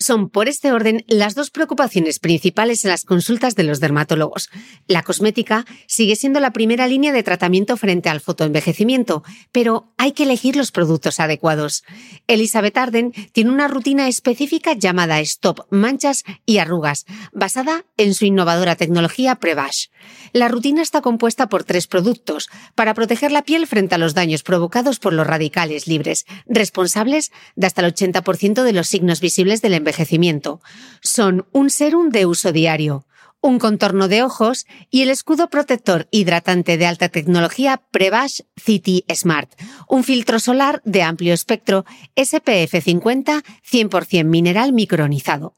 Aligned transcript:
son, 0.00 0.30
por 0.30 0.48
este 0.48 0.72
orden, 0.72 1.04
las 1.06 1.34
dos 1.34 1.50
preocupaciones 1.50 2.18
principales 2.18 2.84
en 2.84 2.90
las 2.90 3.04
consultas 3.04 3.54
de 3.54 3.64
los 3.64 3.80
dermatólogos. 3.80 4.48
La 4.86 5.02
cosmética 5.02 5.66
sigue 5.86 6.16
siendo 6.16 6.40
la 6.40 6.52
primera 6.52 6.88
línea 6.88 7.12
de 7.12 7.22
tratamiento 7.22 7.76
frente 7.76 8.08
al 8.08 8.20
fotoenvejecimiento, 8.20 9.22
pero 9.52 9.92
hay 9.98 10.12
que 10.12 10.22
elegir 10.22 10.56
los 10.56 10.72
productos 10.72 11.20
adecuados. 11.20 11.84
Elizabeth 12.26 12.78
Arden 12.78 13.12
tiene 13.32 13.50
una 13.50 13.68
rutina 13.68 14.08
específica 14.08 14.72
llamada 14.72 15.20
Stop 15.20 15.66
Manchas 15.70 16.24
y 16.46 16.58
Arrugas, 16.58 17.04
basada 17.32 17.84
en 17.98 18.14
su 18.14 18.24
innovadora 18.24 18.76
tecnología 18.76 19.36
Prevash. 19.36 19.88
La 20.32 20.48
rutina 20.48 20.80
está 20.80 21.02
compuesta 21.02 21.48
por 21.48 21.64
tres 21.64 21.86
productos 21.86 22.48
para 22.74 22.94
proteger 22.94 23.32
la 23.32 23.42
piel 23.42 23.66
frente 23.66 23.96
a 23.96 23.98
los 23.98 24.14
daños 24.14 24.42
provocados 24.42 24.98
por 24.98 25.12
los 25.12 25.26
radicales 25.26 25.86
libres, 25.86 26.24
responsables 26.46 27.32
de 27.54 27.66
hasta 27.66 27.84
el 27.84 27.94
80% 27.94 28.62
de 28.62 28.72
los 28.72 28.88
signos 28.88 29.20
visibles 29.20 29.60
del 29.60 29.74
envejecimiento. 29.74 29.89
Son 31.02 31.46
un 31.52 31.70
serum 31.70 32.10
de 32.10 32.26
uso 32.26 32.52
diario, 32.52 33.06
un 33.40 33.58
contorno 33.58 34.08
de 34.08 34.22
ojos 34.22 34.66
y 34.90 35.02
el 35.02 35.10
escudo 35.10 35.48
protector 35.48 36.08
hidratante 36.10 36.76
de 36.76 36.86
alta 36.86 37.08
tecnología 37.08 37.82
Prevash 37.90 38.40
City 38.56 39.04
Smart, 39.14 39.50
un 39.88 40.04
filtro 40.04 40.38
solar 40.38 40.82
de 40.84 41.02
amplio 41.02 41.32
espectro 41.32 41.84
SPF 42.16 42.82
50 42.82 43.42
100% 43.70 44.24
mineral 44.24 44.72
micronizado. 44.72 45.56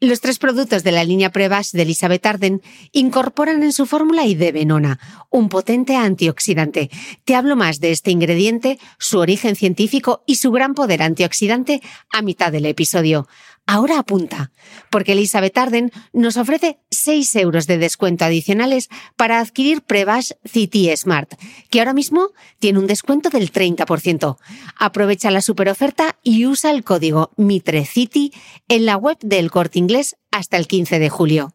Los 0.00 0.20
tres 0.20 0.38
productos 0.38 0.82
de 0.82 0.92
la 0.92 1.04
línea 1.04 1.30
Prevash 1.30 1.70
de 1.70 1.82
Elizabeth 1.82 2.26
Arden 2.26 2.60
incorporan 2.92 3.62
en 3.62 3.72
su 3.72 3.86
fórmula 3.86 4.24
venona, 4.52 4.98
un 5.30 5.48
potente 5.48 5.96
antioxidante. 5.96 6.90
Te 7.24 7.34
hablo 7.34 7.56
más 7.56 7.80
de 7.80 7.90
este 7.90 8.10
ingrediente, 8.10 8.78
su 8.98 9.18
origen 9.18 9.56
científico 9.56 10.22
y 10.26 10.34
su 10.34 10.50
gran 10.50 10.74
poder 10.74 11.00
antioxidante 11.00 11.80
a 12.12 12.20
mitad 12.20 12.52
del 12.52 12.66
episodio. 12.66 13.28
Ahora 13.66 13.98
apunta, 13.98 14.52
porque 14.90 15.12
Elizabeth 15.12 15.56
Arden 15.56 15.90
nos 16.12 16.36
ofrece 16.36 16.78
6 16.90 17.36
euros 17.36 17.66
de 17.66 17.78
descuento 17.78 18.24
adicionales 18.24 18.90
para 19.16 19.40
adquirir 19.40 19.80
Prevash 19.82 20.32
City 20.44 20.94
Smart, 20.94 21.32
que 21.70 21.78
ahora 21.78 21.94
mismo 21.94 22.28
tiene 22.58 22.78
un 22.78 22.86
descuento 22.86 23.30
del 23.30 23.50
30%. 23.50 24.36
Aprovecha 24.78 25.30
la 25.30 25.40
superoferta 25.40 26.16
y 26.22 26.46
usa 26.46 26.70
el 26.70 26.84
código 26.84 27.30
MITRECITY 27.36 28.32
en 28.68 28.84
la 28.84 28.96
web 28.96 29.16
del 29.20 29.50
Corte 29.50 29.78
Inglés 29.78 30.16
hasta 30.30 30.58
el 30.58 30.66
15 30.66 30.98
de 30.98 31.08
julio. 31.08 31.54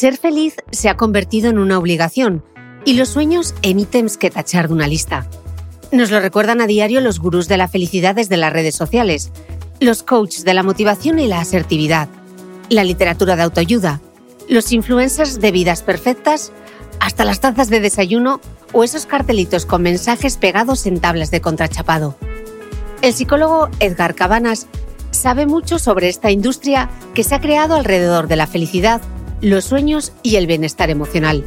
Ser 0.00 0.16
feliz 0.16 0.54
se 0.70 0.88
ha 0.88 0.96
convertido 0.96 1.50
en 1.50 1.58
una 1.58 1.76
obligación 1.76 2.42
y 2.86 2.94
los 2.94 3.10
sueños 3.10 3.54
en 3.60 3.80
ítems 3.80 4.16
que 4.16 4.30
tachar 4.30 4.68
de 4.68 4.72
una 4.72 4.88
lista. 4.88 5.26
Nos 5.92 6.10
lo 6.10 6.20
recuerdan 6.20 6.62
a 6.62 6.66
diario 6.66 7.02
los 7.02 7.20
gurús 7.20 7.48
de 7.48 7.58
la 7.58 7.68
felicidad 7.68 8.14
desde 8.14 8.38
las 8.38 8.50
redes 8.50 8.74
sociales, 8.74 9.30
los 9.78 10.02
coaches 10.02 10.46
de 10.46 10.54
la 10.54 10.62
motivación 10.62 11.18
y 11.18 11.26
la 11.26 11.38
asertividad, 11.38 12.08
la 12.70 12.82
literatura 12.82 13.36
de 13.36 13.42
autoayuda, 13.42 14.00
los 14.48 14.72
influencers 14.72 15.38
de 15.38 15.52
vidas 15.52 15.82
perfectas, 15.82 16.50
hasta 16.98 17.26
las 17.26 17.40
tazas 17.40 17.68
de 17.68 17.80
desayuno 17.80 18.40
o 18.72 18.84
esos 18.84 19.04
cartelitos 19.04 19.66
con 19.66 19.82
mensajes 19.82 20.38
pegados 20.38 20.86
en 20.86 20.98
tablas 20.98 21.30
de 21.30 21.42
contrachapado. 21.42 22.16
El 23.02 23.12
psicólogo 23.12 23.68
Edgar 23.80 24.14
Cabanas 24.14 24.66
sabe 25.10 25.44
mucho 25.44 25.78
sobre 25.78 26.08
esta 26.08 26.30
industria 26.30 26.88
que 27.12 27.22
se 27.22 27.34
ha 27.34 27.40
creado 27.42 27.74
alrededor 27.74 28.28
de 28.28 28.36
la 28.36 28.46
felicidad 28.46 29.02
los 29.40 29.64
sueños 29.64 30.12
y 30.22 30.36
el 30.36 30.46
bienestar 30.46 30.90
emocional. 30.90 31.44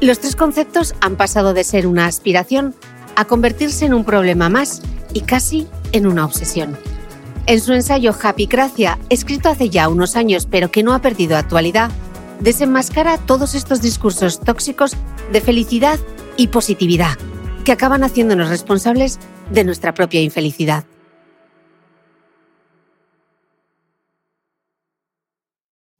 Los 0.00 0.20
tres 0.20 0.36
conceptos 0.36 0.94
han 1.00 1.16
pasado 1.16 1.54
de 1.54 1.64
ser 1.64 1.86
una 1.86 2.06
aspiración 2.06 2.74
a 3.16 3.24
convertirse 3.24 3.84
en 3.84 3.94
un 3.94 4.04
problema 4.04 4.48
más 4.48 4.82
y 5.12 5.22
casi 5.22 5.66
en 5.92 6.06
una 6.06 6.24
obsesión. 6.24 6.76
En 7.46 7.60
su 7.60 7.72
ensayo 7.72 8.14
Happy 8.22 8.46
Gracia, 8.46 8.98
escrito 9.08 9.48
hace 9.48 9.70
ya 9.70 9.88
unos 9.88 10.16
años 10.16 10.46
pero 10.50 10.70
que 10.70 10.82
no 10.82 10.94
ha 10.94 11.00
perdido 11.00 11.36
actualidad, 11.36 11.90
desenmascara 12.40 13.18
todos 13.18 13.54
estos 13.54 13.82
discursos 13.82 14.40
tóxicos 14.40 14.96
de 15.32 15.40
felicidad 15.40 15.98
y 16.36 16.48
positividad 16.48 17.18
que 17.64 17.72
acaban 17.72 18.04
haciéndonos 18.04 18.48
responsables 18.48 19.18
de 19.50 19.64
nuestra 19.64 19.92
propia 19.94 20.22
infelicidad. 20.22 20.84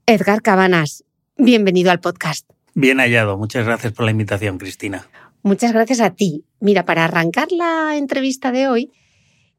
Edgar 0.06 0.42
Cabanas, 0.42 1.04
Bienvenido 1.42 1.90
al 1.90 2.00
podcast. 2.00 2.46
Bien 2.74 2.98
hallado. 2.98 3.38
Muchas 3.38 3.64
gracias 3.64 3.94
por 3.94 4.04
la 4.04 4.10
invitación, 4.10 4.58
Cristina. 4.58 5.08
Muchas 5.42 5.72
gracias 5.72 6.00
a 6.00 6.10
ti. 6.10 6.44
Mira, 6.60 6.84
para 6.84 7.06
arrancar 7.06 7.50
la 7.50 7.96
entrevista 7.96 8.52
de 8.52 8.68
hoy, 8.68 8.92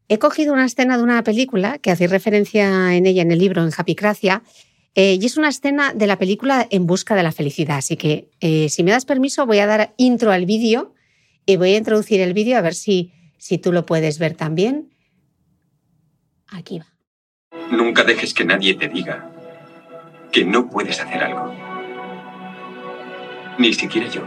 he 0.07 0.19
cogido 0.19 0.53
una 0.53 0.65
escena 0.65 0.95
de 0.97 1.01
una 1.01 1.23
película 1.23 1.79
que 1.79 1.89
hacéis 1.89 2.11
referencia 2.11 2.95
en 2.95 3.07
ella 3.07 3.23
en 3.23 3.31
el 3.31 3.39
libro, 3.39 3.63
en 3.63 3.71
Happy 3.75 3.95
eh, 4.93 5.17
y 5.19 5.25
es 5.25 5.37
una 5.37 5.49
escena 5.49 5.91
de 5.95 6.05
la 6.05 6.19
película 6.19 6.67
En 6.69 6.85
busca 6.85 7.15
de 7.15 7.23
la 7.23 7.31
felicidad. 7.31 7.77
Así 7.77 7.97
que, 7.97 8.29
eh, 8.41 8.69
si 8.69 8.83
me 8.83 8.91
das 8.91 9.05
permiso, 9.05 9.47
voy 9.47 9.57
a 9.57 9.65
dar 9.65 9.95
intro 9.97 10.31
al 10.31 10.45
vídeo 10.45 10.93
y 11.47 11.55
voy 11.55 11.73
a 11.73 11.77
introducir 11.77 12.21
el 12.21 12.35
vídeo 12.35 12.59
a 12.59 12.61
ver 12.61 12.75
si, 12.75 13.11
si 13.39 13.57
tú 13.57 13.71
lo 13.71 13.87
puedes 13.87 14.19
ver 14.19 14.35
también. 14.35 14.93
Aquí 16.47 16.77
va. 16.77 16.93
Nunca 17.71 18.03
dejes 18.03 18.35
que 18.35 18.45
nadie 18.45 18.75
te 18.75 18.87
diga 18.87 19.31
que 20.31 20.45
no 20.45 20.69
puedes 20.69 20.99
hacer 20.99 21.23
algo. 21.23 21.70
Ni 23.61 23.71
siquiera 23.73 24.07
yo. 24.07 24.23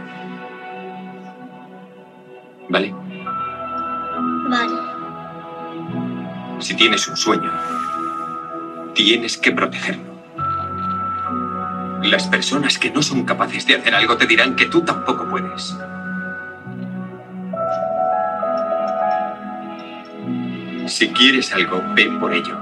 ¿Vale? 2.69 2.95
Vale. 4.49 4.75
Si 6.59 6.73
tienes 6.73 7.05
un 7.09 7.17
sueño, 7.17 7.51
tienes 8.93 9.37
que 9.37 9.51
protegerlo. 9.51 10.15
Las 12.03 12.27
personas 12.27 12.79
que 12.79 12.91
no 12.91 13.01
son 13.01 13.25
capaces 13.25 13.67
de 13.67 13.75
hacer 13.75 13.93
algo 13.93 14.15
te 14.15 14.25
dirán 14.25 14.55
que 14.55 14.67
tú 14.67 14.85
tampoco 14.85 15.27
puedes. 15.27 15.75
Si 20.87 21.09
quieres 21.09 21.53
algo, 21.53 21.83
ven 21.93 22.21
por 22.21 22.33
ello. 22.33 22.57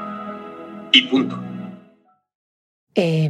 Y 0.91 1.03
punto. 1.03 1.39
Eh, 2.95 3.29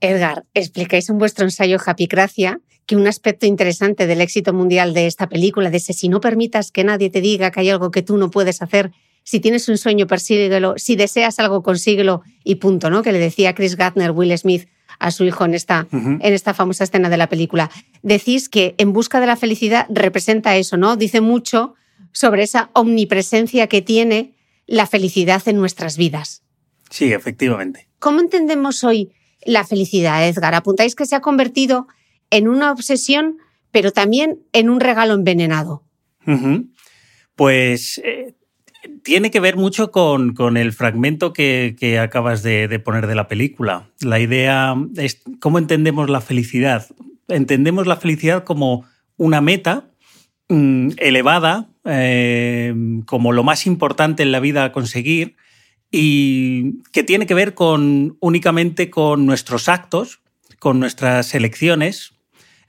Edgar, 0.00 0.44
explicáis 0.54 1.08
en 1.10 1.18
vuestro 1.18 1.44
ensayo 1.44 1.78
Happy 1.84 2.06
Gracia 2.06 2.60
que 2.86 2.96
un 2.96 3.06
aspecto 3.06 3.46
interesante 3.46 4.06
del 4.06 4.20
éxito 4.20 4.52
mundial 4.52 4.94
de 4.94 5.06
esta 5.06 5.28
película, 5.28 5.70
de 5.70 5.76
ese 5.76 5.92
si 5.92 6.08
no 6.08 6.20
permitas 6.20 6.72
que 6.72 6.82
nadie 6.84 7.10
te 7.10 7.20
diga 7.20 7.50
que 7.50 7.60
hay 7.60 7.70
algo 7.70 7.90
que 7.90 8.02
tú 8.02 8.16
no 8.16 8.30
puedes 8.30 8.62
hacer, 8.62 8.90
si 9.22 9.38
tienes 9.38 9.68
un 9.68 9.78
sueño, 9.78 10.06
persíguelo, 10.06 10.74
si 10.76 10.96
deseas 10.96 11.38
algo, 11.38 11.62
consíguelo 11.62 12.22
y 12.42 12.56
punto, 12.56 12.90
¿no? 12.90 13.02
Que 13.02 13.12
le 13.12 13.18
decía 13.18 13.54
Chris 13.54 13.76
Gardner, 13.76 14.10
Will 14.10 14.36
Smith 14.36 14.68
a 14.98 15.10
su 15.12 15.24
hijo 15.24 15.44
en 15.44 15.54
esta, 15.54 15.86
en 15.92 16.20
esta 16.20 16.52
famosa 16.52 16.84
escena 16.84 17.08
de 17.08 17.16
la 17.16 17.28
película. 17.28 17.70
Decís 18.02 18.48
que 18.48 18.74
En 18.76 18.92
busca 18.92 19.20
de 19.20 19.26
la 19.26 19.36
felicidad 19.36 19.86
representa 19.88 20.56
eso, 20.56 20.76
¿no? 20.76 20.96
Dice 20.96 21.20
mucho 21.20 21.74
sobre 22.12 22.42
esa 22.42 22.70
omnipresencia 22.72 23.66
que 23.68 23.82
tiene 23.82 24.34
la 24.66 24.86
felicidad 24.86 25.46
en 25.46 25.56
nuestras 25.56 25.96
vidas. 25.96 26.42
Sí, 26.90 27.12
efectivamente. 27.12 27.88
¿Cómo 27.98 28.20
entendemos 28.20 28.82
hoy 28.82 29.12
la 29.44 29.64
felicidad, 29.64 30.26
Edgar? 30.28 30.54
Apuntáis 30.54 30.94
que 30.94 31.06
se 31.06 31.16
ha 31.16 31.20
convertido 31.20 31.86
en 32.30 32.48
una 32.48 32.72
obsesión, 32.72 33.38
pero 33.70 33.92
también 33.92 34.40
en 34.52 34.70
un 34.70 34.80
regalo 34.80 35.14
envenenado. 35.14 35.82
Pues 37.34 38.00
eh, 38.04 38.34
tiene 39.02 39.30
que 39.30 39.40
ver 39.40 39.56
mucho 39.56 39.90
con, 39.90 40.34
con 40.34 40.56
el 40.56 40.72
fragmento 40.72 41.32
que, 41.32 41.76
que 41.78 41.98
acabas 41.98 42.42
de, 42.42 42.68
de 42.68 42.78
poner 42.78 43.06
de 43.06 43.14
la 43.14 43.28
película. 43.28 43.90
La 44.00 44.20
idea 44.20 44.76
es 44.96 45.22
cómo 45.40 45.58
entendemos 45.58 46.08
la 46.08 46.20
felicidad. 46.20 46.86
Entendemos 47.28 47.86
la 47.86 47.96
felicidad 47.96 48.44
como 48.44 48.84
una 49.16 49.40
meta 49.40 49.90
mm, 50.48 50.90
elevada, 50.98 51.68
eh, 51.84 52.74
como 53.06 53.32
lo 53.32 53.42
más 53.42 53.66
importante 53.66 54.22
en 54.22 54.32
la 54.32 54.40
vida 54.40 54.64
a 54.64 54.72
conseguir 54.72 55.36
y 55.90 56.82
que 56.92 57.02
tiene 57.02 57.26
que 57.26 57.34
ver 57.34 57.54
con 57.54 58.16
únicamente 58.20 58.90
con 58.90 59.26
nuestros 59.26 59.68
actos, 59.68 60.20
con 60.58 60.78
nuestras 60.78 61.34
elecciones, 61.34 62.12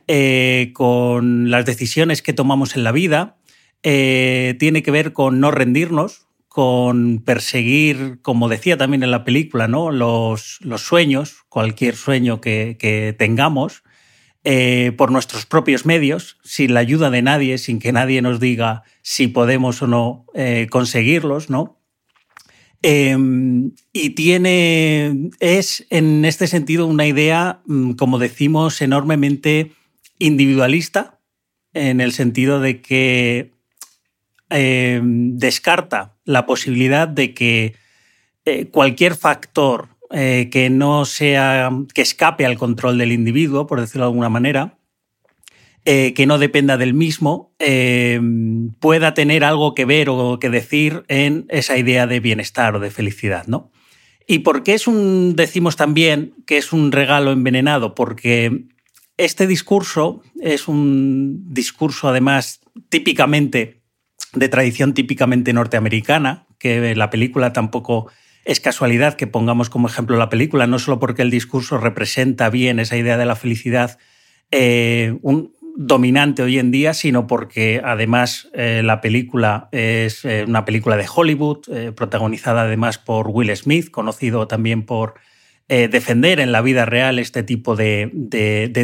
eh, 0.08 0.72
con 0.74 1.52
las 1.52 1.66
decisiones 1.66 2.22
que 2.22 2.34
tomamos 2.34 2.76
en 2.76 2.84
la 2.84 2.92
vida, 2.92 3.38
eh, 3.84 4.56
tiene 4.60 4.82
que 4.82 4.92
ver 4.92 5.14
con 5.14 5.40
no 5.40 5.52
rendirnos, 5.52 6.28
con 6.48 7.22
perseguir, 7.24 8.20
como 8.22 8.50
decía 8.50 8.78
también 8.78 9.04
en 9.04 9.12
la 9.12 9.24
película, 9.24 9.68
¿no? 9.68 9.92
los, 9.92 10.60
sueños, 10.78 11.44
cualquier 11.48 11.96
sueño 11.96 12.42
que, 12.42 13.16
tengamos, 13.18 13.84
eh, 14.44 14.92
por 14.98 15.12
nuestros 15.12 15.46
propios 15.46 15.86
medios, 15.86 16.38
sin 16.44 16.74
la 16.74 16.80
ayuda 16.80 17.10
de 17.10 17.22
nadie, 17.22 17.58
sin 17.58 17.80
que 17.80 17.92
nadie 17.92 18.22
nos 18.22 18.40
diga 18.40 18.84
si 19.02 19.28
podemos 19.28 19.82
o 19.82 19.88
no 19.88 20.26
conseguirlos, 20.70 21.50
¿no? 21.50 21.81
Eh, 22.84 23.16
y 23.94 24.10
tiene, 24.12 25.30
es 25.40 25.86
en 25.90 26.26
este 26.26 26.48
sentido 26.48 26.88
una 26.88 27.06
idea, 27.06 27.62
mm, 27.66 27.92
como 27.92 28.18
decimos, 28.18 28.82
enormemente 28.82 29.72
individualista, 30.18 31.20
en 31.74 32.02
el 32.02 32.12
sentido 32.12 32.60
de 32.60 32.82
que 32.82 33.52
eh, 34.50 35.00
descarta 35.04 36.18
la 36.26 36.46
posibilidad 36.46 37.08
de 37.08 37.34
que 37.34 37.76
eh, 38.44 38.68
cualquier 38.68 39.16
factor 39.16 39.90
eh, 40.10 40.50
que 40.52 40.70
no 40.70 41.06
sea, 41.06 41.72
que 41.94 42.02
escape 42.02 42.46
al 42.46 42.58
control 42.58 42.98
del 42.98 43.14
individuo, 43.14 43.66
por 43.66 43.80
decirlo 43.80 44.06
de 44.06 44.10
alguna 44.10 44.30
manera, 44.30 44.78
eh, 45.84 46.14
que 46.14 46.28
no 46.28 46.38
dependa 46.38 46.78
del 46.78 46.94
mismo, 46.94 47.56
eh, 47.58 48.20
pueda 48.80 49.16
tener 49.16 49.44
algo 49.44 49.74
que 49.74 49.86
ver 49.86 50.10
o 50.10 50.38
que 50.40 50.52
decir 50.52 51.04
en 51.08 51.46
esa 51.50 51.76
idea 51.76 52.06
de 52.06 52.20
bienestar 52.20 52.76
o 52.76 52.80
de 52.80 52.92
felicidad, 52.92 53.48
¿no? 53.48 53.72
¿Y 54.28 54.40
por 54.40 54.62
qué 54.62 54.76
es 54.76 54.86
un, 54.86 55.36
decimos 55.36 55.78
también 55.78 56.36
que 56.46 56.58
es 56.58 56.72
un 56.72 56.92
regalo 56.92 57.32
envenenado? 57.32 57.96
Porque 57.96 58.66
este 59.18 59.48
discurso 59.48 60.22
es 60.40 60.68
un 60.68 61.52
discurso 61.52 62.08
además 62.08 62.62
típicamente 62.90 63.82
de 64.34 64.50
tradición 64.50 64.94
típicamente 64.94 65.52
norteamericana, 65.52 66.46
que 66.60 66.96
la 66.96 67.10
película 67.10 67.54
tampoco 67.54 68.12
es 68.46 68.60
casualidad 68.60 69.16
que 69.16 69.26
pongamos 69.26 69.72
como 69.72 69.88
ejemplo 69.88 70.16
la 70.18 70.30
película, 70.30 70.68
no 70.68 70.78
solo 70.78 71.00
porque 71.00 71.24
el 71.24 71.32
discurso 71.32 71.80
representa 71.80 72.52
bien 72.52 72.80
esa 72.80 72.98
idea 72.98 73.18
de 73.18 73.26
la 73.26 73.36
felicidad 73.36 73.98
eh, 74.52 75.18
un, 75.22 75.54
dominante 75.88 76.44
hoy 76.44 76.60
en 76.60 76.72
día, 76.72 76.94
sino 76.94 77.28
porque 77.28 77.82
además 77.84 78.50
eh, 78.54 78.82
la 78.84 79.02
película 79.02 79.70
es 79.72 80.24
eh, 80.26 80.46
una 80.48 80.66
película 80.66 80.98
de 80.98 81.08
Hollywood, 81.14 81.60
eh, 81.72 81.92
protagonizada 81.92 82.64
además 82.64 82.98
por 82.98 83.28
Will 83.30 83.56
Smith, 83.56 83.90
conocido 83.90 84.48
también 84.48 84.84
por 84.84 85.16
defender 85.74 86.42
en 86.42 86.52
la 86.52 86.60
vida 86.60 86.84
real 86.84 87.18
este 87.18 87.44
tipo 87.44 87.78
de, 87.78 88.12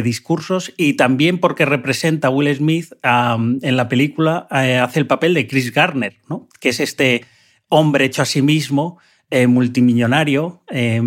discursos 0.02 0.72
y 0.78 0.94
también 0.94 1.36
porque 1.36 1.66
representa 1.66 2.28
a 2.28 2.30
Will 2.30 2.56
Smith 2.56 2.94
en 3.02 3.76
la 3.76 3.90
película, 3.90 4.46
hace 4.48 4.98
el 4.98 5.06
papel 5.06 5.34
de 5.34 5.46
Chris 5.46 5.74
Garner, 5.74 6.16
¿no? 6.30 6.48
que 6.60 6.70
es 6.70 6.80
este 6.80 7.26
hombre 7.68 8.06
hecho 8.06 8.22
a 8.22 8.24
sí 8.24 8.40
mismo, 8.40 8.98
multimillonario, 9.30 10.62
eh, 10.70 11.02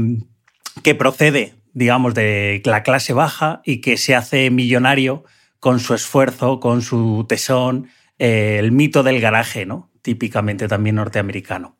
que 0.84 0.96
procede, 0.96 1.54
digamos, 1.74 2.14
de 2.14 2.62
la 2.66 2.84
clase 2.84 3.14
baja 3.14 3.62
y 3.66 3.82
que 3.82 3.98
se 3.98 4.16
hace 4.16 4.50
millonario 4.50 5.24
con 5.62 5.80
su 5.80 5.94
esfuerzo, 5.94 6.60
con 6.60 6.82
su 6.82 7.26
tesón, 7.30 7.88
eh, 8.20 8.58
el 8.60 8.74
mito 8.74 9.04
del 9.04 9.22
garaje, 9.22 9.66
¿no? 9.66 9.92
típicamente 10.02 10.68
también 10.68 10.96
norteamericano. 10.96 11.78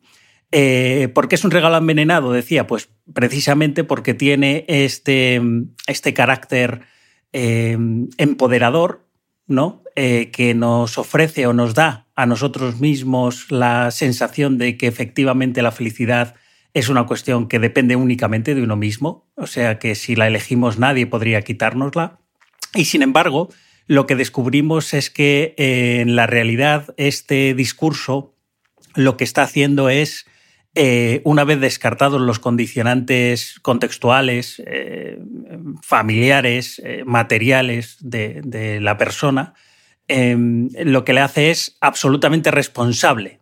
Eh, 0.50 1.08
¿Por 1.14 1.28
qué 1.28 1.34
es 1.34 1.44
un 1.44 1.50
regalo 1.50 1.76
envenenado? 1.76 2.32
Decía, 2.32 2.66
pues 2.66 2.90
precisamente 3.12 3.84
porque 3.84 4.14
tiene 4.14 4.64
este, 4.68 5.40
este 5.86 6.14
carácter 6.14 6.82
eh, 7.32 7.76
empoderador, 8.18 9.08
¿no? 9.46 9.82
Eh, 9.96 10.30
que 10.30 10.54
nos 10.54 10.98
ofrece 10.98 11.46
o 11.46 11.52
nos 11.52 11.74
da 11.74 12.06
a 12.14 12.26
nosotros 12.26 12.80
mismos 12.80 13.50
la 13.50 13.90
sensación 13.90 14.58
de 14.58 14.76
que 14.76 14.86
efectivamente 14.86 15.62
la 15.62 15.72
felicidad 15.72 16.34
es 16.74 16.88
una 16.88 17.04
cuestión 17.04 17.48
que 17.48 17.58
depende 17.58 17.96
únicamente 17.96 18.54
de 18.54 18.62
uno 18.62 18.76
mismo, 18.76 19.30
o 19.34 19.46
sea 19.46 19.78
que 19.78 19.94
si 19.94 20.16
la 20.16 20.26
elegimos 20.26 20.78
nadie 20.78 21.06
podría 21.06 21.42
quitárnosla. 21.42 22.20
Y 22.74 22.86
sin 22.86 23.02
embargo, 23.02 23.50
lo 23.92 24.06
que 24.06 24.16
descubrimos 24.16 24.94
es 24.94 25.10
que 25.10 25.54
eh, 25.58 26.00
en 26.00 26.16
la 26.16 26.26
realidad 26.26 26.94
este 26.96 27.52
discurso 27.52 28.34
lo 28.94 29.18
que 29.18 29.24
está 29.24 29.42
haciendo 29.42 29.90
es 29.90 30.24
eh, 30.74 31.20
una 31.24 31.44
vez 31.44 31.60
descartados 31.60 32.18
los 32.18 32.38
condicionantes 32.38 33.60
contextuales, 33.60 34.62
eh, 34.66 35.18
familiares, 35.82 36.80
materiales 37.04 37.98
de, 38.00 38.78
la 38.80 38.96
persona, 38.96 39.52
eh, 40.08 40.34
lo 40.38 41.04
que 41.04 41.12
le 41.12 41.20
hace 41.20 41.50
es 41.50 41.76
absolutamente 41.82 42.50
responsable 42.50 43.40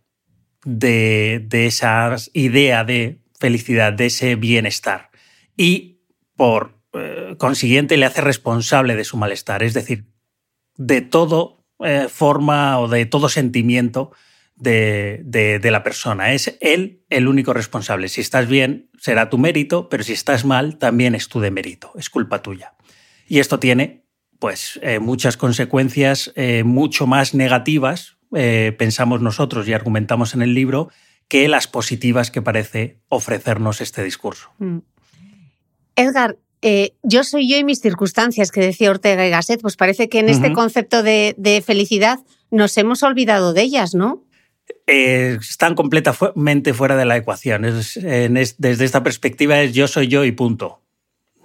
de, 0.64 1.46
esa 1.52 2.16
idea 2.32 2.82
de 2.82 3.20
felicidad, 3.38 3.92
de 3.92 4.06
ese 4.06 4.34
bienestar. 4.34 5.10
Y 5.56 6.00
por 6.34 6.80
consiguiente 7.38 7.96
le 7.96 8.06
hace 8.06 8.20
responsable 8.20 8.96
de 8.96 9.04
su 9.04 9.16
malestar, 9.16 9.62
es 9.62 9.74
decir, 9.74 10.06
de 10.80 11.02
todo 11.02 11.66
eh, 11.84 12.08
forma 12.08 12.80
o 12.80 12.88
de 12.88 13.04
todo 13.04 13.28
sentimiento 13.28 14.12
de, 14.56 15.20
de, 15.24 15.70
la 15.70 15.82
persona. 15.82 16.32
Es 16.32 16.56
él 16.62 17.02
el 17.10 17.28
único 17.28 17.52
responsable. 17.52 18.08
Si 18.08 18.22
estás 18.22 18.48
bien, 18.48 18.88
será 18.98 19.28
tu 19.28 19.36
mérito, 19.36 19.90
pero 19.90 20.02
si 20.02 20.14
estás 20.14 20.46
mal, 20.46 20.78
también 20.78 21.14
es 21.14 21.28
tu 21.28 21.38
demérito, 21.38 21.92
es 21.96 22.08
culpa 22.08 22.40
tuya. 22.40 22.74
Y 23.26 23.40
esto 23.40 23.58
tiene 23.58 24.06
pues, 24.38 24.80
eh, 24.82 25.00
muchas 25.00 25.36
consecuencias 25.36 26.32
eh, 26.34 26.64
mucho 26.64 27.06
más 27.06 27.34
negativas, 27.34 28.16
pensamos 28.30 29.20
nosotros 29.20 29.66
y 29.66 29.72
argumentamos 29.72 30.34
en 30.34 30.42
el 30.42 30.54
libro, 30.54 30.88
que 31.28 31.48
las 31.48 31.66
positivas 31.66 32.30
que 32.30 32.40
parece 32.40 33.00
ofrecernos 33.08 33.80
este 33.80 34.02
discurso. 34.04 34.50
Mm. 34.58 34.78
Edgar, 35.96 36.38
eh, 36.62 36.94
yo 37.02 37.24
soy 37.24 37.48
yo 37.48 37.56
y 37.56 37.64
mis 37.64 37.80
circunstancias, 37.80 38.50
que 38.50 38.60
decía 38.60 38.90
Ortega 38.90 39.26
y 39.26 39.30
Gasset, 39.30 39.60
pues 39.60 39.76
parece 39.76 40.08
que 40.08 40.18
en 40.18 40.26
uh 40.26 40.28
-huh. 40.28 40.32
este 40.32 40.52
concepto 40.52 41.02
de, 41.02 41.34
de, 41.38 41.62
felicidad 41.62 42.20
nos 42.50 42.76
hemos 42.76 43.02
olvidado 43.02 43.52
de 43.52 43.62
ellas, 43.62 43.94
¿no? 43.94 44.24
Eh, 44.86 45.38
están 45.40 45.74
completamente 45.74 46.74
fuera 46.74 46.96
de 46.96 47.04
la 47.04 47.16
ecuación. 47.16 47.64
Es, 47.64 47.96
es, 47.96 48.56
desde 48.58 48.84
esta 48.84 49.02
perspectiva 49.02 49.60
es 49.60 49.72
yo 49.72 49.88
soy 49.88 50.08
yo 50.08 50.24
y 50.24 50.32
punto. 50.32 50.80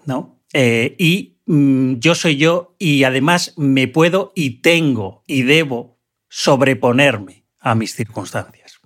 ¿no? 0.05 0.39
Eh, 0.53 0.95
y 0.98 1.38
mm, 1.45 1.95
yo 1.95 2.15
soy 2.15 2.38
yo 2.38 2.75
y 2.79 3.03
además 3.03 3.53
me 3.57 3.88
puedo 3.88 4.31
y 4.36 4.62
tengo 4.62 5.24
y 5.27 5.43
debo 5.43 5.98
sobreponerme 6.29 7.45
a 7.60 7.75
mis 7.75 7.95
circunstancias. 7.95 8.79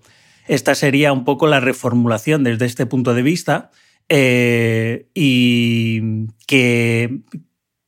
Esta 0.47 0.73
sería 0.73 1.13
un 1.13 1.25
poco 1.25 1.47
la 1.47 1.59
reformulación 1.59 2.43
desde 2.43 2.65
este 2.65 2.85
punto 2.85 3.13
de 3.13 3.21
vista 3.21 3.71
eh, 4.09 5.07
y 5.13 6.01
que 6.47 7.21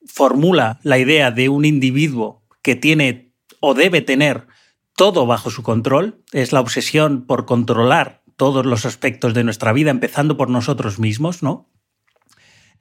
formula 0.05 0.79
la 0.83 0.99
idea 0.99 1.31
de 1.31 1.49
un 1.49 1.65
individuo 1.65 2.43
que 2.61 2.75
tiene 2.75 3.33
o 3.59 3.73
debe 3.73 4.01
tener 4.01 4.47
todo 4.95 5.25
bajo 5.25 5.49
su 5.49 5.63
control, 5.63 6.23
es 6.31 6.51
la 6.51 6.59
obsesión 6.59 7.25
por 7.25 7.45
controlar 7.45 8.21
todos 8.35 8.65
los 8.65 8.85
aspectos 8.85 9.33
de 9.33 9.43
nuestra 9.43 9.73
vida, 9.73 9.91
empezando 9.91 10.37
por 10.37 10.49
nosotros 10.49 10.99
mismos, 10.99 11.43
¿no? 11.43 11.69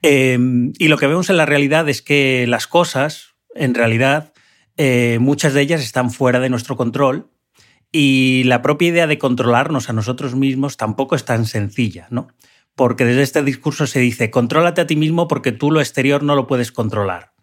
Eh, 0.01 0.37
y 0.77 0.87
lo 0.87 0.97
que 0.97 1.07
vemos 1.07 1.29
en 1.29 1.37
la 1.37 1.45
realidad 1.45 1.87
es 1.89 2.01
que 2.01 2.45
las 2.47 2.67
cosas, 2.67 3.35
en 3.55 3.75
realidad, 3.75 4.33
eh, 4.77 5.17
muchas 5.19 5.53
de 5.53 5.61
ellas 5.61 5.81
están 5.81 6.11
fuera 6.11 6.39
de 6.39 6.49
nuestro 6.49 6.75
control 6.75 7.29
y 7.91 8.43
la 8.45 8.61
propia 8.61 8.87
idea 8.89 9.07
de 9.07 9.17
controlarnos 9.17 9.89
a 9.89 9.93
nosotros 9.93 10.35
mismos 10.35 10.77
tampoco 10.77 11.15
es 11.15 11.25
tan 11.25 11.45
sencilla, 11.45 12.07
¿no? 12.09 12.29
Porque 12.75 13.05
desde 13.05 13.23
este 13.23 13.43
discurso 13.43 13.87
se 13.87 13.99
dice, 13.99 14.31
contrólate 14.31 14.81
a 14.81 14.87
ti 14.87 14.95
mismo 14.95 15.27
porque 15.27 15.51
tú 15.51 15.71
lo 15.71 15.79
exterior 15.79 16.23
no 16.23 16.35
lo 16.35 16.47
puedes 16.47 16.71
controlar. 16.71 17.33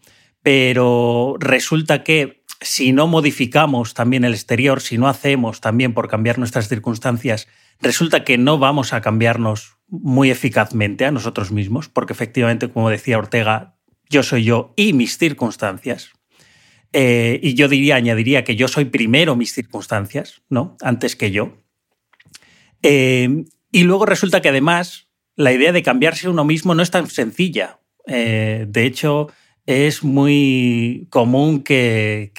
Pero 0.43 1.37
resulta 1.41 2.03
que 2.05 2.45
si 2.61 2.93
no 2.93 3.07
modificamos 3.07 3.95
también 3.95 4.25
el 4.25 4.35
exterior, 4.35 4.81
si 4.81 4.99
no 4.99 5.09
hacemos 5.09 5.61
también 5.61 5.95
por 5.95 6.09
cambiar 6.09 6.39
nuestras 6.39 6.69
circunstancias, 6.69 7.49
resulta 7.81 8.25
que 8.25 8.39
no 8.39 8.59
vamos 8.59 8.93
a 8.93 9.01
cambiarnos 9.01 9.77
muy 9.89 10.31
eficazmente 10.31 11.05
a 11.05 11.11
nosotros 11.11 11.53
mismos, 11.53 11.89
porque 11.89 12.13
efectivamente, 12.13 12.71
como 12.71 12.91
decía 12.91 13.19
Ortega, 13.19 13.77
yo 14.09 14.23
soy 14.23 14.45
yo 14.45 14.73
y 14.77 14.93
mis 14.93 15.19
circunstancias. 15.19 16.13
Eh, 16.93 17.39
y 17.43 17.55
yo 17.55 17.69
diría, 17.69 17.97
añadiría 17.97 18.45
que 18.45 18.57
yo 18.57 18.67
soy 18.67 18.87
primero 18.87 19.37
mis 19.37 19.53
circunstancias, 19.53 20.43
¿no? 20.49 20.77
Antes 20.81 21.17
que 21.17 21.31
yo. 21.31 21.59
Eh, 22.83 23.45
y 23.71 23.83
luego 23.83 24.07
resulta 24.07 24.41
que 24.41 24.49
además 24.49 25.08
la 25.39 25.53
idea 25.53 25.71
de 25.71 25.85
cambiarse 25.85 26.29
uno 26.29 26.45
mismo 26.45 26.75
no 26.75 26.83
es 26.83 26.91
tan 26.91 27.07
sencilla. 27.07 27.79
Eh, 28.09 28.67
de 28.69 28.85
hecho, 28.85 29.29
es 29.67 30.03
muy 30.03 31.07
común 31.11 31.63
que, 31.63 32.33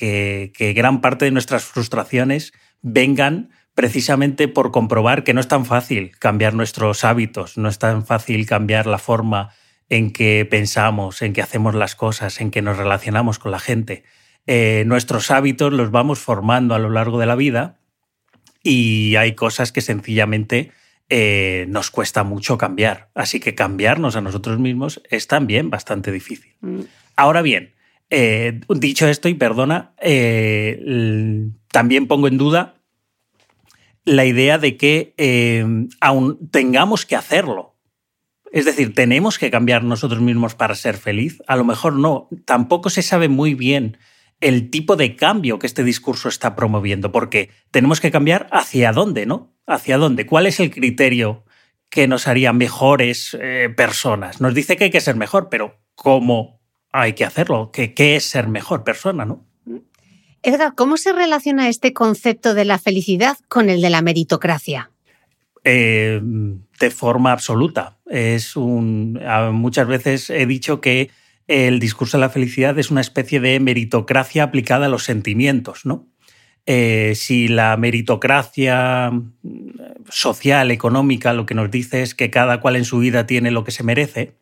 gran 0.75 0.99
parte 0.99 1.23
de 1.23 1.31
nuestras 1.31 1.63
frustraciones 1.63 2.51
vengan 2.81 3.51
precisamente 3.73 4.49
por 4.49 4.71
comprobar 4.71 5.23
que 5.23 5.33
no 5.33 5.39
es 5.39 5.47
tan 5.47 5.65
fácil 5.65 6.11
cambiar 6.19 6.53
nuestros 6.53 7.05
hábitos, 7.05 7.57
no 7.57 7.69
es 7.69 7.79
tan 7.79 8.05
fácil 8.05 8.45
cambiar 8.45 8.85
la 8.85 8.97
forma 8.97 9.53
en 9.87 10.11
que 10.11 10.45
pensamos, 10.45 11.21
en 11.21 11.31
que 11.31 11.41
hacemos 11.41 11.75
las 11.75 11.95
cosas, 11.95 12.41
en 12.41 12.51
que 12.51 12.61
nos 12.61 12.75
relacionamos 12.75 13.39
con 13.39 13.51
la 13.51 13.59
gente. 13.59 14.03
Eh, 14.45 14.83
nuestros 14.85 15.31
hábitos 15.31 15.71
los 15.71 15.89
vamos 15.89 16.19
formando 16.19 16.75
a 16.75 16.79
lo 16.79 16.89
largo 16.89 17.17
de 17.17 17.27
la 17.27 17.35
vida 17.35 17.79
y 18.61 19.15
hay 19.15 19.35
cosas 19.35 19.71
que 19.71 19.79
sencillamente 19.79 20.73
eh, 21.09 21.65
nos 21.69 21.89
cuesta 21.89 22.23
mucho 22.23 22.57
cambiar. 22.57 23.09
Así 23.15 23.39
que 23.39 23.55
cambiarnos 23.55 24.15
a 24.15 24.21
nosotros 24.21 24.59
mismos 24.59 25.01
es 25.09 25.27
también 25.27 25.69
bastante 25.69 26.11
difícil. 26.11 26.55
Mm. 26.61 26.81
Ahora 27.15 27.41
bien, 27.41 27.73
eh, 28.09 28.61
dicho 28.69 29.07
esto, 29.07 29.27
y 29.27 29.33
perdona, 29.33 29.93
eh, 30.01 31.49
también 31.71 32.07
pongo 32.07 32.27
en 32.27 32.37
duda 32.37 32.75
la 34.05 34.25
idea 34.25 34.57
de 34.57 34.77
que 34.77 35.13
aún 35.99 36.49
tengamos 36.49 37.05
que 37.05 37.15
hacerlo. 37.15 37.75
Es 38.51 38.65
decir, 38.65 38.95
tenemos 38.95 39.37
que 39.37 39.51
cambiar 39.51 39.83
nosotros 39.83 40.21
mismos 40.21 40.55
para 40.55 40.73
ser 40.73 40.97
feliz. 40.97 41.41
A 41.47 41.55
lo 41.55 41.63
mejor 41.63 41.93
no. 41.93 42.27
Tampoco 42.45 42.89
se 42.89 43.03
sabe 43.03 43.29
muy 43.29 43.53
bien 43.53 43.97
el 44.41 44.69
tipo 44.69 44.95
de 44.95 45.15
cambio 45.15 45.59
que 45.59 45.67
este 45.67 45.83
discurso 45.83 46.29
está 46.29 46.55
promoviendo, 46.55 47.11
porque 47.11 47.49
tenemos 47.71 47.99
que 47.99 48.11
cambiar 48.11 48.47
hacia 48.51 48.91
dónde, 48.91 49.25
¿no? 49.25 49.53
¿Hacia 49.65 49.97
dónde? 49.97 50.25
¿Cuál 50.25 50.47
es 50.47 50.59
el 50.59 50.71
criterio 50.71 51.43
que 51.89 52.07
nos 52.07 52.27
haría 52.27 52.53
mejores 52.53 53.37
personas? 53.75 54.41
Nos 54.41 54.53
dice 54.53 54.77
que 54.77 54.85
hay 54.85 54.89
que 54.89 55.01
ser 55.01 55.15
mejor, 55.15 55.49
pero 55.49 55.79
¿cómo 55.95 56.59
hay 56.91 57.13
que 57.13 57.25
hacerlo. 57.25 57.71
¿Qué, 57.71 57.93
es 58.15 58.25
ser 58.25 58.47
mejor 58.47 58.83
persona, 58.83 59.25
no? 59.25 59.45
Edgar, 60.41 60.73
¿cómo 60.75 60.97
se 60.97 61.11
relaciona 61.11 61.67
este 61.67 61.93
concepto 61.93 62.53
de 62.53 62.65
la 62.65 62.79
felicidad 62.79 63.37
con 63.47 63.69
el 63.69 63.81
de 63.81 63.89
la 63.89 64.01
meritocracia? 64.01 64.91
Eh, 65.63 66.21
de 66.23 66.91
forma 66.91 67.33
absoluta. 67.33 67.99
Es 68.05 68.55
un, 68.55 69.19
muchas 69.51 69.87
veces 69.87 70.29
he 70.29 70.45
dicho 70.45 70.79
que 70.79 71.11
el 71.49 71.79
discurso 71.79 72.17
de 72.17 72.21
la 72.21 72.29
felicidad 72.29 72.77
es 72.77 72.91
una 72.91 73.01
especie 73.01 73.39
de 73.39 73.59
meritocracia 73.59 74.43
aplicada 74.43 74.85
a 74.85 74.89
los 74.89 75.03
sentimientos, 75.03 75.83
¿no? 75.83 76.07
Eh, 76.67 77.13
si 77.15 77.47
la 77.47 77.75
meritocracia 77.75 79.11
social, 80.09 80.69
económica, 80.69 81.33
lo 81.33 81.47
que 81.47 81.55
nos 81.55 81.71
dice 81.71 82.03
es 82.03 82.13
que 82.13 82.29
cada 82.29 82.59
cual 82.59 82.75
en 82.75 82.85
su 82.85 82.99
vida 82.99 83.25
tiene 83.25 83.49
lo 83.49 83.63
que 83.63 83.71
se 83.71 83.81
merece, 83.81 84.35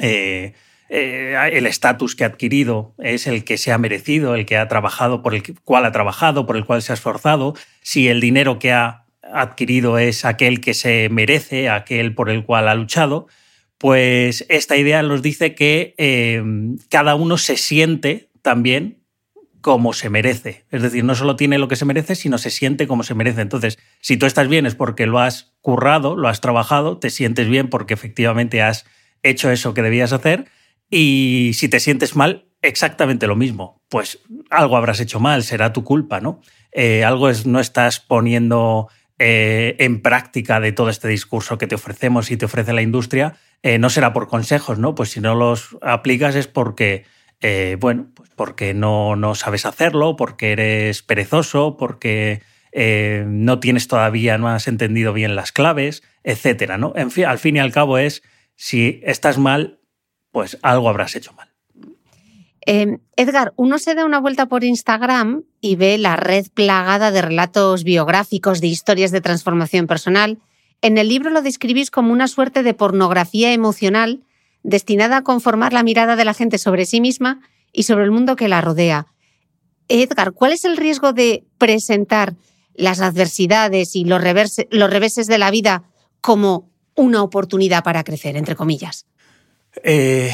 eh, 0.00 0.54
eh, 0.88 1.36
el 1.52 1.66
estatus 1.66 2.16
que 2.16 2.24
ha 2.24 2.28
adquirido 2.28 2.94
es 2.98 3.28
el 3.28 3.44
que 3.44 3.56
se 3.56 3.70
ha 3.70 3.78
merecido, 3.78 4.34
el 4.34 4.44
que 4.44 4.56
ha 4.56 4.66
trabajado, 4.66 5.22
por 5.22 5.36
el 5.36 5.42
cual 5.60 5.84
ha 5.84 5.92
trabajado, 5.92 6.46
por 6.46 6.56
el 6.56 6.64
cual 6.64 6.82
se 6.82 6.92
ha 6.92 6.94
esforzado, 6.94 7.54
si 7.80 8.08
el 8.08 8.20
dinero 8.20 8.58
que 8.58 8.72
ha 8.72 9.04
adquirido 9.22 9.98
es 9.98 10.24
aquel 10.24 10.60
que 10.60 10.74
se 10.74 11.08
merece, 11.10 11.68
aquel 11.68 12.12
por 12.16 12.28
el 12.28 12.44
cual 12.44 12.66
ha 12.66 12.74
luchado, 12.74 13.28
pues 13.78 14.46
esta 14.48 14.76
idea 14.76 15.02
nos 15.02 15.22
dice 15.22 15.54
que 15.54 15.94
eh, 15.98 16.42
cada 16.88 17.14
uno 17.14 17.38
se 17.38 17.56
siente 17.56 18.30
también 18.42 19.04
como 19.60 19.94
se 19.94 20.10
merece. 20.10 20.66
Es 20.70 20.82
decir, 20.82 21.04
no 21.04 21.14
solo 21.14 21.36
tiene 21.36 21.56
lo 21.56 21.68
que 21.68 21.76
se 21.76 21.86
merece, 21.86 22.16
sino 22.16 22.36
se 22.36 22.50
siente 22.50 22.86
como 22.86 23.02
se 23.02 23.14
merece. 23.14 23.40
Entonces, 23.40 23.78
si 24.00 24.18
tú 24.18 24.26
estás 24.26 24.46
bien 24.46 24.66
es 24.66 24.74
porque 24.74 25.06
lo 25.06 25.20
has 25.20 25.54
currado, 25.62 26.16
lo 26.16 26.28
has 26.28 26.42
trabajado, 26.42 26.98
te 26.98 27.08
sientes 27.08 27.48
bien 27.48 27.70
porque 27.70 27.94
efectivamente 27.94 28.60
has 28.60 28.84
hecho 29.22 29.50
eso 29.50 29.72
que 29.72 29.80
debías 29.80 30.12
hacer 30.12 30.44
y 30.90 31.52
si 31.54 31.68
te 31.68 31.80
sientes 31.80 32.14
mal, 32.14 32.46
exactamente 32.60 33.26
lo 33.26 33.36
mismo. 33.36 33.82
Pues 33.88 34.20
algo 34.50 34.76
habrás 34.76 35.00
hecho 35.00 35.18
mal, 35.18 35.42
será 35.42 35.72
tu 35.72 35.82
culpa, 35.82 36.20
¿no? 36.20 36.40
Eh, 36.72 37.02
algo 37.02 37.28
es, 37.28 37.46
no 37.46 37.58
estás 37.58 38.00
poniendo 38.00 38.88
eh, 39.18 39.76
en 39.78 40.02
práctica 40.02 40.60
de 40.60 40.72
todo 40.72 40.88
este 40.88 41.08
discurso 41.08 41.58
que 41.58 41.66
te 41.66 41.74
ofrecemos 41.74 42.30
y 42.30 42.36
te 42.36 42.46
ofrece 42.46 42.72
la 42.72 42.82
industria, 42.82 43.36
eh, 43.62 43.78
no 43.78 43.90
será 43.90 44.12
por 44.12 44.28
consejos, 44.28 44.78
¿no? 44.78 44.94
Pues 44.94 45.10
si 45.10 45.20
no 45.20 45.34
los 45.34 45.76
aplicas 45.82 46.34
es 46.34 46.46
porque, 46.46 47.04
bueno, 47.78 48.08
pues 48.14 48.30
porque 48.34 48.74
no, 48.74 49.16
no, 49.16 49.34
sabes 49.34 49.66
hacerlo, 49.66 50.16
porque 50.16 50.52
eres 50.52 51.02
perezoso, 51.02 51.76
porque 51.76 52.42
no 53.26 53.60
tienes 53.60 53.86
todavía, 53.86 54.38
no 54.38 54.48
has 54.48 54.66
entendido 54.66 55.12
bien 55.12 55.36
las 55.36 55.52
claves, 55.52 56.02
etcétera, 56.24 56.78
¿no? 56.78 56.92
En 56.96 57.10
fin, 57.10 57.26
al 57.26 57.38
fin 57.38 57.56
y 57.56 57.60
al 57.60 57.70
cabo 57.70 57.98
es, 57.98 58.22
si 58.56 59.00
estás 59.04 59.38
mal, 59.38 59.78
pues 60.34 60.58
algo 60.62 60.88
habrás 60.88 61.14
hecho 61.14 61.32
mal. 61.34 61.54
Em, 62.66 62.98
Edgar, 63.16 63.52
uno 63.56 63.78
se 63.78 63.94
da 63.94 64.04
una 64.04 64.18
vuelta 64.18 64.46
por 64.46 64.64
Instagram 64.64 65.44
y 65.64 65.76
ve 65.76 65.96
la 65.96 66.16
red 66.16 66.46
plagada 66.52 67.10
de 67.10 67.22
relatos 67.22 67.84
biográficos, 67.84 68.60
de 68.60 68.66
historias 68.66 69.12
de 69.12 69.22
transformación 69.22 69.86
personal. 69.86 70.36
En 70.82 70.98
el 70.98 71.08
libro 71.08 71.30
lo 71.30 71.40
describís 71.40 71.90
como 71.90 72.12
una 72.12 72.28
suerte 72.28 72.62
de 72.62 72.74
pornografía 72.74 73.50
emocional 73.50 74.20
destinada 74.62 75.16
a 75.16 75.22
conformar 75.22 75.72
la 75.72 75.82
mirada 75.82 76.16
de 76.16 76.26
la 76.26 76.34
gente 76.34 76.58
sobre 76.58 76.84
sí 76.84 77.00
misma 77.00 77.40
y 77.72 77.84
sobre 77.84 78.04
el 78.04 78.10
mundo 78.10 78.36
que 78.36 78.46
la 78.46 78.60
rodea. 78.60 79.06
Edgar, 79.88 80.32
¿cuál 80.32 80.52
es 80.52 80.66
el 80.66 80.76
riesgo 80.76 81.14
de 81.14 81.44
presentar 81.56 82.34
las 82.74 83.00
adversidades 83.00 83.96
y 83.96 84.04
los, 84.04 84.20
los 84.70 84.90
reveses 84.90 85.26
de 85.28 85.38
la 85.38 85.50
vida 85.50 85.84
como 86.20 86.68
una 86.94 87.22
oportunidad 87.22 87.82
para 87.82 88.04
crecer, 88.04 88.36
entre 88.36 88.54
comillas? 88.54 89.06
Eh, 89.82 90.30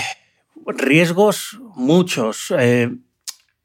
riesgos 0.66 1.60
muchos. 1.76 2.52
Eh, 2.58 2.90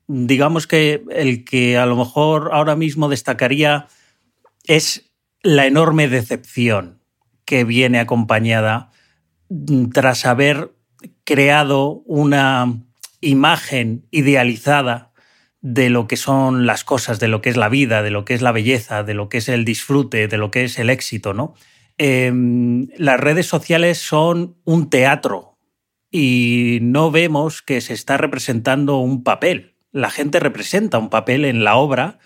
digamos 0.08 0.68
que 0.68 1.04
el 1.12 1.46
que 1.46 1.78
a 1.78 1.86
lo 1.86 1.96
mejor 1.96 2.50
ahora 2.54 2.76
mismo 2.76 3.10
destacaría 3.10 3.88
es 4.66 5.12
la 5.42 5.66
enorme 5.68 6.08
decepción 6.08 7.02
que 7.46 7.64
viene 7.64 8.00
acompañada 8.00 8.92
tras 9.94 10.26
haber 10.26 10.72
creado 11.24 12.02
una 12.06 12.82
imagen 13.22 14.08
idealizada 14.12 15.12
de 15.62 15.90
lo 15.90 16.08
que 16.08 16.18
son 16.18 16.68
las 16.68 16.84
cosas, 16.84 17.20
de 17.20 17.28
lo 17.28 17.42
que 17.42 17.50
es 17.50 17.58
la 17.58 17.70
vida, 17.70 18.04
de 18.04 18.12
lo 18.12 18.26
que 18.26 18.36
es 18.36 18.42
la 18.42 18.52
belleza, 18.52 19.04
de 19.04 19.16
lo 19.16 19.30
que 19.30 19.40
es 19.40 19.50
el 19.50 19.66
disfrute, 19.66 20.28
de 20.28 20.38
lo 20.38 20.52
que 20.52 20.64
es 20.64 20.78
el 20.78 20.90
éxito, 20.90 21.34
¿no? 21.34 21.56
Em, 21.98 22.88
las 22.98 23.20
redes 23.20 23.48
sociales 23.48 23.98
son 23.98 24.58
un 24.64 24.90
teatro 24.90 25.58
y 26.12 26.80
no 26.82 27.10
vemos 27.10 27.62
que 27.62 27.82
se 27.82 27.94
está 27.94 28.18
representando 28.18 28.98
un 28.98 29.24
papel. 29.24 29.75
La 29.96 30.10
gente 30.10 30.42
representa 30.42 30.98
un 30.98 31.10
papel 31.10 31.46
en 31.46 31.64
la 31.64 31.78
obra, 31.78 32.20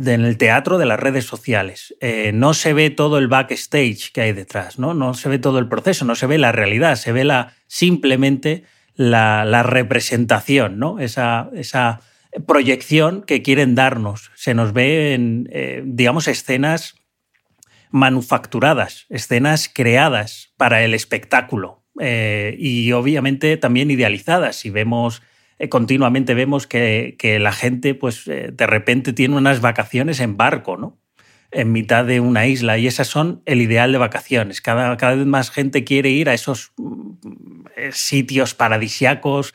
en 0.00 0.24
el 0.24 0.38
teatro 0.38 0.78
de 0.78 0.86
las 0.86 0.98
redes 0.98 1.26
sociales. 1.26 1.94
Eh, 2.00 2.32
no 2.32 2.54
se 2.54 2.72
ve 2.72 2.88
todo 2.88 3.18
el 3.18 3.28
backstage 3.28 4.12
que 4.12 4.22
hay 4.22 4.32
detrás, 4.32 4.78
¿no? 4.78 4.94
no 4.94 5.12
se 5.12 5.28
ve 5.28 5.38
todo 5.38 5.58
el 5.58 5.68
proceso, 5.68 6.06
no 6.06 6.14
se 6.14 6.26
ve 6.26 6.38
la 6.38 6.52
realidad, 6.52 6.96
se 6.96 7.12
ve 7.12 7.24
la, 7.24 7.52
simplemente 7.66 8.64
la, 8.94 9.62
representación, 9.62 10.78
¿no? 10.78 11.00
esa, 11.00 11.50
esa 11.54 12.00
proyección 12.46 13.22
que 13.24 13.42
quieren 13.42 13.74
darnos. 13.74 14.30
Se 14.34 14.54
nos 14.54 14.72
ve 14.72 15.12
en, 15.12 15.50
eh, 15.52 15.82
digamos, 15.84 16.28
escenas 16.28 16.94
manufacturadas, 17.90 19.04
escenas 19.10 19.70
creadas 19.70 20.54
para 20.56 20.82
el 20.82 20.94
espectáculo, 20.94 21.82
eh, 22.00 22.56
y 22.58 22.90
obviamente 22.92 23.58
también 23.58 23.90
idealizadas. 23.90 24.64
Y 24.64 24.70
vemos, 24.70 25.22
eh, 25.62 25.68
continuamente 25.68 26.34
vemos 26.34 26.66
que, 26.66 27.38
la 27.40 27.52
gente, 27.52 27.94
pues 27.94 28.26
eh, 28.26 28.50
de 28.52 28.66
repente 28.66 29.12
tiene 29.12 29.36
unas 29.36 29.60
vacaciones 29.60 30.18
en 30.18 30.36
barco, 30.36 30.76
¿no? 30.76 30.98
En 31.52 31.70
mitad 31.70 32.04
de 32.04 32.18
una 32.18 32.48
isla. 32.48 32.78
Y 32.78 32.88
esas 32.88 33.06
son 33.06 33.42
el 33.46 33.62
ideal 33.62 33.92
de 33.92 33.98
vacaciones. 33.98 34.60
Cada, 34.60 34.96
cada 34.96 35.14
vez 35.14 35.26
más 35.26 35.52
gente 35.52 35.84
quiere 35.84 36.10
ir 36.10 36.28
a 36.28 36.34
esos 36.34 36.72
mm, 36.78 37.12
sitios 37.92 38.54
paradisiacos, 38.54 39.54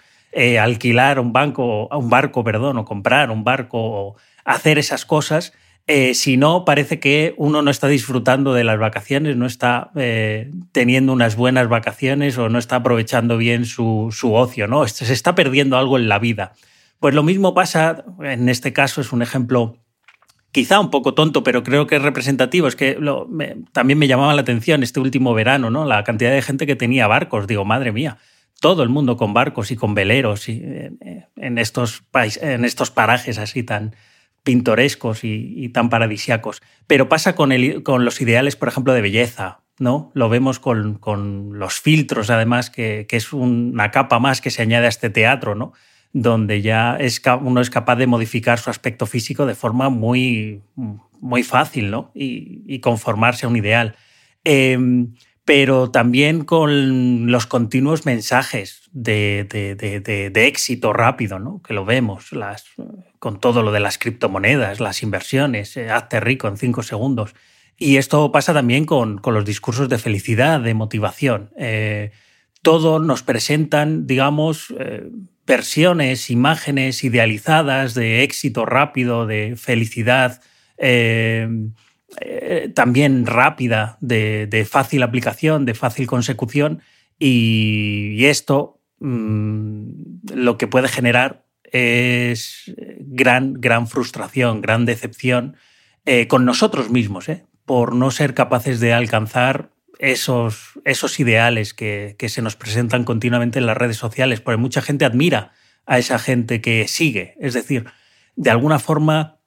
alquilar 0.62 1.20
un 1.20 1.34
banco, 1.34 1.88
un 1.88 2.10
barco, 2.10 2.44
perdón, 2.44 2.78
o 2.78 2.86
comprar 2.86 3.30
un 3.30 3.44
barco, 3.44 3.78
o 3.80 4.16
hacer 4.46 4.78
esas 4.78 5.04
cosas 5.04 5.52
Eh, 5.90 6.14
si 6.16 6.36
no, 6.36 6.66
parece 6.66 7.00
que 7.00 7.34
uno 7.38 7.62
no 7.62 7.72
está 7.72 7.88
disfrutando 7.88 8.54
de 8.54 8.66
las 8.66 8.78
vacaciones, 8.78 9.38
no 9.38 9.46
está 9.46 9.92
eh, 9.96 10.52
teniendo 10.74 11.14
unas 11.14 11.38
buenas 11.38 11.70
vacaciones 11.70 12.38
o 12.38 12.50
no 12.50 12.60
está 12.60 12.78
aprovechando 12.78 13.38
bien 13.38 13.66
su, 13.66 14.10
su 14.12 14.34
ocio, 14.34 14.68
¿no? 14.68 14.86
Se 14.86 15.12
está 15.14 15.34
perdiendo 15.34 15.78
algo 15.78 15.98
en 15.98 16.10
la 16.10 16.20
vida. 16.20 16.54
Pues 17.00 17.16
lo 17.16 17.24
mismo 17.24 17.54
pasa, 17.54 18.04
en 18.22 18.50
este 18.50 18.74
caso 18.74 19.00
es 19.00 19.14
un 19.14 19.22
ejemplo 19.22 19.78
quizá 20.52 20.80
un 20.80 20.90
poco 20.90 21.14
tonto, 21.14 21.44
pero 21.44 21.64
creo 21.64 21.88
que 21.88 21.98
es 21.98 22.02
representativo. 22.02 22.68
Es 22.68 22.76
que 22.76 22.98
también 23.72 24.00
me 24.00 24.08
llamaba 24.08 24.34
la 24.34 24.42
atención 24.42 24.84
este 24.84 25.00
último 25.00 25.34
verano, 25.34 25.70
¿no? 25.70 25.86
La 25.86 26.04
cantidad 26.04 26.32
de 26.32 26.42
gente 26.42 26.66
que 26.66 26.76
tenía 26.76 27.08
barcos. 27.08 27.48
Digo, 27.48 27.64
madre 27.64 27.92
mía, 27.92 28.18
todo 28.60 28.84
el 28.84 28.90
mundo 28.90 29.18
con 29.18 29.34
barcos 29.34 29.72
y 29.72 29.76
con 29.76 29.94
veleros 29.94 30.50
y, 30.50 30.62
eh, 30.64 31.28
en, 31.36 31.58
estos 31.60 32.04
en 32.42 32.66
estos 32.66 32.92
parajes 32.92 33.38
así 33.38 33.64
tan, 33.64 33.96
pintorescos 34.48 35.26
y, 35.26 35.68
tan 35.74 35.90
paradisiacos. 35.90 36.62
Pero 36.88 37.10
pasa 37.10 37.36
con, 37.36 37.52
el, 37.52 37.84
con, 37.84 38.06
los 38.06 38.22
ideales, 38.22 38.56
por 38.56 38.70
ejemplo, 38.70 38.94
de 38.94 39.02
belleza. 39.02 39.60
¿no? 39.78 40.10
Lo 40.14 40.30
vemos 40.30 40.60
con, 40.60 40.94
con 41.00 41.60
los 41.60 41.82
filtros, 41.82 42.30
además, 42.30 42.70
que, 42.70 43.06
que, 43.10 43.18
es 43.18 43.34
una 43.34 43.92
capa 43.92 44.20
más 44.20 44.40
que 44.40 44.50
se 44.50 44.62
añade 44.62 44.86
a 44.86 44.90
este 44.90 45.10
teatro, 45.10 45.54
¿no? 45.54 45.74
donde 46.14 46.62
ya 46.62 46.96
es, 46.96 47.22
uno 47.42 47.60
es 47.60 47.70
capaz 47.70 47.98
de 47.98 48.08
modificar 48.08 48.58
su 48.58 48.70
aspecto 48.70 49.06
físico 49.06 49.46
de 49.46 49.54
forma 49.54 49.90
muy, 49.90 50.62
muy 51.20 51.44
fácil 51.44 51.92
¿no? 51.92 52.12
y, 52.16 52.80
conformarse 52.80 53.46
a 53.46 53.50
un 53.50 53.58
ideal. 53.58 53.96
Eh, 54.46 54.78
pero 55.44 55.92
también 55.92 56.46
con 56.46 57.32
los 57.32 57.48
continuos 57.48 58.06
mensajes 58.06 58.90
de, 58.94 59.46
de, 59.50 60.48
éxito 60.48 60.94
rápido, 60.94 61.38
¿no? 61.38 61.62
que 61.62 61.74
lo 61.74 61.86
vemos, 61.86 62.32
las, 62.32 62.66
con 63.20 63.40
todo 63.40 63.64
lo 63.64 63.72
de 63.72 63.80
las 63.80 63.98
criptomonedas, 63.98 64.80
las 64.80 65.04
inversiones, 65.04 65.76
eh, 65.78 65.90
hazte 65.90 66.20
rico 66.20 66.48
en 66.48 66.58
cinco 66.58 66.84
segundos. 66.84 67.36
Y 67.78 67.98
esto 67.98 68.32
pasa 68.32 68.54
también 68.54 68.86
con, 68.86 69.18
con 69.20 69.34
los 69.34 69.46
discursos 69.46 69.90
de 69.90 69.98
felicidad, 69.98 70.60
de 70.60 70.74
motivación. 70.74 71.52
Eh, 71.58 72.12
todo 72.62 73.00
nos 73.00 73.24
presentan, 73.24 74.08
digamos, 74.08 74.74
eh, 74.80 75.10
versiones, 75.46 76.30
imágenes 76.30 77.04
idealizadas 77.04 77.94
de 77.94 78.24
éxito 78.24 78.66
rápido, 78.66 79.26
de 79.26 79.56
felicidad. 79.56 80.42
También 82.76 83.26
rápida, 83.26 83.98
de, 84.00 84.68
fácil 84.70 85.02
aplicación, 85.04 85.66
de 85.66 85.74
fácil 85.74 86.06
consecución, 86.06 86.82
y, 87.18 88.26
esto 88.26 88.80
mm, 89.00 89.90
lo 90.36 90.58
que 90.58 90.68
puede 90.68 90.88
generar 90.88 91.47
es 91.72 92.74
gran, 93.00 93.54
gran 93.54 93.88
frustración, 93.88 94.62
gran 94.62 94.86
decepción 94.86 95.58
eh, 96.06 96.28
con 96.28 96.46
nosotros 96.46 96.90
mismos, 96.90 97.30
¿eh? 97.30 97.46
por 97.66 97.96
no 97.96 98.12
ser 98.12 98.34
capaces 98.34 98.80
de 98.80 98.94
alcanzar 98.94 99.72
esos, 100.00 100.80
esos 100.86 101.20
ideales 101.20 101.74
que, 101.74 102.16
que, 102.18 102.30
se 102.30 102.42
nos 102.42 102.56
presentan 102.56 103.04
continuamente 103.04 103.60
en 103.60 103.66
las 103.66 103.78
redes 103.78 103.98
sociales, 103.98 104.40
porque 104.40 104.58
mucha 104.58 104.82
gente 104.82 105.06
admira 105.06 105.52
a 105.86 106.00
esa 106.00 106.20
gente 106.20 106.62
que 106.62 106.88
sigue. 106.88 107.36
Es 107.40 107.54
decir, 107.54 107.86
de 108.36 108.50
alguna 108.52 108.80
forma 108.80 109.40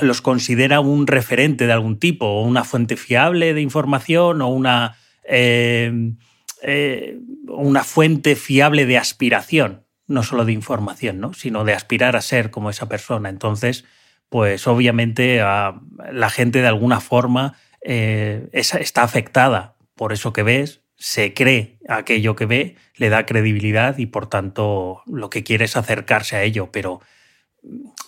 los 0.00 0.20
considera 0.20 0.80
un 0.80 1.06
referente 1.06 1.66
de 1.66 1.72
algún 1.72 1.98
tipo, 1.98 2.26
o 2.26 2.42
una 2.42 2.64
fuente 2.64 2.96
fiable 2.96 3.54
de 3.54 3.62
información, 3.62 4.42
o 4.42 4.48
una, 4.48 4.96
eh, 5.24 6.12
una 7.48 7.84
fuente 7.84 8.36
fiable 8.36 8.86
de 8.86 8.98
aspiración, 8.98 9.84
no 10.06 10.22
solo 10.22 10.44
de 10.44 10.52
información, 10.52 11.20
¿no? 11.20 11.32
sino 11.34 11.64
de 11.64 11.72
aspirar 11.72 12.16
a 12.16 12.22
ser 12.22 12.50
como 12.50 12.70
esa 12.70 12.88
persona. 12.88 13.28
Entonces, 13.28 13.84
pues 14.28 14.66
obviamente 14.66 15.38
la 15.38 16.30
gente 16.30 16.60
de 16.60 16.68
alguna 16.68 17.00
forma 17.00 17.56
eh, 17.82 18.48
está 18.52 19.02
afectada 19.02 19.76
por 19.94 20.12
eso 20.12 20.32
que 20.32 20.42
ves, 20.42 20.80
se 20.96 21.34
cree 21.34 21.78
aquello 21.88 22.36
que 22.36 22.46
ve, 22.46 22.76
le 22.96 23.08
da 23.08 23.26
credibilidad 23.26 23.98
y 23.98 24.06
por 24.06 24.28
tanto 24.28 25.02
lo 25.06 25.30
que 25.30 25.44
quiere 25.44 25.66
es 25.66 25.76
acercarse 25.76 26.36
a 26.36 26.42
ello, 26.42 26.70
pero 26.72 27.00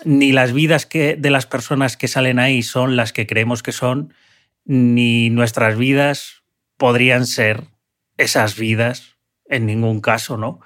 ni 0.05 0.33
las 0.33 0.53
vidas 0.53 0.87
que, 0.87 1.17
de 1.17 1.31
las 1.31 1.47
personas 1.47 1.97
que 1.97 2.09
salen 2.09 2.39
ahí 2.39 2.63
son 2.63 2.97
las 2.97 3.13
que 3.13 3.27
creemos 3.27 3.63
que 3.63 3.73
son, 3.73 4.13
ni 4.65 5.31
nuestras 5.31 5.77
vidas 5.77 6.43
podrían 6.77 7.27
ser 7.27 7.65
esas 8.17 8.57
vidas 8.57 9.17
en 9.49 9.67
ningún 9.67 10.01
caso, 10.01 10.37
¿no? 10.37 10.61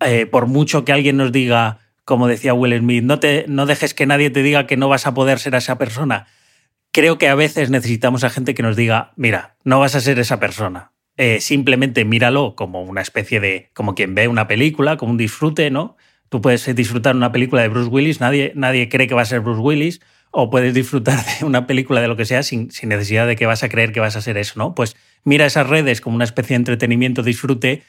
Eh, 0.00 0.26
por 0.26 0.46
mucho 0.46 0.84
que 0.84 0.92
alguien 0.92 1.16
nos 1.16 1.32
diga, 1.32 1.80
como 2.04 2.28
decía 2.28 2.54
Will 2.54 2.78
Smith, 2.78 3.04
no, 3.04 3.18
te, 3.18 3.44
no 3.48 3.66
dejes 3.66 3.94
que 3.94 4.06
nadie 4.06 4.30
te 4.30 4.42
diga 4.42 4.66
que 4.66 4.76
no 4.76 4.88
vas 4.88 5.06
a 5.06 5.14
poder 5.14 5.38
ser 5.38 5.54
esa 5.54 5.78
persona. 5.78 6.26
Creo 6.92 7.18
que 7.18 7.28
a 7.28 7.34
veces 7.34 7.70
necesitamos 7.70 8.24
a 8.24 8.30
gente 8.30 8.54
que 8.54 8.62
nos 8.62 8.76
diga, 8.76 9.12
mira, 9.16 9.56
no 9.64 9.80
vas 9.80 9.94
a 9.94 10.00
ser 10.00 10.18
esa 10.18 10.40
persona. 10.40 10.92
Eh, 11.16 11.40
simplemente 11.40 12.04
míralo 12.04 12.54
como 12.54 12.82
una 12.82 13.02
especie 13.02 13.40
de, 13.40 13.70
como 13.74 13.94
quien 13.94 14.14
ve 14.14 14.28
una 14.28 14.46
película, 14.46 14.96
como 14.96 15.12
un 15.12 15.18
disfrute, 15.18 15.70
¿no? 15.70 15.96
Tú 16.28 16.40
puedes 16.40 16.74
disfrutar 16.76 17.16
una 17.16 17.32
película 17.32 17.62
de 17.62 17.68
Bruce 17.68 17.90
Willis, 17.90 18.20
nadie, 18.20 18.52
nadie 18.54 18.88
cree 18.88 19.08
que 19.08 19.14
va 19.14 19.22
a 19.22 19.26
ser 19.26 19.40
Bruce 19.40 19.60
Willis, 19.60 20.00
o 20.30 20.48
puedes 20.48 20.74
disfrutar 20.74 21.18
de 21.40 21.44
una 21.44 21.66
película 21.66 22.00
de 22.00 22.08
lo 22.08 22.16
que 22.16 22.24
sea 22.24 22.42
sin, 22.42 22.70
sin, 22.70 22.90
necesidad 22.90 23.26
de 23.26 23.34
que 23.34 23.46
vas 23.46 23.64
a 23.64 23.68
creer 23.68 23.92
que 23.92 24.00
vas 24.00 24.14
a 24.14 24.22
ser 24.22 24.38
eso, 24.38 24.54
¿no? 24.56 24.74
Pues 24.74 24.96
mira 25.24 25.44
esas 25.44 25.66
redes 25.66 26.00
como 26.00 26.14
una 26.14 26.24
especie 26.24 26.54
de 26.54 26.58
entretenimiento, 26.58 27.22
disfrute, 27.22 27.82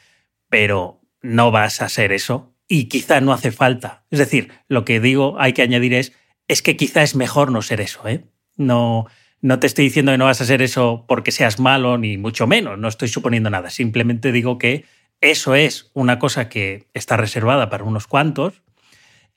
pero 0.49 0.99
no 1.21 1.51
vas 1.51 1.81
a 1.81 1.89
ser 1.89 2.11
eso 2.11 2.53
y 2.67 2.85
quizá 2.85 3.21
no 3.21 3.33
hace 3.33 3.51
falta. 3.51 4.05
Es 4.11 4.19
decir, 4.19 4.51
lo 4.67 4.85
que 4.85 4.99
digo, 4.99 5.35
hay 5.39 5.53
que 5.53 5.61
añadir 5.61 5.93
es, 5.93 6.13
es 6.47 6.61
que 6.61 6.77
quizá 6.77 7.01
es 7.01 7.15
mejor 7.15 7.51
no 7.51 7.61
ser 7.61 7.81
eso, 7.81 8.07
¿eh? 8.07 8.25
No, 8.57 9.07
no 9.41 9.59
te 9.59 9.67
estoy 9.67 9.85
diciendo 9.85 10.11
que 10.11 10.17
no 10.17 10.25
vas 10.25 10.41
a 10.41 10.45
ser 10.45 10.61
eso 10.61 11.05
porque 11.07 11.31
seas 11.31 11.59
malo, 11.59 11.97
ni 11.97 12.17
mucho 12.17 12.47
menos, 12.47 12.77
no 12.77 12.87
estoy 12.87 13.07
suponiendo 13.07 13.49
nada, 13.49 13.69
simplemente 13.69 14.31
digo 14.31 14.57
que 14.57 14.85
eso 15.21 15.55
es 15.55 15.91
una 15.93 16.19
cosa 16.19 16.49
que 16.49 16.87
está 16.93 17.17
reservada 17.17 17.69
para 17.69 17.83
unos 17.83 18.07
cuantos 18.07 18.61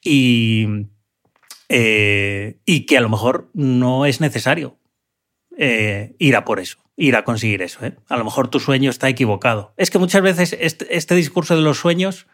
y, 0.03 0.67
eh, 1.69 2.59
y 2.65 2.87
que 2.87 2.99
a 2.99 3.01
lo 3.01 3.09
mejor 3.09 3.51
no 3.55 4.07
es 4.07 4.21
necesario 4.21 4.79
eh, 5.57 6.15
ir 6.19 6.37
a 6.37 6.45
por 6.45 6.61
eso, 6.61 6.79
ir 6.97 7.17
a 7.17 7.25
conseguir 7.25 7.63
eso. 7.63 7.85
¿eh? 7.85 7.97
A 8.09 8.17
lo 8.17 8.25
mejor 8.25 8.49
tu 8.49 8.61
sueño 8.61 8.91
está 8.91 9.09
equivocado. 9.09 9.73
Es 9.77 9.91
que 9.91 9.99
muchas 9.99 10.23
veces 10.23 10.57
este, 10.59 10.97
este, 10.97 11.15
discurso 11.15 11.57
de 11.57 11.63
los 11.63 11.79
sueños 11.79 12.27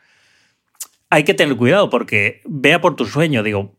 hay 1.11 1.25
que 1.25 1.35
tener 1.35 1.57
cuidado 1.57 1.91
porque 1.91 2.43
vea 2.45 2.81
por 2.81 2.97
tu 2.97 3.07
sueño, 3.07 3.43
digo, 3.43 3.79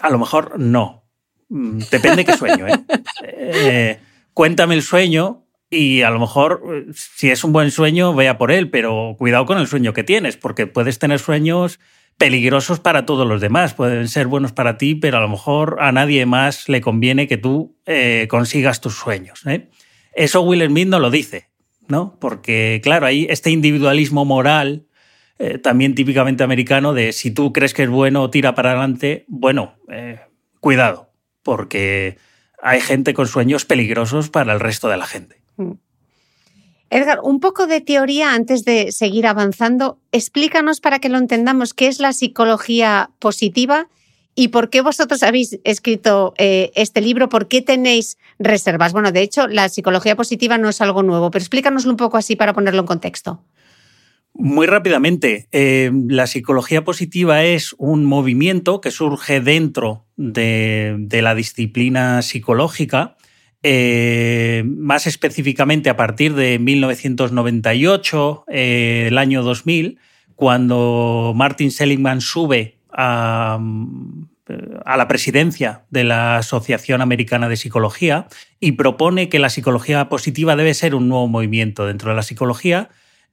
a 0.00 0.10
lo 0.10 0.18
mejor 0.18 0.58
no. 0.58 1.04
Mm, 1.48 1.78
depende 1.90 2.24
qué 2.24 2.36
sueño. 2.36 2.66
cuéntame 4.34 4.74
el 4.74 4.82
sueño 4.82 5.44
y 5.70 6.02
a 6.02 6.10
lo 6.10 6.20
mejor, 6.20 6.62
eh, 6.72 6.92
si 6.94 7.30
es 7.30 7.44
un 7.44 7.52
buen 7.52 7.70
sueño, 7.70 8.14
vea 8.14 8.38
por 8.38 8.52
él, 8.52 8.70
pero 8.70 9.16
cuidado 9.18 9.46
con 9.46 9.58
el 9.58 9.66
sueño 9.66 9.92
que 9.92 10.04
tienes, 10.04 10.36
porque 10.36 10.66
puedes 10.66 10.98
tener 10.98 11.18
sueños 11.18 11.80
peligrosos 12.16 12.80
para 12.80 13.06
todos 13.06 13.26
los 13.26 13.40
demás. 13.40 13.74
Pueden 13.74 14.08
ser 14.08 14.28
buenos 14.28 14.52
para 14.52 14.78
ti, 14.78 14.94
pero 14.94 15.18
a 15.18 15.20
lo 15.20 15.28
mejor 15.28 15.78
a 15.80 15.90
nadie 15.90 16.26
más 16.26 16.68
le 16.68 16.80
conviene 16.80 17.26
que 17.26 17.36
tú 17.36 17.76
eh, 17.86 18.28
consigas 18.30 18.80
tus 18.80 18.94
sueños. 18.94 19.42
¿eh? 19.46 19.68
Eso 20.16 20.42
Will 20.42 20.66
Smith 20.66 20.88
no 20.88 20.98
lo 20.98 21.10
dice, 21.10 21.48
¿no? 21.88 22.16
Porque, 22.20 22.80
claro, 22.82 23.06
hay 23.06 23.26
este 23.28 23.50
individualismo 23.50 24.24
moral, 24.24 24.86
también 25.62 25.94
típicamente 25.94 26.44
americano, 26.44 26.94
de 26.94 27.12
si 27.12 27.30
tú 27.30 27.52
crees 27.52 27.74
que 27.74 27.82
es 27.82 27.90
bueno, 27.90 28.30
tira 28.30 28.54
para 28.54 28.70
adelante. 28.70 29.24
Bueno, 29.28 29.74
cuidado, 30.60 31.10
porque 31.42 32.16
hay 32.62 32.80
gente 32.80 33.12
con 33.12 33.26
sueños 33.26 33.64
peligrosos 33.64 34.30
para 34.30 34.52
el 34.52 34.60
resto 34.60 34.88
de 34.88 34.96
la 34.96 35.06
gente. 35.06 35.42
Mm. 35.56 35.72
Edgar, 36.90 37.18
un 37.22 37.40
poco 37.40 37.66
de 37.66 37.80
teoría 37.80 38.34
antes 38.34 38.64
de 38.64 38.92
seguir 38.92 39.26
avanzando. 39.26 39.98
Explícanos 40.12 40.80
para 40.80 41.00
que 41.00 41.08
lo 41.08 41.18
entendamos 41.18 41.74
qué 41.74 41.88
es 41.88 41.98
la 41.98 42.12
psicología 42.12 43.10
positiva 43.18 43.88
y 44.34 44.48
por 44.48 44.70
qué 44.70 44.80
vosotros 44.80 45.22
habéis 45.22 45.58
escrito 45.64 46.34
eh, 46.38 46.72
este 46.74 47.00
libro, 47.00 47.28
por 47.28 47.48
qué 47.48 47.62
tenéis 47.62 48.18
reservas. 48.38 48.92
Bueno, 48.92 49.12
de 49.12 49.22
hecho, 49.22 49.46
la 49.46 49.68
psicología 49.68 50.16
positiva 50.16 50.58
no 50.58 50.68
es 50.68 50.80
algo 50.80 51.02
nuevo, 51.02 51.30
pero 51.30 51.42
explícanoslo 51.42 51.90
un 51.90 51.96
poco 51.96 52.16
así 52.16 52.36
para 52.36 52.52
ponerlo 52.52 52.80
en 52.80 52.86
contexto. 52.86 53.42
Muy 54.36 54.66
rápidamente, 54.66 55.48
eh, 55.52 55.92
la 56.08 56.26
psicología 56.26 56.84
positiva 56.84 57.44
es 57.44 57.74
un 57.78 58.04
movimiento 58.04 58.80
que 58.80 58.90
surge 58.90 59.40
dentro 59.40 60.06
de 60.16 61.20
la 61.22 61.34
disciplina 61.36 62.20
psicológica 62.22 63.16
eh, 63.66 64.62
más 64.66 65.06
específicamente 65.06 65.88
a 65.88 65.96
partir 65.96 66.34
de 66.34 66.58
1998, 66.58 68.44
eh, 68.48 69.06
el 69.08 69.16
año 69.16 69.42
2000, 69.42 69.98
cuando 70.34 71.32
Martin 71.34 71.70
Seligman 71.70 72.20
sube 72.20 72.76
a, 72.94 73.58
a, 74.84 74.96
la 74.96 75.08
presidencia 75.08 75.84
de 75.90 76.04
la 76.04 76.38
Asociación 76.38 77.00
Americana 77.00 77.48
de 77.48 77.56
Psicología 77.56 78.26
y 78.60 78.72
propone 78.72 79.28
que 79.28 79.38
la 79.38 79.50
psicología 79.50 80.08
positiva 80.08 80.56
debe 80.56 80.74
ser 80.74 80.94
un 80.94 81.08
nuevo 81.08 81.28
movimiento 81.28 81.86
dentro 81.86 82.10
de 82.10 82.16
la 82.16 82.22
psicología 82.22 82.90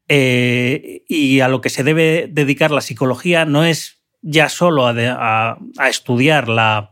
eh, 0.08 1.04
y 1.08 1.40
a 1.40 1.48
lo 1.48 1.62
que 1.62 1.70
se 1.70 1.84
debe 1.84 2.28
dedicar 2.30 2.72
la 2.72 2.82
psicología 2.82 3.46
no 3.46 3.64
es 3.64 4.02
ya 4.22 4.50
solo 4.50 4.86
a 4.88 5.58
estudiar 5.90 6.48
la, 6.48 6.92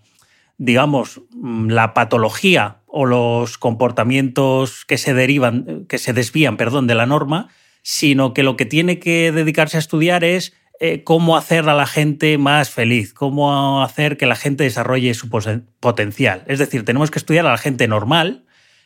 digamos, 0.60 1.21
mm, 1.32 1.69
la 1.69 1.93
patología 1.95 2.82
o 2.86 3.05
los 3.05 3.58
comportamientos 3.58 4.86
que 4.86 4.97
se 4.97 5.13
derivan, 5.15 5.86
que 5.88 5.97
se 5.97 6.13
desvían, 6.13 6.58
perdón, 6.58 6.86
de 6.86 6.95
la 6.95 7.05
norma, 7.05 7.49
sino 7.82 8.34
que 8.34 8.43
lo 8.43 8.58
que 8.58 8.65
tiene 8.65 8.99
que 8.99 9.32
dedicarse 9.32 9.77
a 9.77 9.79
estudiar 9.79 10.23
es 10.23 10.53
eh, 10.81 11.03
cómo 11.03 11.35
hacer 11.35 11.67
a 11.67 11.73
la 11.73 11.85
gente 11.85 12.37
más 12.37 12.69
feliz, 12.69 13.13
cómo 13.13 13.83
hacer 13.83 14.15
que 14.15 14.25
la 14.25 14.35
gente 14.35 14.63
desarrolle 14.63 15.13
su 15.13 15.29
potencial. 15.29 16.43
Es 16.47 16.57
decir, 16.59 16.85
tenemos 16.85 17.11
que 17.11 17.19
estudiar 17.19 17.45
a 17.45 17.51
la 17.51 17.57
gente 17.57 17.85
normal, 17.89 18.45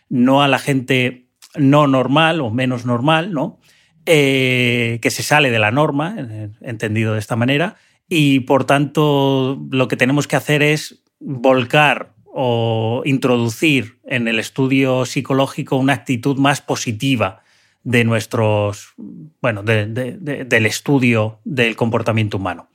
no 0.09 0.41
a 0.41 0.47
la 0.47 0.57
gente 0.57 1.27
no 1.55 1.85
normal 1.85 2.41
o 2.41 2.49
menos 2.49 2.85
normal, 2.85 3.31
¿no? 3.31 3.59
Eh, 4.07 4.97
que 5.03 5.11
se 5.11 5.21
sale 5.21 5.51
de 5.51 5.59
la 5.59 5.69
norma, 5.69 6.15
entendido 6.61 7.13
de 7.13 7.19
esta 7.19 7.35
manera, 7.35 7.75
y 8.09 8.39
por 8.39 8.65
tanto 8.65 9.61
lo 9.69 9.87
que 9.87 9.95
tenemos 9.95 10.27
que 10.27 10.35
hacer 10.35 10.63
es 10.63 11.03
volcar 11.19 12.15
o 12.25 13.03
introducir 13.05 13.99
en 14.03 14.27
el 14.27 14.39
estudio 14.39 15.05
psicológico 15.05 15.77
una 15.77 15.93
actitud 15.93 16.37
más 16.37 16.59
positiva 16.59 17.42
de 17.83 18.03
nuestros, 18.03 18.93
bueno, 19.41 19.61
del 19.63 20.65
estudio 20.65 21.39
del 21.43 21.75
comportamiento 21.75 22.37
humano. 22.37 22.69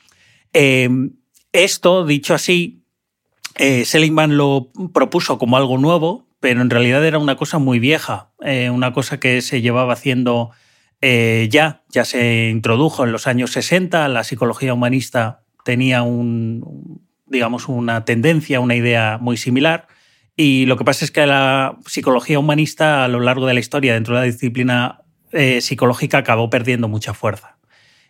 Em, 0.52 1.12
esto, 1.52 2.04
dicho 2.04 2.34
así, 2.34 2.84
eh, 3.56 3.84
Seligman 3.84 4.36
lo 4.36 4.70
propuso 4.92 5.38
como 5.38 5.56
algo 5.56 5.78
nuevo, 5.78 6.26
pero 6.40 6.60
en 6.60 6.70
realidad 6.70 7.04
era 7.04 7.18
una 7.18 7.36
cosa 7.36 7.58
muy 7.58 7.78
vieja, 7.78 8.30
eh, 8.42 8.70
una 8.70 8.92
cosa 8.92 9.18
que 9.18 9.40
se 9.40 9.60
llevaba 9.60 9.94
haciendo 9.94 10.50
eh, 11.00 11.48
ya, 11.50 11.84
ya 11.88 12.04
se 12.04 12.50
introdujo 12.50 13.04
en 13.04 13.12
los 13.12 13.26
años 13.26 13.52
60, 13.52 14.08
la 14.08 14.24
psicología 14.24 14.74
humanista 14.74 15.42
tenía 15.64 16.02
un, 16.02 17.02
digamos, 17.26 17.68
una 17.68 18.04
tendencia, 18.04 18.60
una 18.60 18.74
idea 18.74 19.18
muy 19.20 19.36
similar. 19.36 19.86
Y 20.40 20.66
lo 20.66 20.76
que 20.76 20.84
pasa 20.84 21.04
es 21.04 21.10
que 21.10 21.26
la 21.26 21.76
psicología 21.84 22.38
humanista 22.38 23.04
a 23.04 23.08
lo 23.08 23.18
largo 23.18 23.44
de 23.48 23.54
la 23.54 23.60
historia 23.60 23.94
dentro 23.94 24.14
de 24.14 24.20
la 24.20 24.26
disciplina 24.26 25.00
eh, 25.32 25.60
psicológica 25.60 26.18
acabó 26.18 26.48
perdiendo 26.48 26.86
mucha 26.86 27.12
fuerza. 27.12 27.58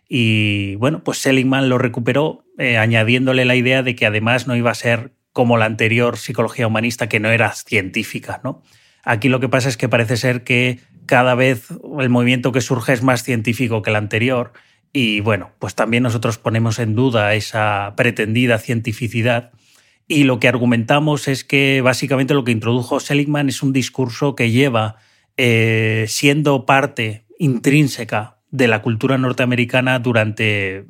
Y 0.07 0.75
bueno, 0.75 1.03
pues 1.03 1.17
Seligman 1.17 1.69
lo 1.69 1.79
recuperó 1.79 2.45
eh, 2.59 2.77
añadiéndole 2.77 3.45
la 3.45 3.55
idea 3.55 3.81
de 3.81 3.95
que 3.95 4.05
además 4.05 4.45
no 4.45 4.55
iba 4.55 4.69
a 4.69 4.75
ser 4.75 5.11
como 5.33 5.57
la 5.57 5.65
anterior 5.65 6.17
psicología 6.17 6.67
humanista 6.67 7.09
que 7.09 7.19
no 7.19 7.31
era 7.31 7.51
científica. 7.53 8.41
¿no? 8.43 8.61
Aquí 9.03 9.27
lo 9.27 9.39
que 9.39 9.49
pasa 9.49 9.67
es 9.67 9.75
que 9.75 9.89
parece 9.89 10.15
ser 10.15 10.43
que 10.43 10.81
cada 11.07 11.33
vez 11.33 11.69
el 11.99 12.09
movimiento 12.09 12.51
que 12.51 12.61
surge 12.61 12.93
es 12.93 13.01
más 13.01 13.23
científico 13.23 13.81
que 13.81 13.89
el 13.89 13.95
anterior 13.95 14.53
y 14.93 15.21
bueno, 15.21 15.49
pues 15.57 15.73
también 15.73 16.03
nosotros 16.03 16.37
ponemos 16.37 16.77
en 16.77 16.93
duda 16.93 17.33
esa 17.33 17.93
pretendida 17.97 18.59
cientificidad 18.59 19.51
y 20.11 20.23
lo 20.23 20.39
que 20.39 20.47
argumentamos 20.47 21.27
es 21.27 21.43
que 21.43 21.81
básicamente 21.81 22.33
lo 22.33 22.43
que 22.43 22.51
introdujo 22.51 22.99
Seligman 22.99 23.47
es 23.47 23.61
un 23.61 23.71
discurso 23.71 24.35
que 24.35 24.49
lleva 24.49 24.95
eh, 25.37 26.05
siendo 26.07 26.65
parte 26.65 27.25
intrínseca 27.37 28.39
de 28.49 28.67
la 28.67 28.81
cultura 28.81 29.19
norteamericana 29.19 29.99
durante 29.99 30.77
eh, 30.77 30.85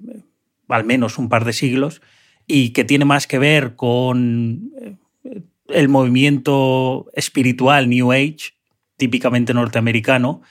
al 0.70 0.86
menos 0.86 1.18
un 1.18 1.28
par 1.28 1.44
de 1.44 1.52
siglos 1.52 2.02
y 2.48 2.70
que 2.70 2.86
tiene 2.86 3.04
más 3.04 3.28
que 3.28 3.40
ver 3.40 3.76
con 3.76 4.72
eh, 4.82 5.42
el 5.68 5.90
movimiento 5.90 7.12
espiritual 7.14 7.90
New 7.90 8.14
Age, 8.14 8.54
típicamente 8.96 9.54
norteamericano, 9.54 10.42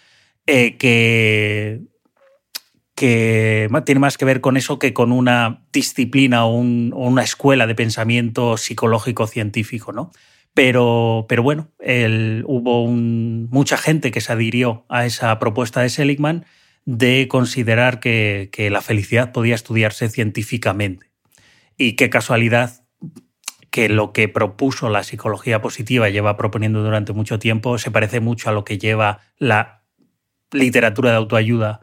que, 0.45 1.81
que 2.99 3.69
tiene 3.87 4.01
más 4.01 4.19
que 4.19 4.25
ver 4.25 4.41
con 4.41 4.57
eso 4.57 4.81
que 4.81 4.93
con 4.93 5.13
una 5.13 5.63
disciplina 5.73 6.45
o, 6.47 6.57
una 6.59 7.23
escuela 7.23 7.69
de 7.69 7.77
pensamiento 7.77 8.57
psicológico 8.57 9.29
científico, 9.29 9.93
¿no? 9.93 10.11
Pero, 10.53 11.27
pero 11.29 11.45
bueno, 11.45 11.71
hubo 11.79 12.89
mucha 12.89 13.77
gente 13.77 14.11
que 14.11 14.21
se 14.21 14.33
adhirió 14.33 14.85
a 14.89 15.07
esa 15.07 15.39
propuesta 15.39 15.81
de 15.81 15.91
Seligman 15.91 16.45
de 16.87 17.29
considerar 17.29 18.01
que, 18.01 18.51
la 18.73 18.83
felicidad 18.83 19.31
podía 19.31 19.55
estudiarse 19.55 20.09
científicamente. 20.09 21.13
Y 21.77 21.93
qué 21.93 22.11
casualidad 22.11 22.85
que 23.71 23.89
lo 23.89 24.13
que 24.13 24.27
propuso 24.27 24.89
la 24.89 25.05
psicología 25.05 25.61
positiva 25.61 26.09
lleva 26.09 26.37
proponiendo 26.37 26.83
durante 26.83 27.13
mucho 27.13 27.39
tiempo 27.39 27.79
se 27.79 27.93
parece 27.93 28.19
mucho 28.19 28.49
a 28.49 28.53
lo 28.53 28.65
que 28.65 28.77
lleva 28.77 29.21
la 29.39 29.85
literatura 30.51 31.11
de 31.11 31.17
autoayuda 31.19 31.81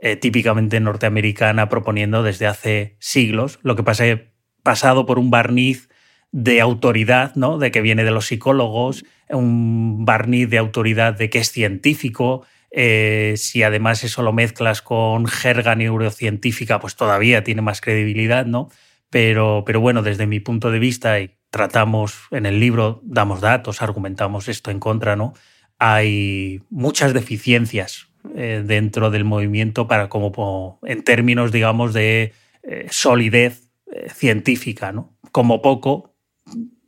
eh, 0.00 0.16
típicamente 0.16 0.80
norteamericana 0.80 1.68
proponiendo 1.68 2.22
desde 2.22 2.46
hace 2.46 2.96
siglos. 3.00 3.58
Lo 3.62 3.76
que 3.76 3.82
pasa 3.82 4.06
es 4.06 4.20
pasado 4.62 5.06
por 5.06 5.18
un 5.18 5.30
barniz 5.30 5.88
de 6.30 6.60
autoridad, 6.60 7.34
¿no? 7.36 7.58
de 7.58 7.70
que 7.70 7.80
viene 7.80 8.04
de 8.04 8.10
los 8.10 8.26
psicólogos, 8.26 9.04
un 9.30 10.04
barniz 10.04 10.50
de 10.50 10.58
autoridad 10.58 11.14
de 11.14 11.30
que 11.30 11.38
es 11.38 11.50
científico. 11.50 12.46
Eh, 12.70 13.34
si 13.36 13.62
además 13.62 14.04
eso 14.04 14.22
lo 14.22 14.32
mezclas 14.32 14.82
con 14.82 15.26
jerga 15.26 15.74
neurocientífica, 15.74 16.80
pues 16.80 16.96
todavía 16.96 17.44
tiene 17.44 17.62
más 17.62 17.80
credibilidad, 17.80 18.44
¿no? 18.44 18.68
Pero, 19.10 19.62
pero 19.66 19.80
bueno, 19.80 20.02
desde 20.02 20.26
mi 20.26 20.38
punto 20.38 20.70
de 20.70 20.78
vista, 20.78 21.18
y 21.18 21.34
tratamos 21.50 22.14
en 22.30 22.44
el 22.44 22.60
libro, 22.60 23.00
damos 23.04 23.40
datos, 23.40 23.80
argumentamos 23.80 24.48
esto 24.48 24.70
en 24.70 24.80
contra, 24.80 25.16
¿no? 25.16 25.32
Hay 25.78 26.60
muchas 26.68 27.14
deficiencias 27.14 28.07
eh, 28.34 28.62
dentro 28.64 29.10
del 29.10 29.24
movimiento 29.24 29.86
para 29.86 30.08
como 30.08 30.78
en 30.84 31.02
términos, 31.02 31.52
digamos, 31.52 31.94
de 31.94 32.32
eh, 32.62 32.86
solidez 32.90 33.64
científica, 34.14 34.92
¿no? 34.92 35.16
Como 35.32 35.62
poco, 35.62 36.14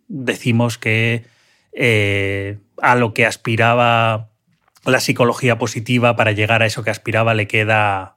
decimos 0.07 0.77
que 0.77 1.25
eh, 1.73 2.59
a 2.83 2.97
lo 2.97 3.15
que 3.15 3.27
aspiraba 3.27 4.31
la 4.85 5.01
psicología 5.01 5.59
positiva, 5.59 6.17
para 6.17 6.33
llegar 6.33 6.63
a 6.63 6.67
eso 6.67 6.83
que 6.83 6.91
aspiraba, 6.91 7.35
le 7.35 7.47
queda, 7.47 8.17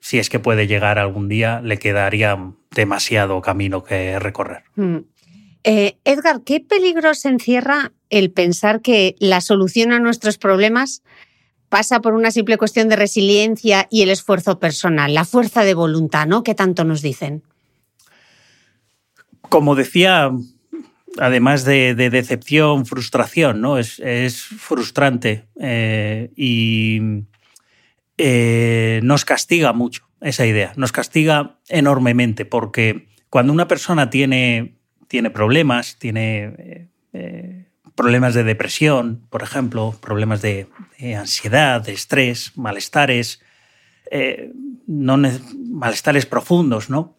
si 0.00 0.18
es 0.18 0.28
que 0.28 0.38
puede 0.38 0.66
llegar 0.66 0.98
algún 0.98 1.28
día, 1.28 1.60
le 1.62 1.78
quedaría 1.78 2.38
demasiado 2.70 3.40
camino 3.40 3.82
que 3.82 4.18
recorrer. 4.18 4.64
Mm. 4.76 4.98
Eh, 5.64 5.96
Edgar, 6.04 6.42
¿qué 6.44 6.60
peligros 6.60 7.24
encierra 7.24 7.92
el 8.10 8.30
pensar 8.30 8.82
que 8.82 9.16
la 9.18 9.40
solución 9.40 9.92
a 9.92 9.98
nuestros 9.98 10.36
problemas 10.36 11.02
pasa 11.74 12.00
por 12.00 12.14
una 12.14 12.30
simple 12.30 12.56
cuestión 12.56 12.88
de 12.88 12.94
resiliencia 12.94 13.88
y 13.90 14.02
el 14.02 14.10
esfuerzo 14.10 14.60
personal, 14.60 15.12
la 15.12 15.24
fuerza 15.24 15.64
de 15.64 15.74
voluntad, 15.74 16.24
¿no? 16.24 16.44
¿Qué 16.44 16.54
tanto 16.54 16.84
nos 16.84 17.02
dicen? 17.02 17.42
Como 19.48 19.74
decía 19.74 20.30
además 21.18 21.64
de, 21.64 21.96
decepción, 21.96 22.86
frustración, 22.86 23.60
¿no? 23.60 23.76
Es, 23.78 24.00
frustrante 24.44 25.46
eh, 25.58 26.30
y 26.36 27.24
eh, 28.18 29.00
nos 29.02 29.24
castiga 29.24 29.72
mucho 29.72 30.08
esa 30.20 30.46
idea, 30.46 30.74
nos 30.76 30.92
castiga 30.92 31.58
enormemente 31.68 32.44
porque 32.44 33.08
cuando 33.30 33.52
una 33.52 33.66
persona 33.66 34.10
tiene, 34.10 34.76
tiene 35.08 35.28
problemas, 35.28 35.98
tiene 35.98 36.88
eh, 37.12 37.66
problemas 37.94 38.34
de 38.34 38.44
depresión, 38.44 39.26
por 39.30 39.42
ejemplo, 39.42 39.94
problemas 40.00 40.42
de, 40.42 40.68
ansiedad, 41.16 41.88
estrés, 41.88 42.52
malestares, 42.56 43.40
no, 44.86 45.16
malestares 45.56 46.26
profundos, 46.26 46.90
¿no? 46.90 47.16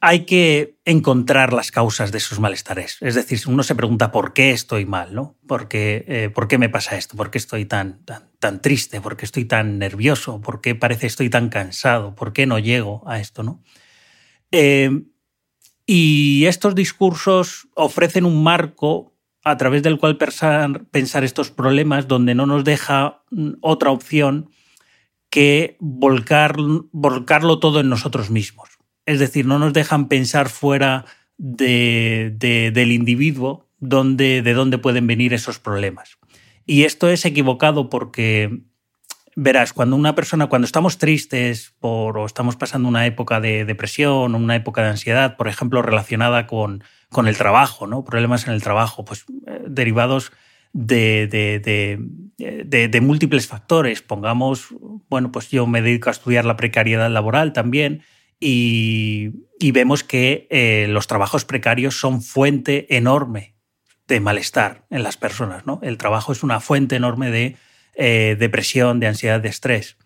hay 0.00 0.24
que 0.24 0.78
encontrar 0.84 1.52
las 1.52 1.70
causas 1.70 2.12
de 2.12 2.18
esos 2.18 2.38
malestares. 2.38 2.98
Es 3.00 3.14
decir, 3.14 3.40
uno 3.46 3.62
se 3.62 3.74
pregunta 3.74 4.12
por 4.12 4.34
qué 4.34 4.50
estoy 4.52 4.84
mal, 4.84 5.14
¿no? 5.14 5.36
¿Por 5.48 5.68
qué, 5.68 6.04
eh, 6.06 6.30
¿por 6.30 6.48
qué 6.48 6.58
me 6.58 6.68
pasa 6.68 6.96
esto? 6.96 7.16
¿Por 7.16 7.30
qué 7.30 7.38
estoy 7.38 7.64
tan, 7.64 8.04
tan, 8.38 8.62
triste? 8.62 9.00
¿Por 9.00 9.16
qué 9.16 9.24
estoy 9.24 9.46
tan 9.46 9.78
nervioso? 9.78 10.40
¿Por 10.40 10.60
qué 10.60 10.74
parece 10.74 11.08
estoy 11.08 11.30
tan 11.30 11.48
cansado? 11.48 12.14
¿Por 12.14 12.32
qué 12.32 12.46
no 12.46 12.58
llego 12.58 13.02
a 13.08 13.18
esto, 13.18 13.42
no? 13.42 13.62
Eh, 14.52 14.90
y 15.86 16.46
estos 16.46 16.74
discursos 16.74 17.68
ofrecen 17.74 18.24
un 18.24 18.42
marco 18.42 19.14
a 19.44 19.56
través 19.56 19.84
del 19.84 19.98
cual 19.98 20.18
pensar, 20.18 21.22
estos 21.22 21.52
problemas 21.52 22.08
donde 22.08 22.34
no 22.34 22.46
nos 22.46 22.64
deja 22.64 23.22
mm, 23.30 23.52
otra 23.60 23.92
opción 23.92 24.50
que 25.30 25.76
volcar, 25.78 26.56
volcarlo 26.90 27.60
todo 27.60 27.78
en 27.78 27.88
nosotros 27.88 28.30
mismos. 28.30 28.70
Es 29.06 29.20
decir, 29.20 29.46
no 29.46 29.60
nos 29.60 29.72
dejan 29.72 30.08
pensar 30.08 30.48
fuera 30.48 31.04
del 31.38 32.92
individuo 32.92 33.68
donde, 33.78 34.42
de 34.42 34.54
dónde 34.54 34.78
pueden 34.78 35.06
venir 35.06 35.32
esos 35.32 35.60
problemas. 35.60 36.18
Y 36.64 36.82
esto 36.82 37.08
es 37.08 37.24
equivocado 37.24 37.88
porque, 37.88 38.62
verás, 39.36 39.72
cuando 39.72 39.94
una 39.94 40.16
persona, 40.16 40.48
cuando 40.48 40.66
estamos 40.66 40.98
tristes 40.98 41.72
por, 41.78 42.18
o 42.18 42.26
estamos 42.26 42.56
pasando 42.56 42.88
una 42.88 43.06
época 43.06 43.40
de 43.40 43.64
depresión 43.64 44.34
o 44.34 44.38
una 44.38 44.56
época 44.56 44.82
de 44.82 44.88
ansiedad, 44.88 45.36
por 45.36 45.46
ejemplo, 45.46 45.82
relacionada 45.82 46.48
con, 46.48 46.82
con 47.10 47.28
el 47.28 47.36
trabajo, 47.36 47.86
¿no? 47.86 48.04
problemas 48.04 48.48
en 48.48 48.54
el 48.54 48.62
trabajo, 48.62 49.04
pues 49.04 49.24
eh, 49.46 49.62
derivados 49.68 50.32
de, 50.72 51.28
de, 52.36 53.00
múltiples 53.00 53.46
factores. 53.46 54.02
Pongamos, 54.02 54.74
bueno, 55.08 55.30
pues 55.30 55.50
yo 55.50 55.66
me 55.68 55.80
dedico 55.80 56.08
a 56.08 56.12
estudiar 56.12 56.44
la 56.44 56.56
precariedad 56.56 57.10
laboral 57.10 57.52
también 57.52 58.02
y 58.40 59.30
y 59.58 59.72
vemos 59.72 60.04
que 60.04 60.46
eh, 60.50 60.86
los 60.88 61.06
trabajos 61.06 61.44
precarios 61.44 61.98
son 61.98 62.22
fuente 62.22 62.94
enorme 62.96 63.54
de 64.06 64.20
malestar 64.20 64.86
en 64.90 65.02
las 65.02 65.16
personas. 65.16 65.66
¿no? 65.66 65.80
El 65.82 65.98
trabajo 65.98 66.32
es 66.32 66.42
una 66.42 66.60
fuente 66.60 66.96
enorme 66.96 67.30
de 67.30 67.56
eh, 67.96 68.36
depresión, 68.38 69.00
de 69.00 69.08
ansiedad, 69.08 69.40
de 69.40 69.48
estrés. 69.48 69.96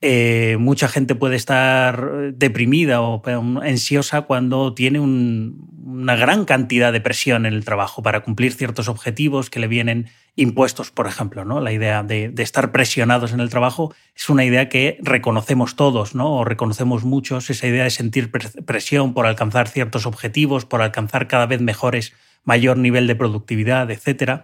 Eh, 0.00 0.56
mucha 0.60 0.86
gente 0.86 1.16
puede 1.16 1.34
estar 1.34 2.32
deprimida 2.32 3.00
o 3.00 3.20
ansiosa 3.62 4.22
cuando 4.22 4.72
tiene 4.72 5.00
una 5.00 6.14
gran 6.14 6.44
cantidad 6.44 6.92
de 6.92 7.00
presión 7.00 7.46
en 7.46 7.54
el 7.54 7.64
trabajo 7.64 8.00
para 8.00 8.20
cumplir 8.20 8.52
ciertos 8.52 8.88
objetivos 8.88 9.50
que 9.50 9.58
le 9.58 9.66
vienen 9.66 10.08
impuestos, 10.36 10.92
por 10.92 11.08
ejemplo. 11.08 11.44
¿no? 11.44 11.60
La 11.60 11.72
idea 11.72 12.04
de, 12.04 12.32
estar 12.38 12.70
presionados 12.70 13.32
en 13.32 13.40
el 13.40 13.48
trabajo 13.48 13.92
es 14.14 14.28
una 14.28 14.44
idea 14.44 14.68
que 14.68 14.98
reconocemos 15.02 15.74
todos, 15.74 16.14
¿no? 16.14 16.36
o 16.36 16.44
reconocemos 16.44 17.02
muchos, 17.02 17.50
esa 17.50 17.66
idea 17.66 17.82
de 17.82 17.90
sentir 17.90 18.30
presión 18.30 19.14
por 19.14 19.26
alcanzar 19.26 19.66
ciertos 19.68 20.06
objetivos, 20.06 20.64
por 20.64 20.80
alcanzar 20.80 21.26
cada 21.26 21.46
vez 21.46 21.60
mejores, 21.60 22.12
mayor 22.44 22.76
nivel 22.76 23.08
de 23.08 23.16
productividad, 23.16 23.90
etc. 23.90 24.42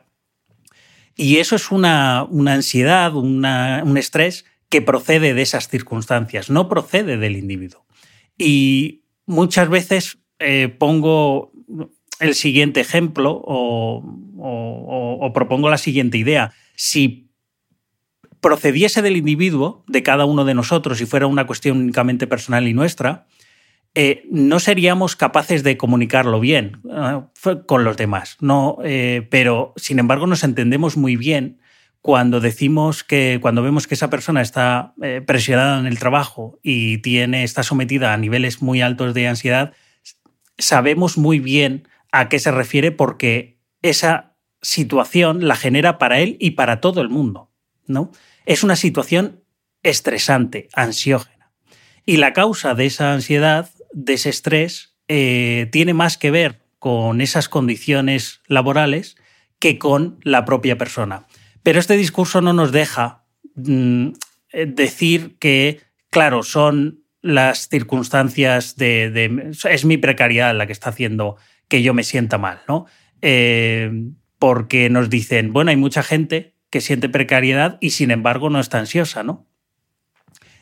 Y 1.16 1.36
eso 1.36 1.56
es 1.56 1.70
una, 1.70 2.26
una 2.28 2.54
ansiedad, 2.54 3.14
un 3.14 3.96
estrés 3.96 4.44
que 4.68 4.82
procede 4.82 5.34
de 5.34 5.42
esas 5.42 5.68
circunstancias, 5.68 6.50
no 6.50 6.68
procede 6.68 7.16
del 7.16 7.36
individuo. 7.36 7.86
Y 8.36 9.04
muchas 9.26 9.68
veces 9.68 10.18
eh, 10.38 10.68
pongo 10.68 11.52
el 12.20 12.34
siguiente 12.34 12.80
ejemplo 12.80 13.40
o, 13.44 14.02
propongo 15.32 15.68
la 15.68 15.78
siguiente 15.78 16.18
idea. 16.18 16.52
Si 16.76 17.30
procediese 18.40 19.02
del 19.02 19.16
individuo, 19.16 19.84
de 19.88 20.02
cada 20.02 20.24
uno 20.26 20.44
de 20.44 20.54
nosotros, 20.54 21.00
y 21.00 21.06
fuera 21.06 21.26
una 21.26 21.46
cuestión 21.46 21.78
únicamente 21.78 22.26
personal 22.26 22.68
y 22.68 22.74
nuestra, 22.74 23.26
eh, 23.94 24.26
no 24.30 24.58
seríamos 24.60 25.16
capaces 25.16 25.62
de 25.62 25.76
comunicarlo 25.76 26.40
bien 26.40 26.80
eh, 26.90 27.22
con 27.66 27.84
los 27.84 27.96
demás. 27.96 28.36
No, 28.40 28.78
pero, 29.30 29.72
sin 29.76 29.98
embargo, 29.98 30.26
nos 30.26 30.44
entendemos 30.44 30.96
muy 30.96 31.16
bien 31.16 31.58
cuando 32.04 32.40
decimos 32.40 33.02
que, 33.02 33.38
cuando 33.40 33.62
vemos 33.62 33.86
que 33.86 33.94
esa 33.94 34.10
persona 34.10 34.42
está 34.42 34.92
eh, 35.00 35.22
presionada 35.26 35.80
en 35.80 35.86
el 35.86 35.98
trabajo 35.98 36.58
y 36.62 36.98
tiene, 36.98 37.44
está 37.44 37.62
sometida 37.62 38.12
a 38.12 38.18
niveles 38.18 38.60
muy 38.60 38.82
altos 38.82 39.14
de 39.14 39.26
ansiedad, 39.26 39.72
sabemos 40.58 41.16
muy 41.16 41.38
bien 41.38 41.88
a 42.12 42.28
qué 42.28 42.38
se 42.40 42.50
refiere 42.50 42.92
porque 42.92 43.58
esa 43.80 44.36
situación 44.60 45.48
la 45.48 45.56
genera 45.56 45.96
para 45.96 46.20
él 46.20 46.36
y 46.40 46.50
para 46.50 46.82
todo 46.82 47.00
el 47.00 47.08
mundo. 47.08 47.50
¿no? 47.86 48.12
Es 48.44 48.64
una 48.64 48.76
situación 48.76 49.42
estresante, 49.82 50.68
ansiógena. 50.74 51.52
Y 52.04 52.18
la 52.18 52.34
causa 52.34 52.74
de 52.74 52.84
esa 52.84 53.14
ansiedad, 53.14 53.70
de 53.94 54.14
ese 54.14 54.28
estrés, 54.28 54.96
eh, 55.08 55.68
tiene 55.72 55.94
más 55.94 56.18
que 56.18 56.30
ver 56.30 56.60
con 56.78 57.20
esas 57.20 57.48
condiciones 57.48 58.42
laborales 58.46 59.16
que 59.58 59.78
con 59.78 60.18
la 60.22 60.44
propia 60.44 60.76
persona. 60.76 61.26
Pero 61.62 61.80
este 61.80 61.96
discurso 61.96 62.42
no 62.42 62.52
nos 62.52 62.72
deja 62.72 63.24
mm, 63.54 64.08
eh, 64.52 64.66
decir 64.66 65.36
que, 65.38 65.80
claro, 66.10 66.42
son 66.42 67.04
las 67.22 67.68
circunstancias 67.68 68.76
de, 68.76 69.52
Es 69.64 69.84
mi 69.86 69.96
precariedad 69.96 70.54
la 70.54 70.66
que 70.66 70.72
está 70.72 70.90
haciendo 70.90 71.36
que 71.68 71.82
yo 71.82 71.94
me 71.94 72.04
sienta 72.04 72.36
mal, 72.36 72.60
¿no? 72.68 72.84
Eh, 73.22 73.90
porque 74.38 74.90
nos 74.90 75.08
dicen, 75.08 75.54
bueno, 75.54 75.70
hay 75.70 75.76
mucha 75.76 76.02
gente 76.02 76.54
que 76.68 76.82
siente 76.82 77.08
precariedad 77.08 77.78
y 77.80 77.90
sin 77.90 78.10
embargo 78.10 78.50
no 78.50 78.60
está 78.60 78.78
ansiosa, 78.78 79.22
¿no? 79.22 79.46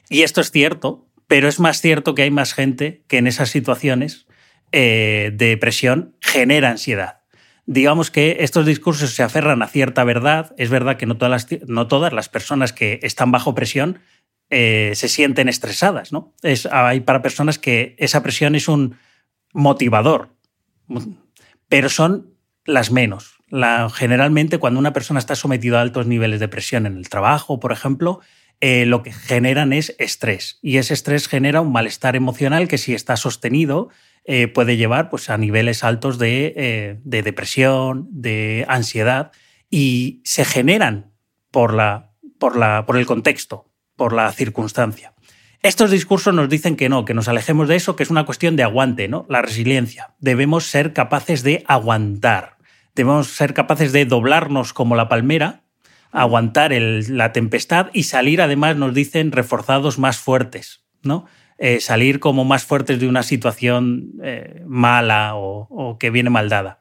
Y 0.08 0.22
esto 0.22 0.40
es 0.40 0.52
cierto, 0.52 1.08
pero 1.32 1.48
es 1.48 1.60
más 1.60 1.80
cierto 1.80 2.14
que 2.14 2.20
hay 2.20 2.30
más 2.30 2.52
gente 2.52 3.04
que 3.08 3.16
en 3.16 3.26
esas 3.26 3.48
situaciones 3.48 4.26
eh, 4.70 5.30
de 5.32 5.56
presión 5.56 6.14
genera 6.20 6.68
ansiedad 6.68 7.22
digamos 7.64 8.10
que 8.10 8.36
estos 8.40 8.66
discursos 8.66 9.14
se 9.14 9.22
aferran 9.22 9.62
a 9.62 9.66
cierta 9.66 10.04
verdad. 10.04 10.54
Es 10.58 10.68
verdad 10.68 10.98
que 10.98 11.06
no 11.06 11.16
todas 11.16 11.30
las, 11.30 11.60
no 11.66 11.86
todas 11.88 12.12
las 12.12 12.28
personas 12.28 12.74
que 12.74 13.00
están 13.02 13.30
bajo 13.32 13.54
presión 13.54 14.00
eh, 14.50 14.92
se 14.94 15.08
sienten 15.08 15.48
estresadas. 15.48 16.12
¿no? 16.12 16.34
Hay 16.70 17.00
para 17.00 17.22
personas 17.22 17.58
que 17.58 17.96
esa 17.98 18.22
presión 18.22 18.54
es 18.54 18.68
un 18.68 18.96
motivador, 19.54 20.36
pero 21.68 21.88
son 21.88 22.34
las 22.66 22.90
menos. 22.90 23.38
Generalmente, 23.94 24.58
cuando 24.58 24.78
una 24.78 24.92
persona 24.92 25.18
está 25.18 25.34
sometida 25.34 25.78
a 25.78 25.82
altos 25.82 26.06
niveles 26.06 26.40
de 26.40 26.48
presión 26.48 26.84
en 26.84 26.98
el 26.98 27.08
trabajo, 27.08 27.58
por 27.58 27.72
ejemplo, 27.72 28.20
eh, 28.64 28.86
lo 28.86 29.02
que 29.02 29.12
generan 29.12 29.72
es 29.72 29.96
estrés. 29.98 30.60
Y 30.62 30.76
ese 30.76 30.94
estrés 30.94 31.26
genera 31.26 31.60
un 31.60 31.72
malestar 31.72 32.14
emocional 32.14 32.68
que 32.68 32.78
si 32.78 32.94
está 32.94 33.16
sostenido 33.16 33.88
eh, 34.24 34.46
puede 34.46 34.76
llevar 34.76 35.10
pues, 35.10 35.30
a 35.30 35.36
niveles 35.36 35.82
altos 35.82 36.16
eh, 36.20 37.00
de, 37.02 37.22
depresión, 37.22 38.06
de 38.12 38.64
ansiedad, 38.68 39.32
y 39.68 40.20
se 40.22 40.44
generan 40.44 41.10
por, 41.50 41.74
la, 41.74 42.12
por, 42.38 42.56
la, 42.56 42.86
por 42.86 42.96
el 42.98 43.04
contexto, 43.04 43.68
por 43.96 44.12
la 44.12 44.30
circunstancia. 44.30 45.12
Estos 45.64 45.90
discursos 45.90 46.32
nos 46.32 46.48
dicen 46.48 46.76
que 46.76 46.88
no, 46.88 47.04
que 47.04 47.14
nos 47.14 47.26
alejemos 47.26 47.66
de 47.66 47.74
eso, 47.74 47.96
que 47.96 48.04
es 48.04 48.10
una 48.10 48.26
cuestión 48.26 48.54
de 48.54 48.62
aguante, 48.62 49.08
¿no? 49.08 49.26
La 49.28 49.42
resiliencia. 49.42 50.14
Debemos 50.20 50.66
ser 50.66 50.92
capaces 50.92 51.42
de 51.42 51.64
aguantar. 51.66 52.58
Debemos 52.94 53.26
ser 53.26 53.54
capaces 53.54 53.90
de 53.90 54.04
doblarnos 54.04 54.72
como 54.72 54.94
la 54.94 55.08
palmera, 55.08 55.61
aguantar 56.12 56.72
la 56.72 57.32
tempestad 57.32 57.88
y 57.92 58.04
salir, 58.04 58.42
además, 58.42 58.76
nos 58.76 58.94
dicen, 58.94 59.32
reforzados 59.32 59.98
más 59.98 60.18
fuertes, 60.18 60.84
¿no? 61.02 61.26
Eh, 61.58 61.80
salir 61.80 62.20
como 62.20 62.44
más 62.44 62.64
fuertes 62.64 63.00
de 63.00 63.06
una 63.06 63.22
situación 63.22 64.14
eh, 64.22 64.62
mala 64.66 65.32
o, 65.36 65.96
que 65.98 66.10
viene 66.10 66.28
mal 66.28 66.48
dada. 66.48 66.78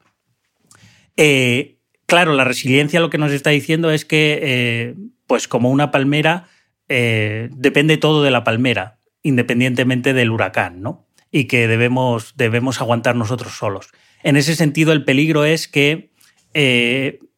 Eh, 1.16 1.78
claro, 2.06 2.34
la 2.34 2.44
resiliencia 2.44 3.00
lo 3.00 3.08
que 3.08 3.18
nos 3.18 3.32
está 3.32 3.50
diciendo 3.50 3.90
es 3.90 4.04
que, 4.04 4.96
pues 5.26 5.48
como 5.48 5.70
una 5.70 5.90
palmera, 5.90 6.48
depende 6.88 7.96
todo 7.96 8.22
de 8.22 8.30
la 8.30 8.44
palmera, 8.44 8.98
independientemente 9.22 10.12
del 10.12 10.30
huracán, 10.30 10.82
¿no? 10.82 11.06
Y 11.30 11.44
que 11.44 11.68
debemos, 11.68 12.34
debemos 12.36 12.80
aguantar 12.80 13.16
nosotros 13.16 13.52
solos. 13.52 13.88
En 14.22 14.36
ese 14.36 14.56
sentido, 14.56 14.92
el 14.92 15.04
peligro 15.04 15.44
es 15.44 15.68
que 15.68 16.10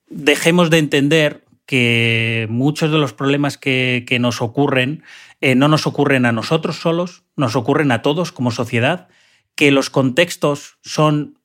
dejemos 0.09 0.71
de 0.71 0.79
entender 0.79 1.44
que 1.67 2.47
muchos 2.51 2.91
de 2.91 2.99
los 2.99 3.13
problemas 3.13 3.57
que, 3.57 4.05
que 4.07 4.19
nos 4.19 4.43
ocurren 4.43 5.03
eh, 5.41 5.55
no 5.55 5.69
nos 5.69 5.87
ocurren 5.87 6.27
a 6.27 6.33
nosotros 6.33 6.77
solos, 6.77 7.25
nos 7.37 7.57
ocurren 7.57 7.93
a 7.93 8.03
todos 8.03 8.33
como 8.33 8.51
sociedad, 8.51 9.09
que 9.55 9.71
los 9.71 9.91
contextos 9.91 10.79
son 10.83 11.39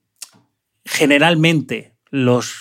generalmente 0.85 1.93
los 2.09 2.55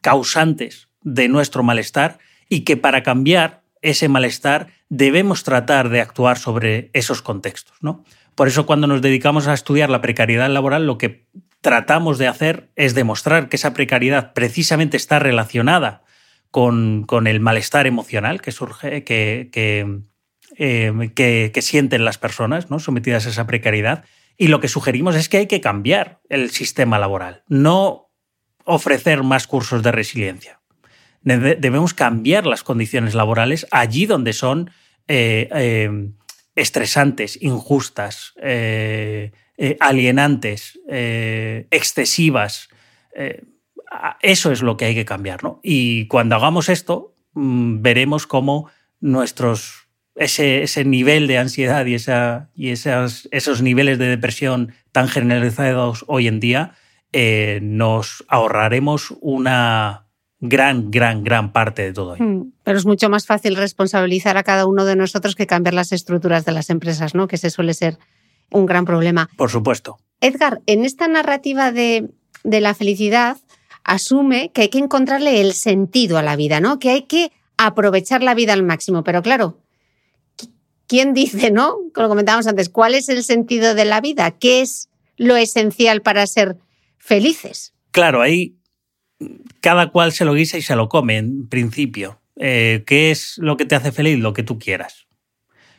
causantes 0.00 0.88
de 1.02 1.28
nuestro 1.28 1.62
malestar 1.62 2.18
y 2.48 2.60
que 2.60 2.76
para 2.76 3.02
cambiar 3.02 3.62
ese 3.82 4.08
malestar 4.08 4.68
debemos 4.88 5.44
tratar 5.44 5.88
de 5.88 6.00
actuar 6.00 6.38
sobre 6.38 6.90
esos 6.92 7.22
contextos. 7.22 7.76
¿no? 7.80 8.04
Por 8.34 8.48
eso 8.48 8.66
cuando 8.66 8.86
nos 8.86 9.02
dedicamos 9.02 9.46
a 9.46 9.54
estudiar 9.54 9.90
la 9.90 10.00
precariedad 10.00 10.48
laboral, 10.48 10.86
lo 10.86 10.98
que 10.98 11.26
tratamos 11.60 12.18
de 12.18 12.26
hacer 12.26 12.70
es 12.74 12.94
demostrar 12.94 13.48
que 13.48 13.56
esa 13.56 13.74
precariedad 13.74 14.32
precisamente 14.32 14.96
está 14.96 15.18
relacionada 15.18 16.02
con, 16.50 17.06
el 17.26 17.40
malestar 17.40 17.86
emocional 17.86 18.40
que 18.40 18.52
surge, 18.52 19.04
que, 19.04 19.48
Em, 20.56 21.08
que, 21.10 21.62
sienten 21.62 22.04
las 22.04 22.18
personas 22.18 22.70
¿no? 22.70 22.80
sometidas 22.80 23.26
a 23.26 23.30
esa 23.30 23.46
precariedad. 23.46 24.04
Y 24.36 24.48
lo 24.48 24.60
que 24.60 24.68
sugerimos 24.68 25.14
es 25.16 25.28
que 25.28 25.38
hay 25.38 25.46
que 25.46 25.60
cambiar 25.60 26.20
el 26.28 26.50
sistema 26.50 26.98
laboral, 26.98 27.44
no 27.48 28.10
ofrecer 28.64 29.22
más 29.22 29.46
cursos 29.46 29.82
de 29.82 29.92
resiliencia. 29.92 30.60
Debemos 31.22 31.94
cambiar 31.94 32.46
las 32.46 32.62
condiciones 32.62 33.14
laborales 33.14 33.66
allí 33.70 34.06
donde 34.06 34.32
son 34.32 34.70
eh, 35.08 35.48
em, 35.52 36.14
estresantes, 36.56 37.40
injustas, 37.42 38.32
eh, 38.42 39.32
eh, 39.56 39.76
alienantes, 39.80 40.78
excesivas. 40.88 42.68
Eso 44.20 44.52
es 44.52 44.62
lo 44.62 44.76
que 44.76 44.86
hay 44.86 44.94
que 44.94 45.04
cambiar. 45.04 45.40
Y 45.62 46.06
cuando 46.06 46.36
hagamos 46.36 46.68
esto, 46.68 47.14
mm, 47.34 47.82
veremos 47.82 48.26
cómo 48.26 48.70
nuestros 49.00 49.88
ese, 50.16 50.84
nivel 50.84 51.26
de 51.26 51.38
ansiedad 51.38 51.86
y, 51.86 51.94
esa, 51.94 52.50
y 52.54 52.70
esas, 52.70 53.28
esos 53.32 53.62
niveles 53.62 53.98
de 53.98 54.06
depresión 54.06 54.74
tan 54.92 55.08
generalizados 55.08 56.04
hoy 56.08 56.28
en 56.28 56.40
día, 56.40 56.74
eh, 57.12 57.60
nos 57.62 58.24
ahorraremos 58.28 59.14
una 59.20 60.06
gran, 60.40 60.90
gran, 60.90 61.24
gran 61.24 61.52
parte 61.52 61.82
de 61.82 61.92
todo 61.92 62.14
ello. 62.14 62.24
Hmm, 62.24 62.52
pero 62.64 62.78
es 62.78 62.86
mucho 62.86 63.08
más 63.08 63.26
fácil 63.26 63.56
responsabilizar 63.56 64.36
a 64.36 64.42
cada 64.42 64.66
uno 64.66 64.84
de 64.84 64.96
nosotros 64.96 65.34
que 65.34 65.46
cambiar 65.46 65.74
las 65.74 65.92
estructuras 65.92 66.44
de 66.44 66.52
las 66.52 66.70
empresas, 66.70 67.14
¿no? 67.14 67.28
Que 67.28 67.36
ese 67.36 67.50
suele 67.50 67.74
ser 67.74 67.98
un 68.50 68.66
gran 68.66 68.84
problema. 68.84 69.28
Por 69.36 69.50
supuesto. 69.50 69.98
Edgar, 70.20 70.60
en 70.66 70.84
esta 70.84 71.08
narrativa 71.08 71.72
de, 71.72 72.10
de 72.44 72.60
la 72.60 72.74
felicidad, 72.74 73.38
asume 73.84 74.50
que 74.52 74.62
hay 74.62 74.68
que 74.68 74.78
encontrarle 74.78 75.40
el 75.40 75.52
sentido 75.52 76.18
a 76.18 76.22
la 76.22 76.36
vida, 76.36 76.60
¿no? 76.60 76.78
Que 76.78 76.90
hay 76.90 77.02
que 77.02 77.32
aprovechar 77.56 78.22
la 78.22 78.34
vida 78.34 78.52
al 78.52 78.62
máximo. 78.62 79.04
Pero 79.04 79.22
claro, 79.22 79.58
¿quién 80.86 81.14
dice, 81.14 81.50
no? 81.50 81.76
Como 81.94 82.08
comentábamos 82.08 82.46
antes, 82.46 82.68
¿cuál 82.68 82.94
es 82.94 83.08
el 83.08 83.24
sentido 83.24 83.74
de 83.74 83.84
la 83.84 84.00
vida? 84.00 84.30
¿Qué 84.32 84.60
es 84.60 84.90
lo 85.20 85.36
esencial 85.36 86.00
para 86.00 86.26
ser 86.26 86.56
felices. 86.96 87.74
Claro, 87.90 88.22
ahí 88.22 88.56
cada 89.60 89.90
cual 89.90 90.12
se 90.12 90.24
lo 90.24 90.32
guisa 90.32 90.56
y 90.56 90.62
se 90.62 90.74
lo 90.76 90.88
come, 90.88 91.18
en 91.18 91.46
principio. 91.46 92.22
Eh, 92.36 92.84
¿Qué 92.86 93.10
es 93.10 93.36
lo 93.36 93.58
que 93.58 93.66
te 93.66 93.74
hace 93.74 93.92
feliz? 93.92 94.18
Lo 94.18 94.32
que 94.32 94.42
tú 94.42 94.58
quieras. 94.58 95.08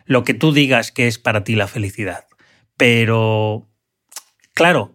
Lo 0.06 0.24
que 0.24 0.36
tú 0.36 0.54
digas 0.54 0.92
que 0.92 1.08
es 1.08 1.18
para 1.18 1.44
ti 1.44 1.56
la 1.56 1.68
felicidad. 1.68 2.28
Pero, 2.78 3.68
claro, 4.54 4.94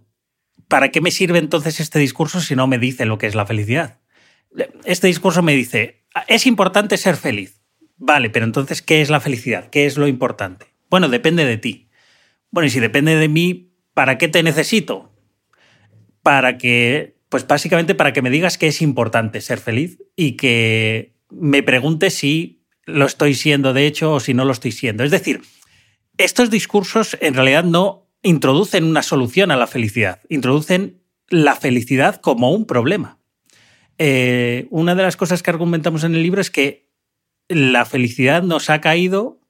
¿para 0.68 0.90
qué 0.90 1.00
me 1.00 1.10
sirve 1.10 1.38
entonces 1.38 1.80
este 1.80 1.98
discurso 1.98 2.40
si 2.40 2.56
no 2.56 2.66
me 2.66 2.78
dice 2.78 3.06
lo 3.06 3.18
que 3.18 3.26
es 3.26 3.34
la 3.34 3.46
felicidad? 3.46 4.00
Este 4.84 5.06
discurso 5.06 5.42
me 5.42 5.54
dice, 5.54 6.04
es 6.28 6.46
importante 6.46 6.96
ser 6.96 7.16
feliz. 7.16 7.60
Vale, 7.98 8.30
pero 8.30 8.44
entonces, 8.44 8.82
¿qué 8.82 9.00
es 9.00 9.10
la 9.10 9.20
felicidad? 9.20 9.70
¿Qué 9.70 9.86
es 9.86 9.96
lo 9.96 10.06
importante? 10.06 10.66
Bueno, 10.90 11.08
depende 11.08 11.44
de 11.44 11.56
ti. 11.56 11.88
Bueno, 12.50 12.66
y 12.66 12.70
si 12.70 12.80
depende 12.80 13.16
de 13.16 13.28
mí, 13.28 13.72
¿para 13.94 14.18
qué 14.18 14.28
te 14.28 14.42
necesito? 14.42 15.12
Para 16.22 16.58
que, 16.58 17.16
pues 17.28 17.46
básicamente 17.46 17.94
para 17.94 18.12
que 18.12 18.22
me 18.22 18.30
digas 18.30 18.58
que 18.58 18.68
es 18.68 18.82
importante 18.82 19.40
ser 19.40 19.58
feliz 19.58 19.98
y 20.14 20.32
que 20.32 21.14
me 21.30 21.62
preguntes 21.62 22.14
si 22.14 22.64
lo 22.84 23.06
estoy 23.06 23.34
siendo 23.34 23.72
de 23.72 23.86
hecho 23.86 24.12
o 24.12 24.20
si 24.20 24.34
no 24.34 24.44
lo 24.44 24.52
estoy 24.52 24.72
siendo. 24.72 25.02
Es 25.04 25.10
decir, 25.10 25.42
estos 26.18 26.50
discursos 26.50 27.16
en 27.20 27.34
realidad 27.34 27.64
no 27.64 28.05
introducen 28.22 28.84
una 28.84 29.02
solución 29.02 29.50
a 29.50 29.56
la 29.56 29.66
felicidad, 29.66 30.20
introducen 30.28 31.02
la 31.28 31.56
felicidad 31.56 32.20
como 32.20 32.50
un 32.52 32.66
problema. 32.66 33.18
Eh, 33.98 34.66
una 34.70 34.94
de 34.94 35.02
las 35.02 35.16
cosas 35.16 35.42
que 35.42 35.50
argumentamos 35.50 36.04
en 36.04 36.14
el 36.14 36.22
libro 36.22 36.40
es 36.40 36.50
que 36.50 36.90
la 37.48 37.84
felicidad 37.84 38.42
nos 38.42 38.70
ha 38.70 38.80
caído 38.80 39.40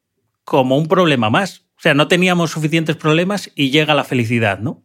como 0.44 0.79
un 0.79 0.87
problema 0.87 1.31
más. 1.31 1.66
O 1.76 1.81
sea, 1.81 1.94
no 1.94 2.09
teníamos 2.09 2.52
suficientes 2.52 2.96
problemas 2.96 3.50
y 3.55 3.70
llega 3.70 3.94
la 3.94 4.05
felicidad, 4.05 4.61
¿no? 4.61 4.85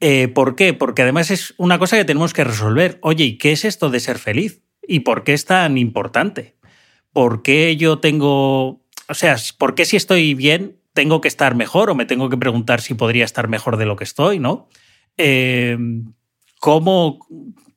Eh, 0.00 0.28
¿Por 0.28 0.56
qué? 0.56 0.74
Porque 0.74 1.02
además 1.02 1.30
es 1.30 1.54
una 1.56 1.78
cosa 1.78 1.96
que 1.96 2.04
tenemos 2.04 2.32
que 2.32 2.44
resolver. 2.44 2.98
Oye, 3.02 3.24
¿y 3.24 3.38
qué 3.38 3.52
es 3.52 3.64
esto 3.64 3.90
de 3.90 4.00
ser 4.00 4.18
feliz? 4.18 4.62
¿Y 4.86 5.00
por 5.00 5.24
qué 5.24 5.32
es 5.32 5.44
tan 5.44 5.78
importante? 5.78 6.56
¿Por 7.12 7.42
qué 7.42 7.76
yo 7.76 7.98
tengo... 7.98 8.84
O 9.08 9.14
sea, 9.14 9.36
¿por 9.56 9.74
qué 9.74 9.84
si 9.84 9.96
estoy 9.96 10.34
bien 10.34 10.80
tengo 10.98 11.20
que 11.20 11.28
estar 11.28 11.54
mejor 11.54 11.90
o 11.90 11.94
me 11.94 12.06
tengo 12.06 12.28
que 12.28 12.36
preguntar 12.36 12.80
si 12.80 12.94
podría 12.94 13.24
estar 13.24 13.46
mejor 13.46 13.76
de 13.76 13.86
lo 13.86 13.94
que 13.94 14.02
estoy, 14.02 14.40
¿no? 14.40 14.68
Eh, 15.16 15.78
¿Cómo...? 16.58 17.20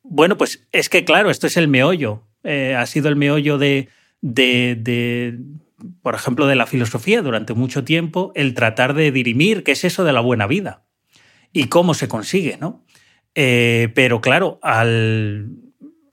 Bueno, 0.02 0.40
pues 0.40 0.68
es 0.72 0.90
que 0.90 1.06
claro, 1.06 1.30
esto 1.30 1.46
es 1.46 1.56
el 1.56 1.68
meollo. 1.68 2.24
Eh, 2.44 2.74
ha 2.76 2.84
sido 2.88 3.10
el 3.10 3.16
meollo 3.16 3.60
de, 3.60 3.90
de, 4.22 5.38
por 6.02 6.16
ejemplo, 6.16 6.48
de 6.48 6.56
la 6.56 6.66
filosofía 6.66 7.22
durante 7.22 7.54
mucho 7.54 7.84
tiempo, 7.84 8.32
el 8.34 8.56
tratar 8.56 8.96
de 8.96 9.12
dirimir 9.12 9.64
qué 9.64 9.74
es 9.74 9.84
eso 9.84 10.04
de 10.04 10.14
la 10.14 10.22
buena 10.22 10.48
vida 10.48 10.84
y 11.54 11.66
cómo 11.66 11.94
se 11.94 12.08
consigue, 12.08 12.58
¿no? 12.60 12.84
Eh, 13.36 13.90
pero 13.94 14.20
claro, 14.20 14.58
al, 14.64 15.52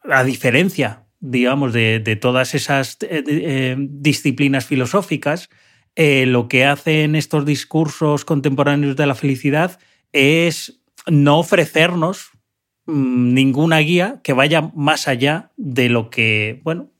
a 0.02 0.24
diferencia, 0.24 1.06
digamos, 1.20 1.72
de, 1.72 2.18
todas 2.20 2.54
esas 2.54 2.98
disciplinas 3.78 4.66
filosóficas, 4.66 5.48
eh, 6.00 6.26
lo 6.26 6.46
que 6.46 6.64
hacen 6.64 7.16
estos 7.16 7.44
discursos 7.44 8.24
contemporáneos 8.24 8.94
de 8.94 9.04
la 9.04 9.16
felicidad 9.16 9.80
es 10.12 10.80
no 11.08 11.40
ofrecernos 11.40 12.30
mm, 12.86 13.34
ninguna 13.34 13.78
guía 13.78 14.20
que 14.22 14.32
vaya 14.32 14.70
más 14.76 15.08
allá 15.08 15.50
de 15.56 15.88
lo 15.88 16.08
que, 16.08 16.60
bueno, 16.62 16.92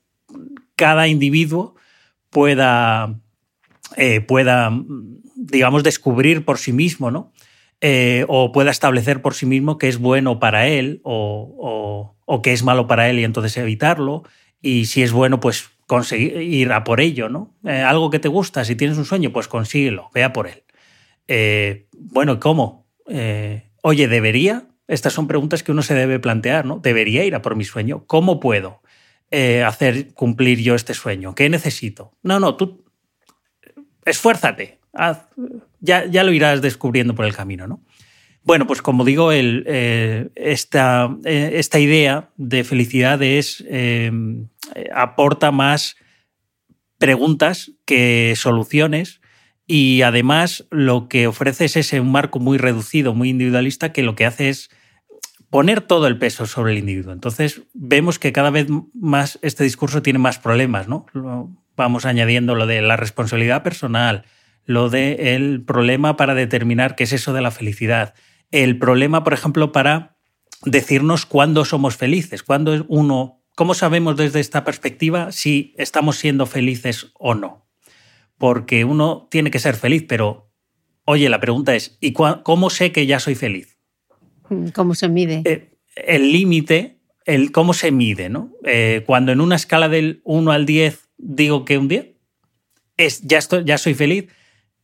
cada 0.75 1.07
individuo 1.07 1.75
pueda, 2.29 3.15
eh, 3.95 4.19
pueda 4.19 4.69
digamos, 5.33 5.83
descubrir 5.83 6.43
por 6.43 6.57
sí 6.57 6.73
mismo, 6.73 7.09
¿no? 7.09 7.31
Eh, 7.79 8.25
o 8.27 8.51
pueda 8.51 8.69
establecer 8.69 9.21
por 9.21 9.33
sí 9.33 9.45
mismo 9.45 9.77
que 9.77 9.87
es 9.87 9.97
bueno 9.97 10.41
para 10.41 10.67
él 10.67 10.99
o, 11.03 12.13
o, 12.25 12.41
que 12.41 12.51
es 12.51 12.63
malo 12.63 12.85
para 12.85 13.09
él 13.09 13.17
y 13.19 13.23
entonces 13.23 13.55
evitarlo. 13.55 14.23
Y 14.61 14.85
si 14.85 15.03
es 15.03 15.11
bueno, 15.11 15.39
pues 15.39 15.69
conseguir 15.87 16.41
ir 16.41 16.71
a 16.71 16.83
por 16.83 17.01
ello, 17.01 17.29
¿no? 17.29 17.55
Eh, 17.65 17.81
algo 17.81 18.09
que 18.09 18.19
te 18.19 18.27
gusta, 18.27 18.63
si 18.63 18.75
tienes 18.75 18.97
un 18.97 19.05
sueño, 19.05 19.31
pues 19.31 19.47
consíguelo, 19.47 20.09
vea 20.13 20.33
por 20.33 20.47
él. 20.47 20.63
Eh, 21.27 21.87
bueno, 21.97 22.39
¿cómo? 22.39 22.87
Eh, 23.07 23.71
oye, 23.81 24.07
¿debería? 24.07 24.67
Estas 24.87 25.13
son 25.13 25.27
preguntas 25.27 25.63
que 25.63 25.71
uno 25.71 25.81
se 25.81 25.95
debe 25.95 26.19
plantear, 26.19 26.65
¿no? 26.65 26.77
¿Debería 26.77 27.23
ir 27.23 27.35
a 27.35 27.41
por 27.41 27.55
mi 27.55 27.63
sueño? 27.63 28.05
¿Cómo 28.05 28.39
puedo 28.39 28.81
hacer 29.65 30.11
cumplir 30.15 30.59
yo 30.59 30.73
este 30.73 30.95
sueño? 30.95 31.35
¿Qué 31.35 31.49
necesito? 31.49 32.17
No, 32.23 32.39
no, 32.39 32.55
tú 32.55 32.83
esfuérzate, 34.03 34.79
ya, 35.79 36.05
ya 36.05 36.23
lo 36.23 36.31
irás 36.31 36.61
descubriendo 36.61 37.13
por 37.13 37.25
el 37.25 37.35
camino, 37.35 37.67
¿no? 37.67 37.83
Bueno, 38.49 38.65
pues 38.65 38.81
como 38.81 39.05
digo, 39.05 39.31
el, 39.31 39.63
esta, 40.33 41.15
esta, 41.23 41.79
idea 41.79 42.31
de 42.35 42.63
felicidad 42.63 43.21
es 43.21 43.63
eh, 43.69 44.11
aporta 44.91 45.51
más 45.51 45.97
preguntas 46.97 47.73
que 47.85 48.33
soluciones 48.35 49.21
y 49.67 50.01
además 50.01 50.65
lo 50.71 51.09
que 51.09 51.27
ofrece 51.27 51.65
es 51.65 51.75
ese 51.75 51.99
un 51.99 52.11
marco 52.11 52.39
muy 52.39 52.57
reducido, 52.57 53.13
muy 53.13 53.29
individualista, 53.29 53.93
que 53.93 54.01
lo 54.01 54.15
que 54.15 54.25
hace 54.25 54.49
es 54.49 54.71
poner 55.51 55.81
todo 55.81 56.07
el 56.07 56.17
peso 56.17 56.47
sobre 56.47 56.71
el 56.71 56.79
individuo. 56.79 57.13
Entonces 57.13 57.61
vemos 57.75 58.17
que 58.17 58.31
cada 58.31 58.49
vez 58.49 58.65
más 58.95 59.37
este 59.43 59.63
discurso 59.63 60.01
tiene 60.01 60.17
más 60.17 60.39
problemas, 60.39 60.87
¿no? 60.87 61.05
Vamos 61.75 62.07
añadiendo 62.07 62.55
lo 62.55 62.65
de 62.65 62.81
la 62.81 62.97
responsabilidad 62.97 63.61
personal, 63.61 64.25
lo 64.65 64.89
del 64.89 65.61
problema 65.61 66.17
para 66.17 66.33
determinar 66.33 66.95
qué 66.95 67.03
es 67.03 67.13
eso 67.13 67.31
de 67.31 67.41
la 67.41 67.51
felicidad, 67.51 68.15
el 68.51 68.77
problema, 68.79 69.23
por 69.23 69.33
ejemplo, 69.33 69.71
para 69.71 70.17
decirnos 70.63 71.25
cuándo 71.25 71.65
somos 71.65 71.95
felices, 71.97 72.43
cuándo 72.43 72.85
uno 72.87 73.39
¿Cómo 73.59 73.73
sabemos 73.73 74.15
desde 74.15 74.39
esta 74.39 74.63
perspectiva 74.63 75.33
si 75.33 75.73
estamos 75.77 76.15
siendo 76.15 76.45
felices 76.45 77.11
o 77.15 77.35
no? 77.35 77.67
Porque 78.37 78.85
uno 78.85 79.27
tiene 79.29 79.51
que 79.51 79.59
ser 79.59 79.75
feliz, 79.75 80.05
pero 80.07 80.49
oye, 81.03 81.27
la 81.27 81.41
pregunta 81.41 81.75
es, 81.75 81.97
¿y 81.99 82.13
cómo 82.13 82.69
sé 82.69 82.93
que 82.93 83.05
ya 83.05 83.19
soy 83.19 83.35
feliz? 83.35 83.77
¿Cómo 84.73 84.95
se 84.95 85.09
mide? 85.09 85.41
Eh, 85.43 85.73
el 85.97 86.31
límite, 86.31 87.01
el 87.25 87.51
cómo 87.51 87.73
se 87.73 87.91
mide, 87.91 88.29
¿no? 88.29 88.53
Eh, 88.63 89.03
cuando 89.05 89.33
en 89.33 89.41
una 89.41 89.57
escala 89.57 89.89
del 89.89 90.21
1 90.23 90.51
al 90.53 90.65
10 90.65 91.09
digo 91.17 91.65
que 91.65 91.77
un 91.77 91.89
10, 91.89 92.15
es, 92.95 93.21
ya, 93.23 93.39
estoy, 93.39 93.65
ya 93.65 93.77
soy 93.77 93.93
feliz. 93.93 94.29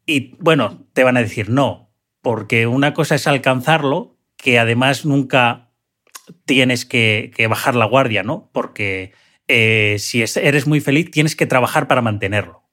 Y 0.06 0.36
bueno, 0.40 0.86
te 0.92 1.06
van 1.06 1.16
a 1.16 1.22
decir 1.22 1.50
no, 1.50 1.85
porque 2.26 2.66
una 2.66 2.96
cosa 2.96 3.14
es 3.14 3.28
alcanzarlo, 3.28 4.18
que 4.36 4.58
además 4.58 5.06
nunca 5.06 5.70
tienes 6.46 6.84
que, 6.84 7.32
bajar 7.48 7.76
la 7.76 7.86
guardia, 7.86 8.24
¿no? 8.24 8.50
Porque 8.52 9.14
eh, 9.48 9.98
si 10.00 10.24
eres 10.24 10.66
muy 10.66 10.82
feliz, 10.82 11.12
tienes 11.12 11.36
que 11.36 11.46
trabajar 11.46 11.88
para 11.88 12.02
mantenerlo. 12.02 12.64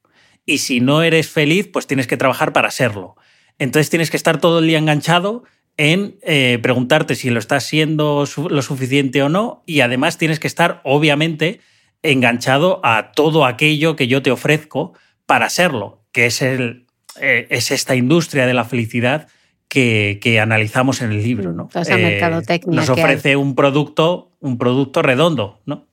Y 0.46 0.56
si 0.56 0.80
no 0.80 1.02
eres 1.02 1.28
feliz, 1.28 1.68
pues 1.70 1.86
tienes 1.86 2.06
que 2.06 2.16
trabajar 2.16 2.54
para 2.54 2.70
serlo. 2.70 3.16
Entonces 3.58 3.90
tienes 3.90 4.10
que 4.10 4.16
estar 4.16 4.40
todo 4.40 4.60
el 4.60 4.68
día 4.68 4.78
enganchado 4.78 5.44
en 5.76 6.16
eh, 6.22 6.58
preguntarte 6.62 7.14
si 7.14 7.28
lo 7.28 7.38
estás 7.38 7.64
siendo 7.64 8.24
lo 8.48 8.62
suficiente 8.62 9.22
o 9.22 9.28
no. 9.28 9.64
Y 9.66 9.80
además 9.80 10.16
tienes 10.16 10.40
que 10.40 10.46
estar, 10.46 10.80
obviamente, 10.82 11.60
enganchado 12.02 12.80
a 12.84 13.12
todo 13.12 13.44
aquello 13.44 13.96
que 13.96 14.08
yo 14.08 14.22
te 14.22 14.30
ofrezco 14.30 14.94
para 15.26 15.50
serlo, 15.50 16.06
que 16.10 16.24
es, 16.24 16.40
el, 16.40 16.86
eh, 17.20 17.48
es 17.50 17.70
esta 17.70 17.94
industria 17.94 18.46
de 18.46 18.54
la 18.54 18.64
felicidad 18.64 19.28
que, 19.72 20.38
analizamos 20.40 21.00
en 21.00 21.12
el 21.12 21.22
libro. 21.22 21.52
¿no? 21.52 21.68
Toda 21.68 21.82
esa 21.82 21.98
eh, 21.98 22.02
mercadotecnia. 22.02 22.80
Nos 22.80 22.90
ofrece 22.90 23.36
un 23.36 23.54
producto, 23.54 24.30
un 24.40 24.58
producto 24.58 25.02
redondo. 25.02 25.60
¿no? 25.64 25.86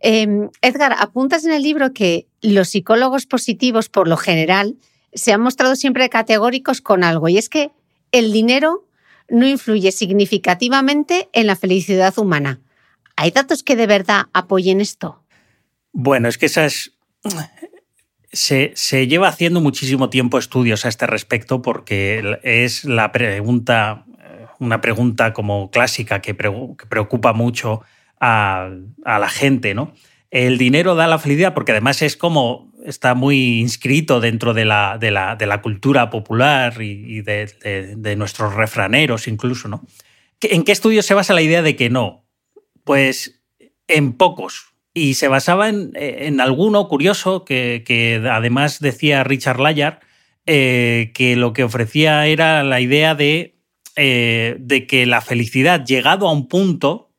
Em, 0.00 0.48
Edgar, 0.62 0.94
apuntas 0.98 1.44
en 1.44 1.52
el 1.52 1.62
libro 1.62 1.92
que 1.92 2.26
los 2.40 2.70
psicólogos 2.70 3.26
positivos, 3.26 3.88
por 3.88 4.08
lo 4.08 4.16
general, 4.16 4.76
se 5.12 5.32
han 5.32 5.42
mostrado 5.42 5.76
siempre 5.76 6.08
categóricos 6.08 6.80
con 6.80 7.04
algo, 7.04 7.28
y 7.28 7.36
es 7.36 7.50
que 7.50 7.70
el 8.12 8.32
dinero 8.32 8.86
no 9.28 9.46
influye 9.46 9.92
significativamente 9.92 11.28
en 11.32 11.46
la 11.46 11.56
felicidad 11.56 12.18
humana. 12.18 12.60
¿Hay 13.16 13.30
datos 13.30 13.62
que 13.62 13.76
de 13.76 13.86
verdad 13.86 14.26
apoyen 14.32 14.80
esto? 14.80 15.22
Bueno, 15.92 16.28
es 16.28 16.38
que 16.38 16.46
esa 16.46 16.64
es, 16.64 16.92
se, 18.32 19.06
lleva 19.06 19.28
haciendo 19.28 19.60
muchísimo 19.60 20.08
tiempo 20.08 20.38
estudios 20.38 20.84
a 20.84 20.88
este 20.88 21.06
respecto 21.06 21.62
porque 21.62 22.38
es 22.42 22.84
la 22.84 23.12
pregunta, 23.12 24.04
eh, 24.18 24.46
una 24.58 24.80
pregunta 24.80 25.32
como 25.32 25.70
clásica 25.70 26.20
que, 26.20 26.34
preocupa 26.34 27.32
mucho 27.32 27.82
a, 28.20 28.70
la 29.04 29.28
gente, 29.28 29.74
¿no? 29.74 29.92
El 30.30 30.56
dinero 30.56 30.94
da 30.94 31.06
la 31.06 31.18
felicidad 31.18 31.52
porque 31.52 31.72
además 31.72 32.00
es 32.00 32.16
como 32.16 32.72
está 32.86 33.14
muy 33.14 33.60
inscrito 33.60 34.20
dentro 34.20 34.54
de 34.54 34.64
la, 34.64 34.96
de 34.98 35.10
la, 35.10 35.62
cultura 35.62 36.08
popular 36.08 36.80
y, 36.80 37.20
de, 37.20 37.94
de, 37.96 38.16
nuestros 38.16 38.54
refraneros 38.54 39.28
incluso, 39.28 39.68
¿no? 39.68 39.84
¿En 40.40 40.64
qué 40.64 40.72
estudio 40.72 41.02
se 41.02 41.14
basa 41.14 41.34
la 41.34 41.42
idea 41.42 41.62
de 41.62 41.76
que 41.76 41.90
no? 41.90 42.24
Pues 42.82 43.42
en 43.86 44.14
pocos, 44.14 44.71
y 44.94 45.14
se 45.14 45.28
basaba 45.28 45.68
en, 45.68 46.40
alguno 46.40 46.88
curioso 46.88 47.44
que, 47.44 48.22
además 48.30 48.80
decía 48.80 49.24
Richard 49.24 49.60
Layard, 49.60 50.00
eh, 50.46 51.12
que 51.14 51.36
lo 51.36 51.52
que 51.52 51.64
ofrecía 51.64 52.26
era 52.26 52.62
la 52.64 52.80
idea 52.80 53.14
de 53.14 53.52
eh, 53.94 54.56
de 54.58 54.86
que 54.86 55.04
la 55.04 55.20
felicidad, 55.20 55.84
llegado 55.84 56.26
a 56.26 56.32
un 56.32 56.48
punto, 56.48 57.10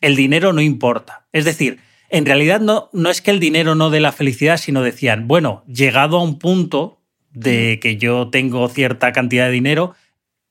el 0.00 0.14
dinero 0.14 0.52
no 0.52 0.60
importa. 0.60 1.26
Es 1.32 1.44
decir, 1.44 1.80
en 2.10 2.26
realidad 2.26 2.60
no, 2.60 2.90
no 2.92 3.10
es 3.10 3.20
que 3.20 3.32
el 3.32 3.40
dinero 3.40 3.74
no 3.74 3.90
dé 3.90 3.98
la 3.98 4.12
felicidad, 4.12 4.56
sino 4.56 4.82
decían, 4.82 5.26
bueno, 5.26 5.64
llegado 5.66 6.18
a 6.18 6.22
un 6.22 6.38
punto 6.38 7.02
de 7.32 7.80
que 7.80 7.96
yo 7.96 8.30
tengo 8.30 8.68
cierta 8.68 9.10
cantidad 9.10 9.46
de 9.46 9.52
dinero, 9.52 9.96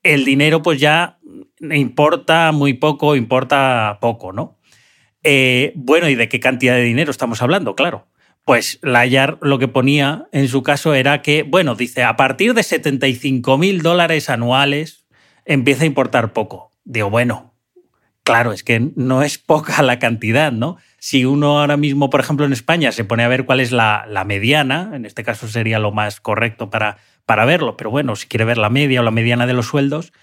el 0.04 0.26
dinero 0.26 0.62
pues 0.62 0.82
ya 0.82 1.20
importa 1.62 2.52
muy 2.52 2.74
poco, 2.74 3.16
importa 3.16 3.98
poco, 4.02 4.34
¿no? 4.34 4.58
Eh, 5.24 5.74
bueno, 5.76 6.10
¿y 6.10 6.16
de 6.16 6.30
qué 6.30 6.40
cantidad 6.40 6.76
de 6.76 6.84
dinero 6.84 7.12
estamos 7.12 7.42
hablando? 7.42 7.76
Claro. 7.76 8.08
Pues 8.44 8.80
Layar 8.82 9.38
lo 9.42 9.60
que 9.60 9.68
ponía 9.68 10.28
en 10.32 10.48
su 10.48 10.64
caso 10.64 10.96
era 10.96 11.22
que, 11.22 11.44
bueno, 11.44 11.76
dice, 11.76 12.04
a 12.04 12.16
partir 12.16 12.54
de 12.54 12.64
75 12.64 13.58
mil 13.58 13.82
dólares 13.84 14.30
anuales 14.30 15.06
empieza 15.46 15.84
a 15.84 15.88
importar 15.88 16.34
poco. 16.34 16.72
Digo, 16.84 17.12
bueno, 17.12 17.54
claro, 18.24 18.52
es 18.52 18.64
que 18.64 18.92
no 18.96 19.22
es 19.22 19.38
poca 19.38 19.84
la 19.84 20.00
cantidad, 20.00 20.52
¿no? 20.52 20.78
Si 20.98 21.24
uno 21.24 21.60
ahora 21.60 21.78
mismo, 21.78 22.10
por 22.10 22.20
ejemplo, 22.20 22.46
en 22.46 22.54
España 22.54 22.92
se 22.92 23.06
pone 23.06 23.24
a 23.24 23.28
ver 23.28 23.46
cuál 23.46 23.60
es 23.60 23.72
la, 23.72 24.06
la 24.08 24.24
mediana, 24.24 24.90
en 24.94 25.06
este 25.06 25.24
caso 25.24 25.48
sería 25.48 25.78
lo 25.78 25.92
más 25.92 26.20
correcto 26.20 26.72
para, 26.72 26.98
para 27.26 27.46
verlo, 27.46 27.78
pero 27.78 27.92
bueno, 27.92 28.16
si 28.16 28.28
quiere 28.28 28.46
ver 28.46 28.58
la 28.58 28.70
media 28.70 29.02
o 29.02 29.04
la 29.04 29.12
mediana 29.12 29.46
de 29.46 29.54
los 29.54 29.68
sueldos, 29.68 30.14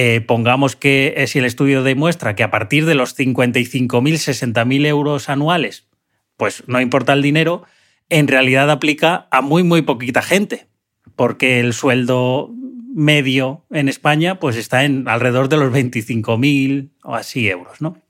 eh, 0.00 0.20
pongamos 0.20 0.76
que 0.76 1.24
si 1.26 1.40
el 1.40 1.44
estudio 1.44 1.82
demuestra 1.82 2.36
que 2.36 2.44
a 2.44 2.52
partir 2.52 2.86
de 2.86 2.94
los 2.94 3.18
55.000, 3.18 3.90
60.000 3.90 4.86
euros 4.86 5.28
anuales, 5.28 5.88
pues 6.36 6.62
no 6.68 6.80
importa 6.80 7.14
el 7.14 7.20
dinero, 7.20 7.64
en 8.08 8.28
realidad 8.28 8.70
aplica 8.70 9.26
a 9.32 9.40
muy, 9.40 9.64
muy 9.64 9.82
poquita 9.82 10.22
gente, 10.22 10.68
porque 11.16 11.58
el 11.58 11.72
sueldo 11.72 12.54
medio 12.94 13.64
en 13.72 13.88
España 13.88 14.38
pues 14.38 14.54
está 14.54 14.84
en 14.84 15.08
alrededor 15.08 15.48
de 15.48 15.56
los 15.56 15.72
25.000 15.72 16.90
o 17.02 17.16
así 17.16 17.48
euros, 17.48 17.80
¿no? 17.80 18.00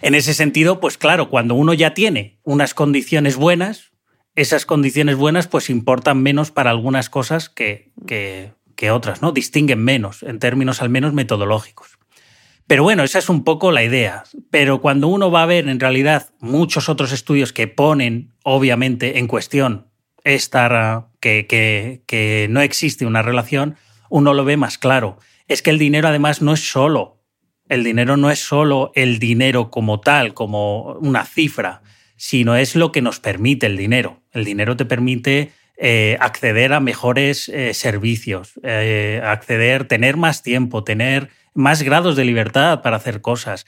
En 0.00 0.14
ese 0.14 0.32
sentido, 0.32 0.80
pues 0.80 0.96
claro, 0.96 1.28
cuando 1.28 1.54
uno 1.54 1.74
ya 1.74 1.92
tiene 1.92 2.38
unas 2.44 2.72
condiciones 2.72 3.36
buenas, 3.36 3.92
esas 4.36 4.64
condiciones 4.64 5.16
buenas 5.16 5.48
pues 5.48 5.68
importan 5.68 6.22
menos 6.22 6.50
para 6.50 6.70
algunas 6.70 7.10
cosas 7.10 7.50
que, 7.50 7.92
que 8.06 8.52
que 8.74 8.90
otras, 8.90 9.22
¿no? 9.22 9.32
Distinguen 9.32 9.82
menos, 9.82 10.22
en 10.22 10.38
términos 10.38 10.82
al 10.82 10.90
menos 10.90 11.12
metodológicos. 11.12 11.98
Pero 12.66 12.82
bueno, 12.82 13.02
esa 13.02 13.18
es 13.18 13.28
un 13.28 13.44
poco 13.44 13.72
la 13.72 13.84
idea. 13.84 14.24
Pero 14.50 14.80
cuando 14.80 15.08
uno 15.08 15.30
va 15.30 15.42
a 15.42 15.46
ver 15.46 15.68
en 15.68 15.80
realidad 15.80 16.30
muchos 16.40 16.88
otros 16.88 17.12
estudios 17.12 17.52
que 17.52 17.68
ponen, 17.68 18.32
obviamente, 18.42 19.18
en 19.18 19.26
cuestión 19.26 19.88
esta, 20.24 21.08
que, 21.20 21.46
que, 21.46 22.02
que 22.06 22.46
no 22.50 22.60
existe 22.62 23.04
una 23.04 23.22
relación, 23.22 23.76
uno 24.08 24.32
lo 24.32 24.44
ve 24.44 24.56
más 24.56 24.78
claro. 24.78 25.18
Es 25.46 25.60
que 25.60 25.70
el 25.70 25.78
dinero 25.78 26.08
además 26.08 26.40
no 26.40 26.54
es 26.54 26.70
solo, 26.70 27.14
el 27.68 27.82
dinero 27.82 28.16
no 28.16 28.30
es 28.30 28.40
solo 28.40 28.92
el 28.94 29.18
dinero 29.18 29.70
como 29.70 30.00
tal, 30.00 30.34
como 30.34 30.94
una 30.94 31.24
cifra, 31.24 31.82
sino 32.16 32.56
es 32.56 32.76
lo 32.76 32.92
que 32.92 33.02
nos 33.02 33.20
permite 33.20 33.66
el 33.66 33.76
dinero. 33.76 34.22
El 34.32 34.44
dinero 34.44 34.76
te 34.76 34.84
permite 34.84 35.52
eh, 35.76 36.16
acceder 36.20 36.72
a 36.72 36.78
mejores 36.78 37.48
eh, 37.48 37.74
servicios, 37.74 38.52
eh, 38.62 39.20
acceder, 39.24 39.88
tener 39.88 40.16
más 40.16 40.44
tiempo, 40.44 40.84
tener 40.84 41.30
más 41.52 41.82
grados 41.82 42.14
de 42.14 42.24
libertad 42.24 42.80
para 42.80 42.96
hacer 42.96 43.20
cosas. 43.20 43.66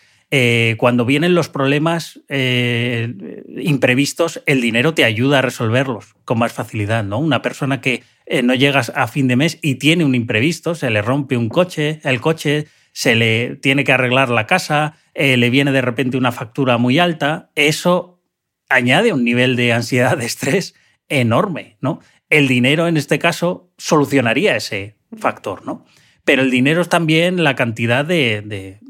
cuando 0.79 1.05
vienen 1.05 1.37
los 1.37 1.49
problemas 1.49 2.21
imprevistos, 3.49 4.43
el 4.47 4.61
dinero 4.61 4.93
te 4.93 5.05
ayuda 5.05 5.39
a 5.39 5.43
resolverlos 5.43 6.15
con 6.25 6.39
más 6.41 6.53
facilidad. 6.53 7.05
¿no? 7.05 7.19
Una 7.19 7.43
persona 7.43 7.81
que 7.81 8.03
no 8.43 8.55
llega 8.55 8.81
a 8.81 9.07
fin 9.07 9.29
de 9.29 9.37
mes 9.37 9.59
y 9.63 9.77
tiene 9.77 10.05
un 10.05 10.17
imprevisto, 10.17 10.75
se 10.75 10.91
le 10.91 11.01
rompe 11.01 11.37
un 11.37 11.49
coche, 11.49 12.01
el 12.03 12.21
coche 12.21 12.67
se 12.93 13.15
le 13.15 13.55
tiene 13.55 13.85
que 13.85 13.93
arreglar 13.93 14.29
la 14.29 14.49
casa, 14.49 14.95
le 15.15 15.49
viene 15.49 15.71
de 15.71 15.83
repente 15.83 16.17
una 16.17 16.33
factura 16.33 16.77
muy 16.77 16.99
alta, 16.99 17.51
eso 17.55 18.21
añade 18.69 19.13
un 19.13 19.23
nivel 19.23 19.55
de 19.55 19.73
ansiedad, 19.73 20.19
de 20.19 20.27
estrés 20.27 20.75
enorme, 21.09 21.77
¿no? 21.81 22.01
El 22.31 22.49
dinero, 22.49 22.89
en 22.89 22.97
este 22.97 23.19
caso, 23.19 23.71
solucionaría 23.79 24.57
ese 24.57 24.97
factor, 25.17 25.65
¿no? 25.65 25.85
Pero 26.25 26.43
el 26.43 26.51
dinero 26.51 26.83
es 26.83 26.89
también 26.89 27.45
la 27.45 27.55
cantidad 27.55 28.05
de, 28.05 28.81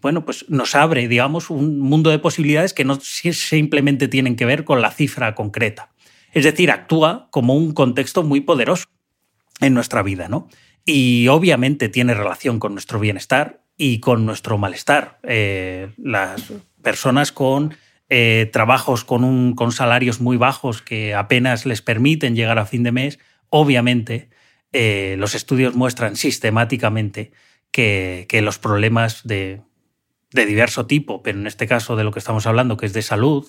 bueno, 0.00 0.24
pues 0.24 0.46
nos 0.48 0.74
abre, 0.74 1.08
digamos, 1.08 1.50
un 1.50 1.78
mundo 1.78 2.08
de 2.08 2.18
posibilidades 2.18 2.72
que 2.72 2.86
no 2.86 2.98
simplemente 3.00 4.08
tienen 4.08 4.34
que 4.34 4.46
ver 4.46 4.64
con 4.64 4.80
la 4.80 4.90
cifra 4.90 5.34
concreta. 5.34 5.92
Es 6.32 6.44
decir, 6.44 6.70
actúa 6.70 7.28
como 7.30 7.54
un 7.54 7.74
contexto 7.74 8.22
muy 8.22 8.40
poderoso 8.40 8.86
en 9.60 9.74
nuestra 9.74 10.02
vida, 10.02 10.28
¿no? 10.28 10.48
Y 10.86 11.28
obviamente 11.28 11.90
tiene 11.90 12.14
relación 12.14 12.58
con 12.58 12.72
nuestro 12.72 12.98
bienestar 12.98 13.62
y 13.76 14.00
con 14.00 14.24
nuestro 14.24 14.56
malestar. 14.56 15.18
Eh, 15.22 15.92
las 15.98 16.50
personas 16.82 17.30
con 17.30 17.74
eh, 18.12 18.50
trabajos 18.52 19.04
con, 19.04 19.22
un, 19.22 19.54
con 19.54 19.70
salarios 19.70 20.20
muy 20.20 20.36
bajos 20.36 20.82
que 20.82 21.14
apenas 21.14 21.64
les 21.64 21.80
permiten 21.80 22.34
llegar 22.34 22.58
a 22.58 22.66
fin 22.66 22.82
de 22.82 22.90
mes, 22.90 23.20
obviamente 23.50 24.30
eh, 24.72 25.14
los 25.16 25.36
estudios 25.36 25.76
muestran 25.76 26.16
sistemáticamente 26.16 27.30
que, 27.70 28.26
que 28.28 28.42
los 28.42 28.58
problemas 28.58 29.20
de, 29.22 29.62
de, 30.32 30.44
diverso 30.44 30.86
tipo, 30.86 31.22
pero 31.22 31.38
en 31.38 31.46
este 31.46 31.68
caso 31.68 31.94
de 31.94 32.02
lo 32.02 32.10
que 32.10 32.18
estamos 32.18 32.48
hablando, 32.48 32.76
que 32.76 32.86
es 32.86 32.92
de 32.92 33.02
salud, 33.02 33.48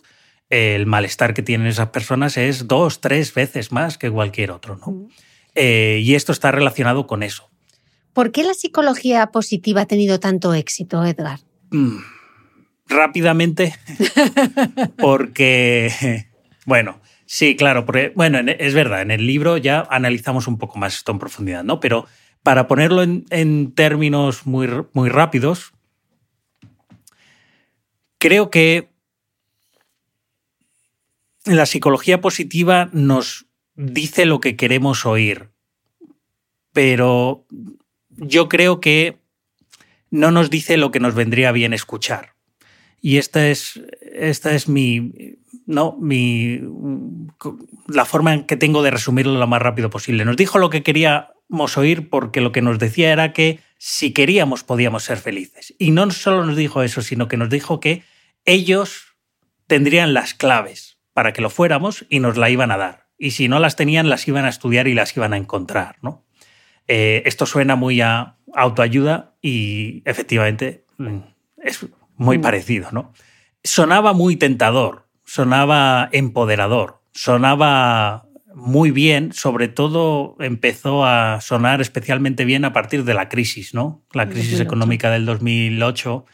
el 0.51 0.86
malestar 0.86 1.34
que 1.34 1.41
tienen 1.41 1.66
esas 1.66 1.89
personas 1.89 2.38
es 2.38 2.68
dos, 2.68 3.01
tres 3.01 3.34
veces 3.34 3.72
más 3.72 3.97
que 3.97 4.12
cualquier 4.12 4.51
otro. 4.51 4.76
¿no? 4.76 5.07
Eh, 5.55 6.01
y 6.03 6.14
esto 6.14 6.32
está 6.32 6.51
relacionado 6.51 7.07
con 7.07 7.24
eso. 7.24 7.49
¿Por 8.14 8.32
qué 8.32 8.43
la 8.43 8.53
psicología 8.53 9.26
positiva 9.32 9.82
ha 9.82 9.86
tenido 9.88 10.20
tanto 10.20 10.53
éxito, 10.53 11.03
Edgar? 11.03 11.39
Mm 11.72 12.20
rápidamente 12.88 13.75
porque, 14.97 16.27
bueno, 16.65 17.01
sí, 17.25 17.55
claro, 17.55 17.86
porque, 17.86 18.11
bueno, 18.15 18.39
es 18.39 18.73
verdad, 18.73 19.01
en 19.01 19.11
el 19.11 19.25
libro 19.25 19.57
ya 19.57 19.88
analizamos 19.89 20.47
un 20.47 20.57
poco 20.57 20.77
más 20.79 20.95
esto 20.95 21.11
en 21.11 21.19
profundidad, 21.19 21.63
¿no? 21.63 21.79
Pero 21.79 22.05
para 22.43 22.67
ponerlo 22.67 23.03
en, 23.03 23.73
términos 23.73 24.45
muy, 24.45 24.67
muy 24.93 25.09
rápidos, 25.09 25.73
creo 28.17 28.49
que 28.49 28.89
la 31.45 31.65
psicología 31.65 32.21
positiva 32.21 32.89
nos 32.93 33.47
dice 33.75 34.25
lo 34.25 34.39
que 34.39 34.55
queremos 34.55 35.05
oír, 35.05 35.51
pero 36.71 37.45
yo 38.09 38.49
creo 38.49 38.79
que 38.79 39.19
no 40.09 40.32
nos 40.32 40.49
dice 40.49 40.77
lo 40.77 40.91
que 40.91 40.99
nos 40.99 41.15
vendría 41.15 41.51
bien 41.51 41.73
escuchar. 41.73 42.36
Y 43.02 43.18
esta 43.18 43.47
es, 43.47 43.82
esta 44.14 44.54
es 44.54 44.70
mi, 44.70 45.38
¿no? 45.66 45.97
mi, 45.99 46.62
la 47.88 48.06
forma 48.06 48.34
en 48.34 48.43
que 48.43 48.58
tengo 48.58 48.84
de 48.84 48.91
resumirlo 48.91 49.39
lo 49.39 49.47
más 49.47 49.62
rápido 49.62 49.89
posible. 49.89 50.24
Nos 50.24 50.38
dijo 50.38 50.60
lo 50.60 50.70
que 50.70 50.84
queríamos 50.84 51.78
oír 51.78 52.10
porque 52.10 52.41
lo 52.41 52.52
que 52.52 52.62
nos 52.62 52.78
decía 52.78 53.12
era 53.12 53.34
que 53.34 53.60
si 53.78 54.14
queríamos 54.14 54.64
podíamos 54.64 55.04
ser 55.04 55.18
felices. 55.18 55.74
Y 55.80 55.91
no 55.91 56.10
solo 56.12 56.45
nos 56.45 56.56
dijo 56.56 56.84
eso, 56.84 57.02
sino 57.02 57.28
que 57.28 57.38
nos 57.38 57.49
dijo 57.49 57.80
que 57.80 58.04
ellos 58.45 59.16
tendrían 59.66 60.14
las 60.14 60.36
claves 60.36 60.99
para 61.14 61.34
que 61.34 61.41
lo 61.41 61.49
fuéramos 61.49 62.06
y 62.10 62.20
nos 62.20 62.38
la 62.38 62.49
iban 62.49 62.72
a 62.72 62.78
dar. 62.78 63.08
Y 63.18 63.32
si 63.32 63.47
no 63.47 63.60
las 63.60 63.76
tenían, 63.76 64.10
las 64.10 64.28
iban 64.28 64.45
a 64.45 64.49
estudiar 64.49 64.88
y 64.88 64.93
las 64.93 65.16
iban 65.18 65.34
a 65.34 65.38
encontrar. 65.38 65.97
¿no? 66.02 66.26
Eh, 66.88 67.24
esto 67.26 67.45
suena 67.45 67.76
muy 67.76 68.02
a 68.02 68.38
autoayuda 68.54 69.36
y 69.41 70.04
efectivamente 70.06 70.86
mm, 70.97 71.20
es 71.64 71.86
muy 72.22 72.38
mm. 72.38 72.41
parecido, 72.41 72.89
¿no? 72.91 73.13
Sonaba 73.63 74.13
muy 74.13 74.36
tentador, 74.36 75.07
sonaba 75.26 76.07
empoderador, 76.11 77.01
sonaba 77.13 78.28
muy 78.53 78.91
bien, 78.91 79.34
sobre 79.34 79.67
todo 79.67 80.36
empezó 80.39 81.05
a 81.05 81.41
sonar 81.41 81.82
especialmente 81.82 82.45
bien 82.45 82.63
a 82.63 82.74
partir 82.74 83.05
de 83.05 83.13
la 83.13 83.28
crisis, 83.28 83.74
¿no? 83.74 84.03
La 84.13 84.30
crisis 84.30 84.59
económica 84.59 85.09
del 85.09 85.26
2008 85.26 86.26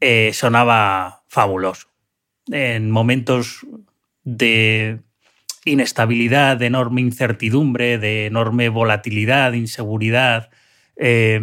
eh, 0.00 0.30
sonaba 0.32 1.24
fabuloso. 1.28 1.88
En 2.50 2.90
momentos 2.90 3.66
de 4.22 5.00
inestabilidad, 5.64 6.58
de 6.58 6.66
enorme 6.66 7.00
incertidumbre, 7.00 7.98
de 7.98 8.26
enorme 8.26 8.68
volatilidad, 8.68 9.54
inseguridad, 9.54 10.50
eh, 10.96 11.40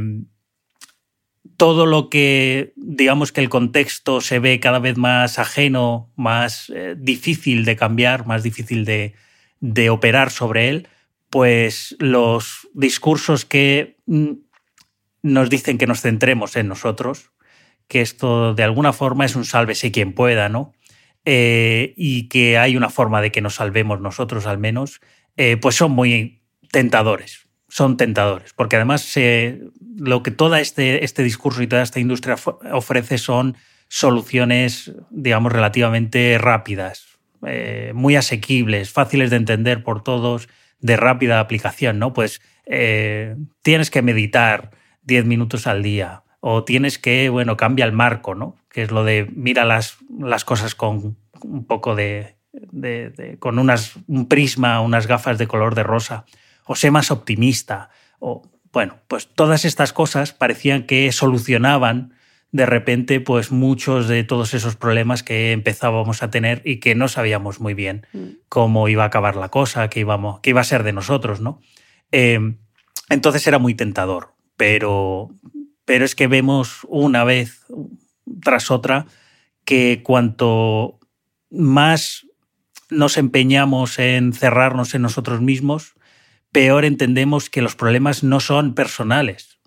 todo 1.61 1.85
lo 1.85 2.09
que, 2.09 2.73
digamos 2.75 3.31
que 3.31 3.39
el 3.39 3.47
contexto 3.47 4.19
se 4.19 4.39
ve 4.39 4.59
cada 4.59 4.79
vez 4.79 4.97
más 4.97 5.37
ajeno, 5.37 6.11
más 6.15 6.71
eh, 6.75 6.95
difícil 6.97 7.65
de 7.65 7.75
cambiar, 7.75 8.25
más 8.25 8.41
difícil 8.41 8.83
de, 8.83 9.13
operar 9.91 10.31
sobre 10.31 10.69
él, 10.69 10.87
pues 11.29 11.95
los 11.99 12.67
discursos 12.73 13.45
que 13.45 13.99
mm, 14.07 14.31
nos 15.21 15.51
dicen 15.51 15.77
que 15.77 15.85
nos 15.85 16.01
centremos 16.01 16.55
en 16.55 16.67
nosotros, 16.67 17.29
que 17.87 18.01
esto 18.01 18.55
de 18.55 18.63
alguna 18.63 18.91
forma 18.91 19.25
es 19.25 19.35
un 19.35 19.45
sálvese 19.45 19.91
quien 19.91 20.13
pueda, 20.13 20.49
¿no? 20.49 20.73
Eh, 21.25 21.93
y 21.95 22.27
que 22.27 22.57
hay 22.57 22.75
una 22.75 22.89
forma 22.89 23.21
de 23.21 23.31
que 23.31 23.41
nos 23.41 23.53
salvemos 23.53 24.01
nosotros 24.01 24.47
al 24.47 24.57
menos, 24.57 24.99
eh, 25.37 25.57
pues 25.57 25.75
son 25.75 25.91
muy 25.91 26.41
tentadores 26.71 27.50
son 27.71 27.95
tentadores, 27.95 28.51
porque 28.53 28.75
además 28.75 29.15
lo 29.97 30.23
que 30.23 30.31
todo 30.31 30.57
este, 30.57 31.05
este 31.05 31.23
discurso 31.23 31.63
y 31.63 31.67
toda 31.67 31.81
esta 31.81 32.01
industria 32.01 32.35
ofrece 32.71 33.17
son 33.17 33.55
soluciones, 33.87 34.91
digamos, 35.09 35.53
relativamente 35.53 36.37
rápidas, 36.37 37.07
eh, 37.47 37.93
muy 37.95 38.17
asequibles, 38.17 38.91
fáciles 38.91 39.29
de 39.29 39.37
entender 39.37 39.83
por 39.83 40.03
todos, 40.03 40.49
de 40.81 40.97
rápida 40.97 41.39
aplicación, 41.39 41.97
¿no? 41.97 42.11
Pues 42.11 42.41
eh, 42.65 43.37
tienes 43.61 43.89
que 43.89 44.01
meditar 44.01 44.71
10 45.03 45.25
minutos 45.25 45.65
al 45.65 45.81
día 45.81 46.23
o 46.41 46.65
tienes 46.65 46.99
que, 46.99 47.29
bueno, 47.29 47.55
cambia 47.55 47.85
el 47.85 47.93
marco, 47.93 48.35
¿no? 48.35 48.57
Que 48.69 48.81
es 48.83 48.91
lo 48.91 49.05
de 49.05 49.31
mira 49.33 49.63
las, 49.63 49.97
las 50.19 50.43
cosas 50.43 50.75
con 50.75 51.17
un 51.41 51.65
poco 51.65 51.95
de, 51.95 52.35
con 53.39 53.59
unas, 53.59 53.93
un 54.07 54.27
prisma, 54.27 54.81
unas 54.81 55.07
gafas 55.07 55.37
de 55.37 55.47
color 55.47 55.73
de 55.73 55.83
rosa, 55.83 56.25
o 56.71 56.75
sé 56.75 56.89
más 56.89 57.11
optimista, 57.11 57.89
o 58.19 58.43
bueno, 58.71 58.99
pues 59.09 59.27
todas 59.27 59.65
estas 59.65 59.91
cosas 59.91 60.31
parecían 60.31 60.83
que 60.83 61.11
solucionaban 61.11 62.13
de 62.53 62.65
repente 62.65 63.19
pues 63.19 63.51
muchos 63.51 64.07
de 64.07 64.23
todos 64.23 64.53
esos 64.53 64.77
problemas 64.77 65.21
que 65.21 65.51
empezábamos 65.51 66.23
a 66.23 66.31
tener 66.31 66.61
y 66.63 66.77
que 66.77 66.95
no 66.95 67.09
sabíamos 67.09 67.59
muy 67.59 67.73
bien 67.73 68.07
mm. 68.13 68.27
cómo 68.47 68.87
iba 68.87 69.03
a 69.03 69.07
acabar 69.07 69.35
la 69.35 69.49
cosa, 69.49 69.89
qué, 69.89 69.99
íbamos, 69.99 70.39
qué 70.39 70.51
iba 70.51 70.61
a 70.61 70.65
ser 70.65 70.83
de 70.83 70.93
nosotros, 70.93 71.41
¿no? 71.41 71.59
Eh, 72.13 72.55
entonces 73.09 73.45
era 73.45 73.59
muy 73.59 73.75
tentador, 73.75 74.33
pero, 74.55 75.29
pero 75.83 76.05
es 76.05 76.15
que 76.15 76.27
vemos 76.27 76.87
una 76.87 77.25
vez 77.25 77.65
tras 78.41 78.71
otra 78.71 79.07
que 79.65 80.03
cuanto 80.05 80.99
más 81.49 82.25
nos 82.89 83.17
empeñamos 83.17 83.99
en 83.99 84.31
cerrarnos 84.31 84.95
en 84.95 85.01
nosotros 85.01 85.41
mismos, 85.41 85.95
peor 86.51 86.85
entendemos 86.85 87.49
que 87.49 87.61
los 87.61 87.75
problemas 87.75 88.23
no 88.23 88.39
son 88.39 88.73
personales. 88.73 89.59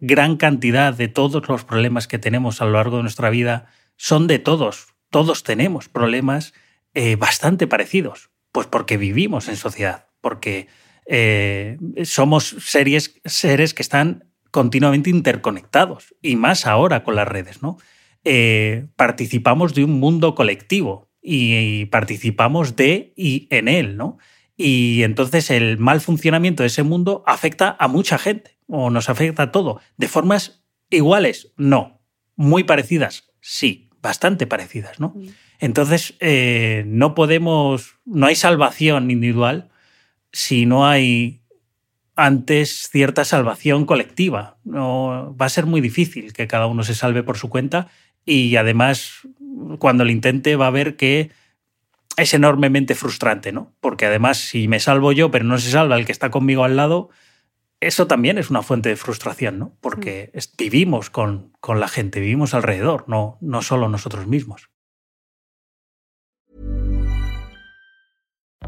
Gran 0.00 0.36
cantidad 0.36 0.92
de 0.92 1.08
todos 1.08 1.48
los 1.48 1.64
problemas 1.64 2.06
que 2.06 2.18
tenemos 2.18 2.60
a 2.60 2.66
lo 2.66 2.72
largo 2.72 2.98
de 2.98 3.02
nuestra 3.02 3.30
vida 3.30 3.66
son 3.96 4.26
de 4.26 4.38
todos. 4.38 4.88
Todos 5.10 5.42
tenemos 5.42 5.88
problemas 5.88 6.52
eh, 6.94 7.16
bastante 7.16 7.66
parecidos, 7.66 8.30
pues 8.52 8.66
porque 8.66 8.96
vivimos 8.96 9.48
en 9.48 9.56
sociedad, 9.56 10.08
porque 10.20 10.68
eh, 11.06 11.78
somos 12.04 12.56
series, 12.60 13.20
seres 13.24 13.74
que 13.74 13.82
están 13.82 14.30
continuamente 14.50 15.10
interconectados, 15.10 16.14
y 16.22 16.36
más 16.36 16.66
ahora 16.66 17.04
con 17.04 17.14
las 17.16 17.28
redes, 17.28 17.62
¿no? 17.62 17.76
Eh, 18.24 18.86
participamos 18.96 19.74
de 19.74 19.84
un 19.84 20.00
mundo 20.00 20.34
colectivo 20.34 21.10
y 21.22 21.84
participamos 21.86 22.74
de 22.74 23.12
y 23.16 23.46
en 23.50 23.68
él, 23.68 23.96
¿no? 23.96 24.18
Y 24.56 25.02
entonces 25.02 25.50
el 25.50 25.78
mal 25.78 26.00
funcionamiento 26.00 26.62
de 26.62 26.68
ese 26.68 26.82
mundo 26.82 27.22
afecta 27.26 27.76
a 27.78 27.88
mucha 27.88 28.18
gente, 28.18 28.56
o 28.66 28.90
nos 28.90 29.08
afecta 29.08 29.44
a 29.44 29.52
todo. 29.52 29.80
¿De 29.96 30.08
formas 30.08 30.64
iguales? 30.90 31.52
No. 31.56 32.00
Muy 32.36 32.64
parecidas, 32.64 33.30
sí, 33.40 33.90
bastante 34.02 34.46
parecidas, 34.46 35.00
¿no? 35.00 35.14
Mm. 35.16 35.28
Entonces, 35.58 36.14
eh, 36.20 36.84
no 36.86 37.14
podemos, 37.14 37.96
no 38.04 38.26
hay 38.26 38.34
salvación 38.34 39.10
individual 39.10 39.70
si 40.32 40.66
no 40.66 40.86
hay 40.86 41.40
antes 42.14 42.88
cierta 42.90 43.24
salvación 43.24 43.86
colectiva. 43.86 44.58
No, 44.64 45.34
va 45.40 45.46
a 45.46 45.50
ser 45.50 45.66
muy 45.66 45.80
difícil 45.80 46.32
que 46.32 46.46
cada 46.46 46.66
uno 46.66 46.82
se 46.82 46.94
salve 46.94 47.22
por 47.22 47.38
su 47.38 47.48
cuenta 47.48 47.88
y 48.24 48.56
además 48.56 49.26
cuando 49.78 50.04
lo 50.04 50.10
intente 50.10 50.56
va 50.56 50.66
a 50.66 50.70
ver 50.70 50.96
que 50.96 51.30
es 52.16 52.34
enormemente 52.34 52.94
frustrante, 52.94 53.52
¿no? 53.52 53.74
Porque 53.80 54.06
además, 54.06 54.38
si 54.38 54.68
me 54.68 54.80
salvo 54.80 55.12
yo, 55.12 55.30
pero 55.30 55.44
no 55.44 55.58
se 55.58 55.70
salva 55.70 55.96
el 55.96 56.06
que 56.06 56.12
está 56.12 56.30
conmigo 56.30 56.64
al 56.64 56.76
lado, 56.76 57.10
eso 57.80 58.06
también 58.06 58.38
es 58.38 58.50
una 58.50 58.62
fuente 58.62 58.88
de 58.88 58.96
frustración, 58.96 59.58
¿no? 59.58 59.76
Porque 59.80 60.32
mm. 60.34 60.38
vivimos 60.56 61.10
con, 61.10 61.52
con 61.60 61.78
la 61.78 61.88
gente, 61.88 62.20
vivimos 62.20 62.54
alrededor, 62.54 63.04
no, 63.06 63.36
no 63.40 63.62
solo 63.62 63.88
nosotros 63.88 64.26
mismos. 64.26 64.70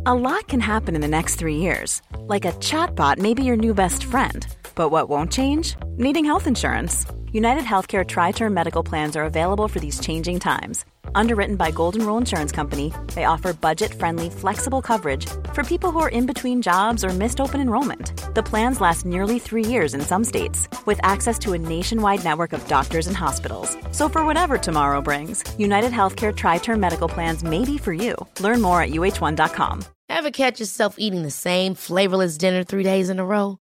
A 0.05 0.15
lot 0.15 0.47
can 0.47 0.61
happen 0.61 0.95
in 0.95 1.01
the 1.01 1.09
next 1.09 1.37
three 1.39 1.57
years. 1.57 2.03
Like 2.29 2.47
a 2.47 2.53
chatbot 2.61 3.19
may 3.19 3.35
be 3.35 3.43
your 3.43 3.57
new 3.57 3.75
best 3.75 4.05
friend. 4.05 4.47
But 4.79 4.89
what 4.89 5.09
won't 5.11 5.31
change? 5.33 5.77
Needing 5.99 6.25
health 6.25 6.47
insurance. 6.47 7.05
United 7.33 7.65
Healthcare 7.65 8.07
Tri 8.07 8.33
Term 8.33 8.55
Medical 8.55 8.83
Plans 8.83 9.17
are 9.17 9.25
available 9.25 9.69
for 9.69 9.81
these 9.81 10.01
changing 10.01 10.39
times 10.39 10.87
Underwritten 11.15 11.57
by 11.57 11.71
Golden 11.71 12.05
Rule 12.07 12.19
Insurance 12.19 12.53
Company, 12.53 12.93
they 13.15 13.25
offer 13.25 13.53
budget-friendly, 13.53 14.31
flexible 14.31 14.83
coverage 14.83 15.27
for 15.53 15.63
people 15.63 15.91
who 15.91 16.01
are 16.01 16.09
in 16.09 16.27
between 16.27 16.63
jobs 16.63 17.05
or 17.05 17.11
missed 17.11 17.41
open 17.41 17.61
enrollment. 17.61 18.35
The 18.35 18.43
plans 18.43 18.81
last 18.81 19.07
nearly 19.07 19.39
three 19.39 19.65
years 19.65 19.95
in 19.95 20.01
some 20.01 20.25
states, 20.25 20.69
with 20.87 21.01
access 21.03 21.39
to 21.41 21.53
a 21.53 21.59
nationwide 21.59 22.25
network 22.25 22.53
of 22.53 22.67
doctors 22.69 23.07
and 23.07 23.17
hospitals. 23.17 23.77
So 23.93 24.09
for 24.09 24.25
whatever 24.25 24.59
tomorrow 24.59 25.01
brings, 25.01 25.45
United 25.59 25.93
Healthcare 25.93 26.35
Tri-Term 26.35 26.81
Medical 26.81 27.09
Plans 27.09 27.43
may 27.43 27.65
be 27.65 27.79
for 27.79 27.93
you. 27.93 28.15
Learn 28.41 28.61
more 28.61 28.83
at 28.83 28.91
uh1.com. 28.91 29.85
Ever 30.11 30.31
catch 30.31 30.61
yourself 30.61 30.95
eating 30.99 31.23
the 31.23 31.31
same 31.31 31.75
flavorless 31.75 32.39
dinner 32.39 32.65
three 32.65 32.83
days 32.83 33.11
in 33.11 33.19
a 33.19 33.25
row? 33.25 33.59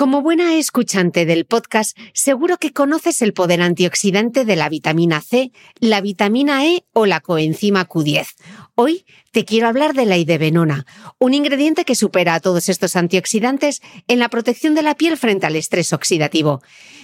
Como 0.00 0.22
buena 0.22 0.54
escuchante 0.54 1.26
del 1.26 1.44
podcast, 1.44 1.94
seguro 2.14 2.56
que 2.56 2.72
conoces 2.72 3.20
el 3.20 3.34
poder 3.34 3.60
antioxidante 3.60 4.46
de 4.46 4.56
la 4.56 4.70
vitamina 4.70 5.20
C, 5.20 5.52
la 5.78 6.00
vitamina 6.00 6.64
E 6.64 6.86
o 6.94 7.04
la 7.04 7.20
coenzima 7.20 7.86
Q10. 7.86 8.28
Hoy 8.76 9.04
te 9.30 9.44
quiero 9.44 9.68
hablar 9.68 9.92
de 9.92 10.06
la 10.06 10.16
idebenona, 10.16 10.86
un 11.18 11.34
ingrediente 11.34 11.84
que 11.84 11.94
supera 11.94 12.32
a 12.32 12.40
todos 12.40 12.70
estos 12.70 12.96
antioxidantes 12.96 13.82
en 14.08 14.20
la 14.20 14.30
protección 14.30 14.74
de 14.74 14.80
la 14.80 14.94
piel 14.94 15.18
frente 15.18 15.44
al 15.44 15.56
estrés 15.56 15.92
oxidativo. 15.92 16.62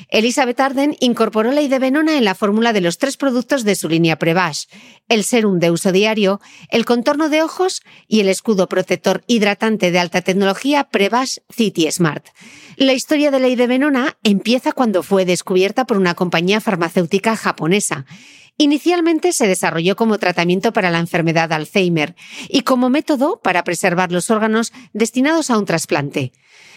Elizabeth 0.09 0.61
Arden 0.61 0.97
incorporó 1.01 1.53
la 1.53 1.63
idebenona 1.63 2.17
en 2.17 2.25
la 2.25 2.35
fórmula 2.35 2.73
de 2.73 2.81
los 2.81 2.99
tres 2.99 3.17
productos 3.17 3.65
de 3.65 3.75
su 3.75 3.89
línea 3.89 4.19
Prevash, 4.19 4.65
el 5.09 5.25
serum 5.25 5.59
de 5.59 5.71
uso 5.71 5.93
diario, 5.93 6.41
el 6.71 6.85
contorno 6.85 7.29
de 7.29 7.43
ojos 7.43 7.83
y 8.07 8.21
el 8.21 8.29
escudo 8.29 8.69
protector 8.69 9.23
hidratante 9.27 9.91
de 9.91 9.99
alta 9.99 10.23
tecnología 10.23 10.85
Prevash 10.85 11.39
City 11.51 11.91
Smart. 11.91 12.27
La 12.77 12.93
historia 12.93 13.31
de 13.31 13.41
la 13.41 13.49
idebenona 13.49 14.17
empieza 14.23 14.73
cuando 14.73 15.03
fue 15.03 15.25
descubierta 15.25 15.87
por 15.87 15.97
una 15.97 16.15
compañía 16.15 16.61
farmacéutica 16.61 17.37
japonesa. 17.37 18.07
Inicialmente 18.59 19.33
se 19.33 19.47
desarrolló 19.47 19.97
como 19.97 20.17
tratamiento 20.19 20.73
para 20.73 20.91
la 20.91 20.99
enfermedad 20.99 21.53
Alzheimer 21.53 22.17
y 22.49 22.63
como 22.63 22.89
método 22.89 23.39
para 23.43 23.65
preservar 23.65 24.11
los 24.13 24.31
órganos 24.31 24.73
destinados 24.95 25.51
a 25.51 25.59
un 25.59 25.67
trasplante. 25.67 26.33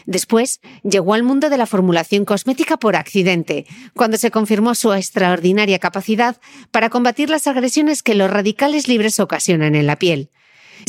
Después 0.05 0.59
llegó 0.83 1.13
al 1.13 1.23
mundo 1.23 1.49
de 1.49 1.57
la 1.57 1.65
formulación 1.65 2.25
cosmética 2.25 2.77
por 2.77 2.97
accidente, 2.97 3.65
cuando 3.93 4.17
se 4.17 4.31
confirmó 4.31 4.75
su 4.75 4.91
extraordinaria 4.91 5.79
capacidad 5.79 6.37
para 6.71 6.89
combatir 6.89 7.29
las 7.29 7.47
agresiones 7.47 8.03
que 8.03 8.15
los 8.15 8.29
radicales 8.29 8.87
libres 8.89 9.19
ocasionan 9.19 9.75
en 9.75 9.87
la 9.87 9.95
piel. 9.95 10.31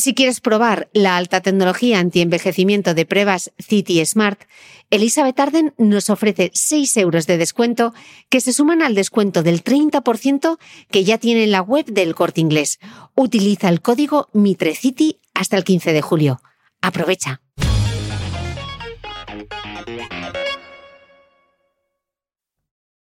Si 0.01 0.15
quieres 0.15 0.41
probar 0.41 0.89
la 0.95 1.19
alta 1.19 1.43
tecnología 1.43 1.99
anti-envejecimiento 1.99 2.95
de 2.95 3.05
pruebas 3.05 3.53
City 3.59 4.03
Smart, 4.07 4.41
Elizabeth 4.89 5.39
Arden 5.39 5.75
nos 5.77 6.09
ofrece 6.09 6.51
6 6.55 6.97
euros 6.97 7.27
de 7.27 7.37
descuento 7.37 7.93
que 8.31 8.41
se 8.41 8.55
suman 8.55 8.81
al 8.81 8.95
descuento 8.95 9.43
del 9.43 9.63
30% 9.63 10.57
que 10.91 11.05
ya 11.05 11.19
tiene 11.19 11.45
en 11.45 11.51
la 11.51 11.61
web 11.61 11.85
del 11.85 12.15
corte 12.15 12.41
inglés. 12.41 12.79
Utiliza 13.15 13.69
el 13.69 13.83
código 13.83 14.31
MITRECITY 14.33 15.21
hasta 15.35 15.59
el 15.59 15.65
15 15.65 15.93
de 15.93 16.01
julio. 16.01 16.41
Aprovecha. 16.81 17.43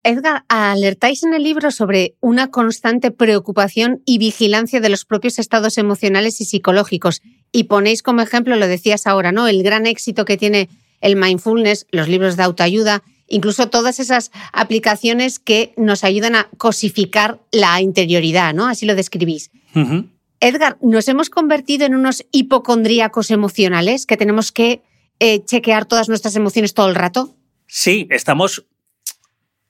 Edgar, 0.05 0.45
alertáis 0.49 1.23
en 1.23 1.33
el 1.33 1.41
libro 1.41 1.71
sobre 1.71 2.15
una 2.21 2.51
constante 2.51 3.09
preocupación 3.09 4.03
y 4.05 4.19
vigilancia 4.19 4.79
de 4.79 4.89
los 4.89 5.03
propios 5.03 5.39
estados 5.39 5.79
emocionales 5.79 6.39
y 6.41 6.45
psicológicos. 6.45 7.23
Y 7.51 7.63
ponéis 7.63 8.03
como 8.03 8.21
ejemplo, 8.21 8.55
lo 8.55 8.67
decías 8.67 9.07
ahora, 9.07 9.31
¿no? 9.31 9.47
El 9.47 9.63
gran 9.63 9.87
éxito 9.87 10.23
que 10.23 10.37
tiene 10.37 10.69
el 11.01 11.15
mindfulness, 11.15 11.87
los 11.89 12.07
libros 12.07 12.37
de 12.37 12.43
autoayuda, 12.43 13.01
incluso 13.27 13.69
todas 13.69 13.99
esas 13.99 14.29
aplicaciones 14.53 15.39
que 15.39 15.73
nos 15.75 16.03
ayudan 16.03 16.35
a 16.35 16.49
cosificar 16.57 17.39
la 17.51 17.81
interioridad, 17.81 18.53
¿no? 18.53 18.67
Así 18.67 18.85
lo 18.85 18.93
describís. 18.93 19.49
Edgar, 20.39 20.77
¿nos 20.83 21.07
hemos 21.07 21.31
convertido 21.31 21.83
en 21.87 21.95
unos 21.95 22.23
hipocondríacos 22.31 23.31
emocionales 23.31 24.05
que 24.05 24.17
tenemos 24.17 24.51
que 24.51 24.83
eh, 25.19 25.43
chequear 25.43 25.85
todas 25.85 26.09
nuestras 26.09 26.35
emociones 26.35 26.75
todo 26.75 26.89
el 26.89 26.95
rato? 26.95 27.35
Sí, 27.65 28.07
estamos... 28.11 28.67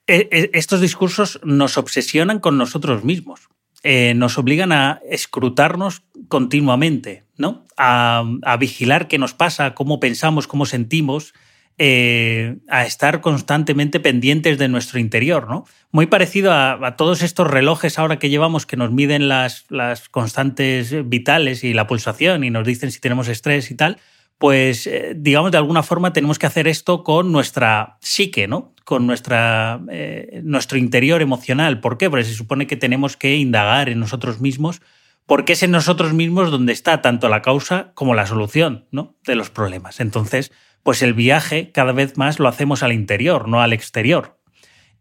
e- 0.08 0.30
e- 0.32 0.50
Estos 0.54 0.82
discursos 0.82 1.40
nos 1.44 1.78
obsesionan 1.78 2.40
con 2.40 2.58
nosotros 2.58 3.04
mismos. 3.04 3.50
Eh, 3.84 4.14
nos 4.16 4.38
obligan 4.40 4.72
a 4.72 5.00
escrutarnos 5.10 6.02
continuamente, 6.28 7.24
¿no? 7.38 7.66
A, 7.78 8.24
vigilar 8.60 9.08
qué 9.08 9.20
nos 9.20 9.34
pasa, 9.34 9.76
cómo 9.76 10.00
pensamos, 10.00 10.48
cómo 10.48 10.66
sentimos, 10.66 11.34
eh, 11.78 12.58
a 12.68 12.86
estar 12.86 13.22
constantemente 13.22 14.00
pendientes 14.00 14.58
de 14.58 14.70
nuestro 14.70 14.98
interior, 15.00 15.48
¿no? 15.48 15.66
Muy 15.92 16.08
parecido 16.08 16.52
a, 16.52 16.96
todos 16.98 17.22
estos 17.22 17.48
relojes 17.48 18.00
ahora 18.00 18.18
que 18.18 18.30
llevamos 18.30 18.66
que 18.66 18.78
nos 18.78 18.92
miden 18.92 19.28
las, 19.28 19.66
las 19.70 20.10
constantes 20.10 21.08
vitales 21.08 21.64
y 21.64 21.74
la 21.74 21.86
pulsación 21.86 22.44
y 22.44 22.50
nos 22.50 22.66
dicen 22.66 22.92
si 22.92 23.00
tenemos 23.00 23.28
estrés 23.28 23.70
y 23.70 23.76
tal, 23.76 23.98
pues 24.38 24.88
eh, 24.88 25.14
digamos 25.16 25.52
de 25.52 25.58
alguna 25.58 25.84
forma 25.84 26.14
tenemos 26.14 26.40
que 26.40 26.48
hacer 26.48 26.68
esto 26.68 27.04
con 27.04 27.32
nuestra 27.32 27.98
psique, 28.02 28.48
¿no? 28.48 28.75
Con 28.86 29.06
nuestra, 29.06 29.82
eh, 29.92 30.40
nuestro 30.44 30.78
interior 30.78 31.22
emocional. 31.22 31.82
¿Por 31.82 31.98
qué? 31.98 32.10
Porque 32.10 32.24
se 32.24 32.34
supone 32.34 32.68
que 32.68 32.78
tenemos 32.78 33.18
que 33.18 33.36
indagar 33.36 33.90
en 33.90 34.00
nosotros 34.00 34.40
mismos, 34.40 34.82
porque 35.26 35.54
es 35.54 35.64
en 35.64 35.72
nosotros 35.72 36.14
mismos 36.14 36.52
donde 36.52 36.72
está 36.72 37.02
tanto 37.02 37.28
la 37.28 37.42
causa 37.42 37.92
como 37.96 38.16
la 38.16 38.26
solución 38.26 38.86
¿no? 38.92 39.18
de 39.26 39.36
los 39.36 39.50
problemas. 39.50 40.00
Entonces, 40.00 40.54
pues 40.84 41.02
el 41.02 41.14
viaje 41.14 41.72
cada 41.72 41.92
vez 41.92 42.16
más 42.16 42.40
lo 42.40 42.48
hacemos 42.48 42.84
al 42.84 42.94
interior, 42.94 43.48
no 43.50 43.60
al 43.60 43.74
exterior. 43.74 44.38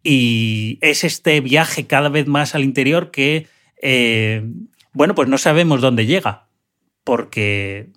Y 0.03 0.79
es 0.81 1.05
este 1.05 1.41
viaje 1.41 1.87
cada 1.87 2.09
vez 2.09 2.27
más 2.27 2.55
al 2.55 2.65
interior 2.65 3.11
que, 3.11 3.49
eh, 3.81 4.47
bueno, 4.93 5.15
pues 5.15 5.29
no 5.29 5.39
sabemos 5.39 5.81
dónde 5.81 6.07
llega, 6.07 6.49
porque 7.05 7.91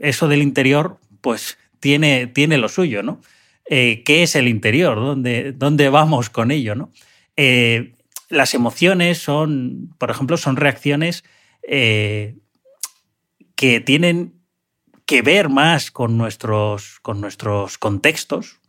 eso 0.00 0.28
del 0.28 0.42
interior, 0.42 0.98
pues 1.20 1.58
tiene, 1.80 2.26
tiene 2.26 2.58
lo 2.58 2.68
suyo, 2.68 3.02
¿no? 3.02 3.20
Eh, 3.72 4.02
¿Qué 4.04 4.24
es 4.24 4.34
el 4.34 4.48
interior? 4.48 4.96
¿Dónde, 4.96 5.52
dónde 5.52 5.88
vamos 5.90 6.28
con 6.28 6.50
ello, 6.50 6.74
no? 6.74 6.90
Eh, 7.36 7.94
las 8.28 8.52
emociones 8.52 9.18
son, 9.18 9.94
por 9.96 10.10
ejemplo, 10.10 10.36
son 10.36 10.56
reacciones 10.56 11.22
eh, 11.62 12.36
que 13.54 13.80
tienen 13.80 14.42
que 15.06 15.22
ver 15.22 15.48
más 15.50 15.92
con 15.92 16.18
nuestros, 16.18 16.98
con 17.00 17.20
nuestros 17.20 17.78
contextos 17.78 18.60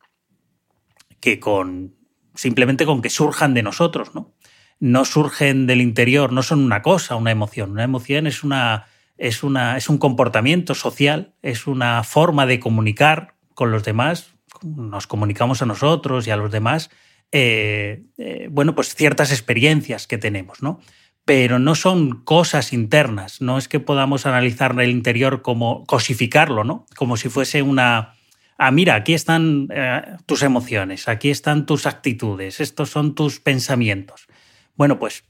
que 1.20 1.40
con 1.40 1.96
simplemente 2.36 2.86
con 2.86 3.02
que 3.02 3.10
surjan 3.10 3.56
de 3.56 3.64
nosotros, 3.64 4.14
¿no? 4.14 4.36
No 4.80 5.04
surgen 5.06 5.66
del 5.66 5.82
interior, 5.82 6.32
no 6.32 6.44
son 6.44 6.64
una 6.64 6.84
cosa, 6.84 7.16
una 7.16 7.32
emoción. 7.32 7.72
Una 7.72 7.84
emoción 7.84 8.28
es 8.28 8.44
una, 8.44 8.86
es, 9.18 9.42
una, 9.42 9.78
es 9.78 9.90
un 9.90 9.98
comportamiento 9.98 10.76
social, 10.76 11.34
es 11.42 11.66
una 11.66 12.04
forma 12.04 12.46
de 12.46 12.60
comunicar 12.60 13.36
con 13.56 13.72
los 13.72 13.84
demás, 13.84 14.36
nos 14.64 15.08
comunicamos 15.08 15.62
a 15.62 15.66
nosotros 15.66 16.28
y 16.28 16.32
a 16.32 16.36
los 16.36 16.52
demás, 16.52 16.90
eh, 17.32 18.04
eh, 18.18 18.48
bueno, 18.52 18.76
pues 18.76 18.94
ciertas 18.94 19.32
experiencias 19.32 20.08
que 20.08 20.18
tenemos, 20.18 20.62
¿no? 20.62 20.80
Pero 21.24 21.60
no 21.60 21.76
son 21.76 22.24
cosas 22.24 22.74
internas, 22.74 23.42
no 23.42 23.58
es 23.58 23.68
que 23.68 23.80
podamos 23.80 24.26
analizar 24.26 24.80
el 24.80 24.90
interior 24.90 25.42
como 25.42 25.86
cosificarlo, 25.86 26.64
¿no? 26.64 26.86
Como 26.96 27.16
si 27.18 27.30
fuese 27.30 27.62
una... 27.62 28.16
Ah, 28.58 28.72
mira, 28.72 28.96
aquí 28.96 29.14
están 29.14 29.68
eh, 29.74 30.02
tus 30.26 30.44
emociones, 30.44 31.08
aquí 31.08 31.30
están 31.30 31.66
tus 31.66 31.86
actitudes, 31.86 32.60
estos 32.60 32.90
son 32.90 33.16
tus 33.16 33.40
pensamientos. 33.40 34.28
Bueno, 34.76 35.00
pues 35.00 35.24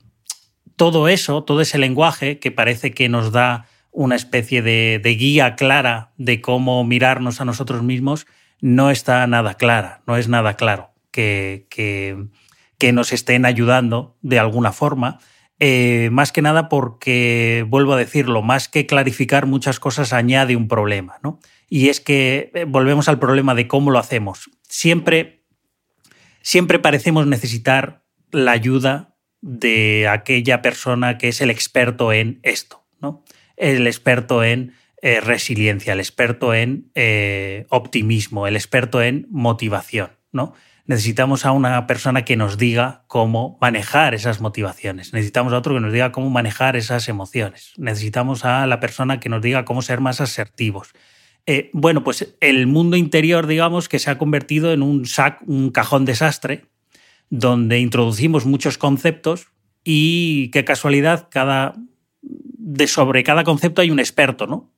todo 0.76 1.08
eso, 1.08 1.44
todo 1.44 1.62
ese 1.62 1.78
lenguaje 1.78 2.40
que 2.40 2.52
parece 2.52 2.92
que 2.92 3.08
nos 3.08 3.32
da 3.32 3.68
una 3.92 4.16
especie 4.16 4.62
de, 4.62 5.00
de, 5.04 5.10
guía 5.12 5.56
clara 5.56 6.14
de 6.18 6.42
cómo 6.42 6.84
mirarnos 6.84 7.42
a 7.42 7.46
nosotros 7.46 7.84
mismos, 7.84 8.26
no 8.62 8.92
está 8.92 9.26
nada 9.28 9.56
clara, 9.56 10.02
no 10.08 10.16
es 10.16 10.30
nada 10.30 10.56
claro 10.56 10.92
que, 11.12 11.68
que, 11.70 12.28
que 12.78 12.94
nos 12.94 13.12
estén 13.12 13.46
ayudando 13.46 14.18
de 14.22 14.40
alguna 14.40 14.72
forma. 14.72 15.20
Eh, 15.60 16.10
más 16.12 16.32
que 16.32 16.42
nada 16.42 16.70
porque, 16.70 17.66
vuelvo 17.68 17.94
a 17.94 17.98
decirlo, 17.98 18.42
más 18.42 18.68
que 18.68 18.88
clarificar 18.88 19.46
muchas 19.46 19.80
cosas 19.80 20.14
añade 20.14 20.56
un 20.56 20.68
problema, 20.68 21.20
¿no? 21.22 21.40
Y 21.70 21.90
es 21.90 22.00
que 22.00 22.52
eh, 22.56 22.66
volvemos 22.68 23.08
al 23.08 23.20
problema 23.20 23.54
de 23.54 23.68
cómo 23.68 23.92
lo 23.92 24.00
hacemos. 24.00 24.50
Siempre, 24.68 25.44
siempre 26.42 26.80
parecemos 26.80 27.28
necesitar 27.28 28.04
la 28.32 28.54
ayuda 28.54 29.16
de 29.42 30.08
aquella 30.08 30.62
persona 30.62 31.18
que 31.18 31.28
es 31.28 31.42
el 31.42 31.52
experto 31.52 32.12
en 32.12 32.40
esto, 32.42 32.84
¿no? 33.00 33.24
El 33.56 33.86
experto 33.86 34.44
en 34.44 34.74
eh, 35.02 35.20
resiliencia, 35.20 35.94
el 35.94 36.00
experto 36.00 36.54
en 36.54 36.92
eh, 36.96 37.66
optimismo, 37.70 38.46
el 38.48 38.56
experto 38.56 39.02
en 39.02 39.28
motivación, 39.30 40.12
¿no? 40.32 40.54
Necesitamos 40.86 41.46
a 41.46 41.52
una 41.52 41.88
persona 41.88 42.26
que 42.26 42.36
nos 42.36 42.58
diga 42.58 43.04
cómo 43.08 43.58
manejar 43.62 44.14
esas 44.14 44.42
motivaciones. 44.42 45.14
Necesitamos 45.14 45.54
a 45.54 45.58
otro 45.58 45.74
que 45.74 45.80
nos 45.80 45.94
diga 45.94 46.12
cómo 46.12 46.30
manejar 46.30 46.76
esas 46.76 47.08
emociones. 47.08 47.74
Necesitamos 47.78 48.46
a 48.46 48.68
la 48.68 48.80
persona 48.80 49.20
que 49.20 49.30
nos 49.30 49.42
diga 49.42 49.64
cómo 49.64 49.82
ser 49.82 50.02
más 50.02 50.22
asertivos. 50.22 50.92
Eh, 51.46 51.70
bueno, 51.74 52.04
pues 52.04 52.36
el 52.40 52.68
mundo 52.68 52.98
interior, 52.98 53.48
digamos, 53.48 53.90
que 53.90 54.00
se 54.00 54.12
ha 54.12 54.18
convertido 54.18 54.74
en 54.74 54.84
un, 54.84 55.06
sac, 55.06 55.42
un 55.48 55.72
cajón 55.72 56.06
desastre, 56.06 56.66
donde 57.30 57.80
introducimos 57.80 58.46
muchos 58.46 58.78
conceptos 58.78 59.48
y 59.84 60.50
qué 60.52 60.66
casualidad, 60.66 61.30
cada, 61.32 61.74
de 62.22 62.88
sobre 62.88 63.24
cada 63.24 63.44
concepto 63.44 63.82
hay 63.82 63.90
un 63.90 64.00
experto, 64.00 64.46
¿no? 64.46 64.72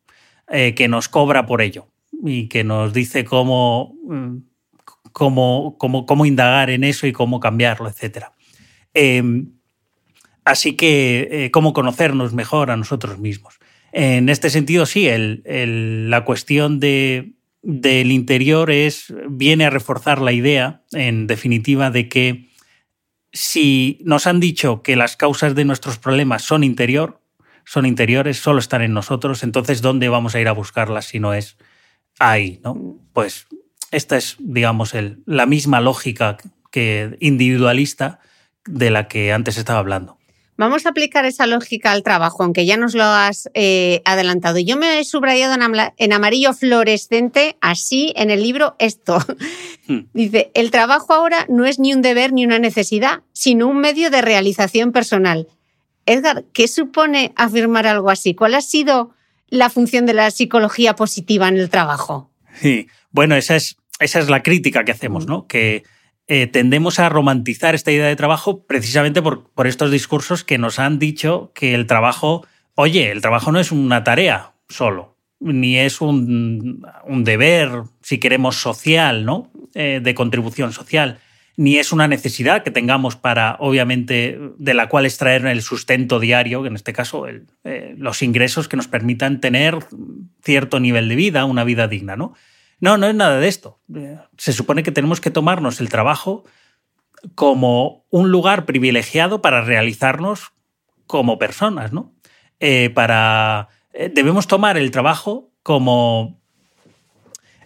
Eh, 0.49 0.75
que 0.75 0.89
nos 0.89 1.07
cobra 1.07 1.45
por 1.45 1.61
ello 1.61 1.87
y 2.21 2.47
que 2.47 2.65
nos 2.65 2.93
dice 2.93 3.23
cómo, 3.23 3.95
cómo, 5.13 5.77
cómo, 5.77 6.05
cómo 6.05 6.25
indagar 6.25 6.69
en 6.69 6.83
eso 6.83 7.07
y 7.07 7.13
cómo 7.13 7.39
cambiarlo, 7.39 7.89
etc. 7.89 8.25
Eh, 8.93 9.23
así 10.43 10.75
que, 10.75 11.27
eh, 11.31 11.51
cómo 11.51 11.71
conocernos 11.71 12.33
mejor 12.33 12.71
a 12.71 12.77
nosotros 12.77 13.19
mismos. 13.19 13.57
En 13.93 14.27
este 14.27 14.49
sentido, 14.49 14.85
sí, 14.85 15.07
el, 15.07 15.43
el, 15.45 16.09
la 16.09 16.25
cuestión 16.25 16.79
de, 16.79 17.33
del 17.61 18.11
interior 18.11 18.69
es, 18.69 19.13
viene 19.29 19.65
a 19.65 19.69
reforzar 19.69 20.21
la 20.21 20.33
idea, 20.33 20.83
en 20.91 21.25
definitiva, 21.25 21.89
de 21.89 22.09
que 22.09 22.49
si 23.31 23.99
nos 24.03 24.27
han 24.27 24.41
dicho 24.41 24.83
que 24.83 24.97
las 24.97 25.15
causas 25.15 25.55
de 25.55 25.63
nuestros 25.65 25.97
problemas 25.97 26.43
son 26.43 26.63
interior, 26.63 27.22
son 27.65 27.85
interiores, 27.85 28.37
solo 28.37 28.59
están 28.59 28.81
en 28.81 28.93
nosotros, 28.93 29.43
entonces 29.43 29.81
¿dónde 29.81 30.09
vamos 30.09 30.35
a 30.35 30.39
ir 30.39 30.47
a 30.47 30.53
buscarlas 30.53 31.05
si 31.05 31.19
no 31.19 31.33
es 31.33 31.57
ahí? 32.19 32.59
¿no? 32.63 32.99
Pues 33.13 33.47
esta 33.91 34.17
es, 34.17 34.35
digamos, 34.39 34.93
el, 34.93 35.23
la 35.25 35.45
misma 35.45 35.81
lógica 35.81 36.37
que 36.71 37.15
individualista 37.19 38.19
de 38.65 38.89
la 38.89 39.07
que 39.07 39.31
antes 39.31 39.57
estaba 39.57 39.79
hablando. 39.79 40.17
Vamos 40.55 40.85
a 40.85 40.89
aplicar 40.89 41.25
esa 41.25 41.47
lógica 41.47 41.91
al 41.91 42.03
trabajo, 42.03 42.43
aunque 42.43 42.65
ya 42.65 42.77
nos 42.77 42.93
lo 42.93 43.03
has 43.03 43.49
eh, 43.55 44.01
adelantado. 44.05 44.59
Yo 44.59 44.77
me 44.77 44.99
he 44.99 45.03
subrayado 45.03 45.55
en, 45.55 45.61
en, 45.97 46.13
amarillo 46.13 46.53
fluorescente, 46.53 47.57
así 47.59 48.13
en 48.15 48.29
el 48.29 48.43
libro, 48.43 48.75
esto. 48.79 49.17
Hmm. 49.85 50.05
Dice, 50.13 50.49
el 50.53 50.71
trabajo 50.71 51.11
ahora 51.11 51.45
no 51.49 51.65
es 51.65 51.77
ni 51.77 51.93
un 51.93 52.01
deber 52.01 52.31
ni 52.31 52.45
una 52.45 52.57
necesidad, 52.57 53.19
sino 53.33 53.67
un 53.67 53.79
medio 53.79 54.09
de 54.09 54.21
realización 54.21 54.93
personal. 54.93 55.49
Edgar, 56.05 56.45
¿qué 56.53 56.67
supone 56.67 57.33
afirmar 57.35 57.87
algo 57.87 58.09
así? 58.09 58.35
¿Cuál 58.35 58.55
ha 58.55 58.61
sido 58.61 59.13
la 59.47 59.69
función 59.69 60.05
de 60.05 60.13
la 60.13 60.31
psicología 60.31 60.95
positiva 60.95 61.47
en 61.47 61.57
el 61.57 61.69
trabajo? 61.69 62.31
Sí, 62.55 62.87
bueno, 63.11 63.35
esa 63.35 63.55
es, 63.55 63.77
esa 63.99 64.19
es 64.19 64.29
la 64.29 64.43
crítica 64.43 64.83
que 64.83 64.91
hacemos, 64.91 65.27
¿no? 65.27 65.47
Que 65.47 65.83
eh, 66.27 66.47
tendemos 66.47 66.99
a 66.99 67.09
romantizar 67.09 67.75
esta 67.75 67.91
idea 67.91 68.07
de 68.07 68.15
trabajo 68.15 68.63
precisamente 68.65 69.21
por, 69.21 69.49
por, 69.51 69.67
estos 69.67 69.91
discursos 69.91 70.43
que 70.43 70.57
nos 70.57 70.79
han 70.79 70.99
dicho 70.99 71.51
que 71.53 71.73
el 71.75 71.85
trabajo, 71.85 72.45
oye, 72.75 73.11
el 73.11 73.21
trabajo 73.21 73.51
no 73.51 73.59
es 73.59 73.71
una 73.71 74.03
tarea 74.03 74.53
solo, 74.69 75.17
ni 75.39 75.77
es 75.77 76.01
un, 76.01 76.85
un 77.05 77.23
deber, 77.23 77.83
si 78.01 78.19
queremos, 78.19 78.55
social, 78.55 79.25
¿no? 79.25 79.51
Eh, 79.75 79.99
de 80.03 80.15
contribución 80.15 80.71
social, 80.71 81.19
ni 81.55 81.77
es 81.77 81.91
una 81.91 82.07
necesidad 82.07 82.63
que 82.63 82.71
tengamos 82.71 83.15
para, 83.15 83.57
obviamente, 83.59 84.39
de 84.57 84.73
la 84.73 84.89
cual 84.89 85.05
extraer 85.05 85.45
el 85.45 85.61
sustento 85.61 86.19
diario, 86.19 86.65
en 86.65 86.75
este 86.75 86.93
caso 86.93 87.27
eh, 87.27 87.95
los 87.97 88.23
ingresos 88.23 88.67
que 88.67 88.77
nos 88.77 88.87
permitan 88.87 89.39
tener 89.39 89.77
cierto 90.41 90.79
nivel 90.79 91.09
de 91.09 91.15
vida, 91.15 91.45
una 91.45 91.63
vida 91.63 91.87
digna, 91.87 92.15
¿no? 92.15 92.33
No, 92.79 92.97
no 92.97 93.07
es 93.07 93.15
nada 93.15 93.39
de 93.39 93.47
esto. 93.47 93.79
Se 94.37 94.51
supone 94.51 94.83
que 94.83 94.91
tenemos 94.91 95.21
que 95.21 95.31
tomarnos 95.31 95.79
el 95.79 95.89
trabajo 95.89 96.43
como 97.35 98.03
un 98.09 98.29
lugar 98.29 98.65
privilegiado 98.65 99.41
para 99.41 99.61
realizarnos 99.61 100.51
como 101.07 101.37
personas, 101.37 101.93
¿no? 101.93 102.13
Eh, 102.59 102.89
para 102.89 103.69
eh, 103.93 104.11
debemos 104.13 104.47
tomar 104.47 104.77
el 104.77 104.91
trabajo 104.91 105.51
como 105.61 106.41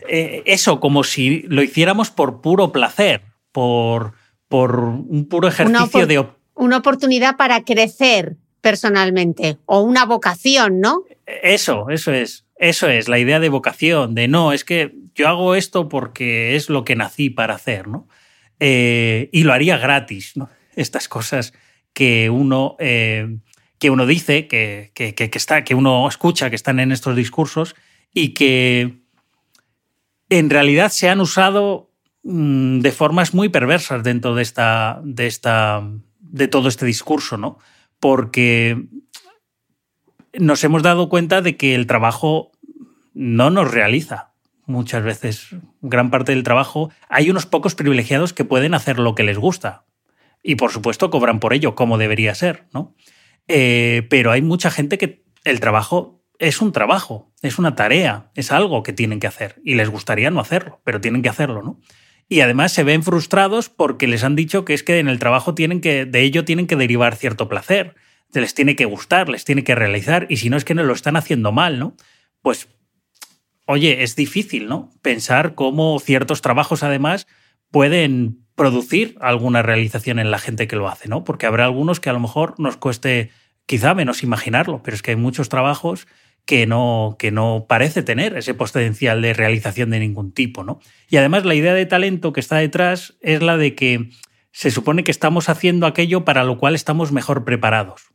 eso, 0.10 0.80
como 0.80 1.04
si 1.04 1.42
lo 1.48 1.62
hiciéramos 1.62 2.12
por 2.12 2.40
puro 2.40 2.72
placer, 2.72 3.24
por, 3.58 4.14
por 4.50 4.78
un 4.78 5.28
puro 5.28 5.48
ejercicio 5.48 5.90
una 5.98 6.06
de 6.06 6.26
una 6.54 6.78
oportunidad 6.78 7.38
para 7.38 7.64
crecer 7.64 8.38
personalmente 8.62 9.58
o 9.66 9.82
una 9.82 10.06
vocación, 10.06 10.80
¿no? 10.80 11.06
Eso, 11.26 11.90
eso 11.90 12.14
es. 12.14 12.46
Eso 12.58 12.88
es, 12.88 13.08
la 13.08 13.18
idea 13.18 13.40
de 13.40 13.50
vocación, 13.50 14.14
de 14.14 14.28
no, 14.28 14.54
es 14.54 14.64
que 14.64 14.94
yo 15.16 15.28
hago 15.28 15.56
esto 15.56 15.90
porque 15.90 16.56
es 16.56 16.70
lo 16.70 16.86
que 16.86 16.96
nací 16.96 17.32
para 17.32 17.56
hacer, 17.56 17.88
¿no? 17.88 18.08
Eh, 18.60 19.30
y 19.32 19.42
lo 19.42 19.54
haría 19.54 19.80
gratis, 19.80 20.38
¿no? 20.38 20.52
Estas 20.76 21.08
cosas 21.08 21.52
que 21.94 22.30
uno, 22.30 22.76
eh, 22.78 23.40
que 23.80 23.90
uno 23.90 24.06
dice, 24.06 24.48
que, 24.48 24.92
que, 24.94 25.16
que, 25.16 25.32
está, 25.34 25.64
que 25.64 25.74
uno 25.74 26.08
escucha, 26.08 26.52
que 26.52 26.56
están 26.56 26.80
en 26.80 26.92
estos 26.92 27.16
discursos 27.16 27.76
y 28.14 28.36
que 28.36 29.00
en 30.30 30.52
realidad 30.52 30.92
se 30.92 31.10
han 31.10 31.22
usado 31.22 31.88
mm, 32.28 32.80
de 32.80 32.92
formas 32.92 33.34
muy 33.34 33.50
perversas 33.50 34.04
dentro 34.04 34.36
de 34.36 34.44
esta, 34.44 35.02
de 35.04 35.28
esta, 35.28 35.82
de 36.20 36.48
todo 36.48 36.68
este 36.68 36.86
discurso, 36.86 37.38
¿no? 37.38 37.58
Porque 38.00 38.86
nos 40.34 40.64
hemos 40.64 40.84
dado 40.84 41.10
cuenta 41.10 41.42
de 41.42 41.58
que 41.58 41.76
el 41.76 41.88
trabajo 41.88 42.52
no 43.14 43.50
nos 43.50 43.72
realiza. 43.72 44.34
Muchas 44.66 45.04
veces, 45.04 45.56
gran 45.82 46.12
parte 46.12 46.34
del 46.34 46.44
trabajo, 46.44 46.92
hay 47.10 47.30
unos 47.30 47.46
pocos 47.46 47.74
privilegiados 47.74 48.34
que 48.34 48.46
pueden 48.46 48.74
hacer 48.74 49.00
lo 49.00 49.16
que 49.16 49.24
les 49.24 49.38
gusta. 49.38 49.86
Y 50.44 50.56
por 50.56 50.72
supuesto 50.72 51.10
cobran 51.10 51.40
por 51.40 51.54
ello, 51.54 51.74
como 51.74 51.98
debería 51.98 52.36
ser, 52.36 52.68
¿no? 52.74 52.94
Eh, 53.48 54.06
pero 54.10 54.32
hay 54.32 54.42
mucha 54.42 54.70
gente 54.70 54.98
que 54.98 55.24
el 55.46 55.60
trabajo 55.60 56.22
es 56.40 56.62
un 56.62 56.72
trabajo, 56.72 57.32
es 57.42 57.58
una 57.58 57.76
tarea, 57.76 58.30
es 58.36 58.52
algo 58.52 58.84
que 58.84 58.94
tienen 58.94 59.20
que 59.20 59.28
hacer. 59.28 59.60
Y 59.64 59.76
les 59.76 59.90
gustaría 59.90 60.30
no 60.30 60.40
hacerlo, 60.40 60.82
pero 60.84 61.02
tienen 61.02 61.22
que 61.22 61.30
hacerlo, 61.30 61.64
¿no? 61.64 61.80
Y 62.30 62.42
además 62.42 62.74
se 62.74 62.84
ven 62.84 63.04
frustrados 63.04 63.70
porque 63.70 64.08
les 64.08 64.24
han 64.24 64.36
dicho 64.36 64.66
que 64.66 64.74
es 64.74 64.84
que 64.84 65.00
en 65.00 65.08
el 65.08 65.20
trabajo 65.20 65.56
tienen 65.56 65.82
que, 65.82 66.06
de 66.06 66.22
ello 66.22 66.46
tienen 66.46 66.68
que 66.68 66.76
derivar 66.76 67.16
cierto 67.16 67.48
placer 67.48 67.96
les 68.34 68.54
tiene 68.54 68.76
que 68.76 68.86
gustar, 68.86 69.30
les 69.30 69.46
tiene 69.46 69.64
que 69.64 69.76
realizar, 69.76 70.28
y 70.30 70.38
si 70.38 70.50
no 70.50 70.58
es 70.58 70.66
que 70.66 70.74
no 70.74 70.84
lo 70.84 70.94
están 70.94 71.16
haciendo 71.16 71.52
mal, 71.52 71.80
¿no? 71.80 71.96
Pues, 72.42 72.68
oye, 73.66 74.04
es 74.04 74.16
difícil, 74.16 74.68
¿no? 74.68 74.92
Pensar 75.02 75.56
cómo 75.56 76.00
ciertos 76.00 76.42
trabajos, 76.42 76.84
además, 76.84 77.28
pueden 77.72 78.46
producir 78.56 79.18
alguna 79.22 79.62
realización 79.62 80.20
en 80.20 80.32
la 80.32 80.40
gente 80.40 80.68
que 80.68 80.76
lo 80.76 80.88
hace, 80.88 81.08
¿no? 81.08 81.24
Porque 81.24 81.46
habrá 81.46 81.66
algunos 81.66 82.00
que 82.00 82.10
a 82.10 82.14
lo 82.14 82.20
mejor 82.20 82.56
nos 82.60 82.78
cueste 82.78 83.32
quizá 83.66 83.94
menos 83.94 84.24
imaginarlo, 84.24 84.82
pero 84.84 84.96
es 84.96 85.02
que 85.02 85.12
hay 85.12 85.18
muchos 85.18 85.50
trabajos 85.50 86.08
que 86.48 86.66
no, 86.66 87.18
que 87.20 87.30
no 87.30 87.66
parece 87.68 88.02
tener 88.02 88.38
ese 88.38 88.54
potencial 88.54 89.22
de 89.22 89.34
realización 89.34 89.90
de 89.90 90.00
ningún 90.00 90.32
tipo, 90.32 90.64
¿no? 90.64 90.80
Y 91.10 91.18
además 91.18 91.44
la 91.44 91.54
idea 91.54 91.74
de 91.74 91.86
talento 91.86 92.32
que 92.32 92.40
está 92.40 92.56
detrás 92.56 93.18
es 93.22 93.44
la 93.44 93.58
de 93.58 93.76
que 93.76 94.10
se 94.52 94.72
supone 94.72 95.04
que 95.04 95.12
estamos 95.12 95.50
haciendo 95.50 95.86
aquello 95.86 96.24
para 96.24 96.46
lo 96.46 96.58
cual 96.58 96.74
estamos 96.74 97.12
mejor 97.12 97.44
preparados. 97.44 98.14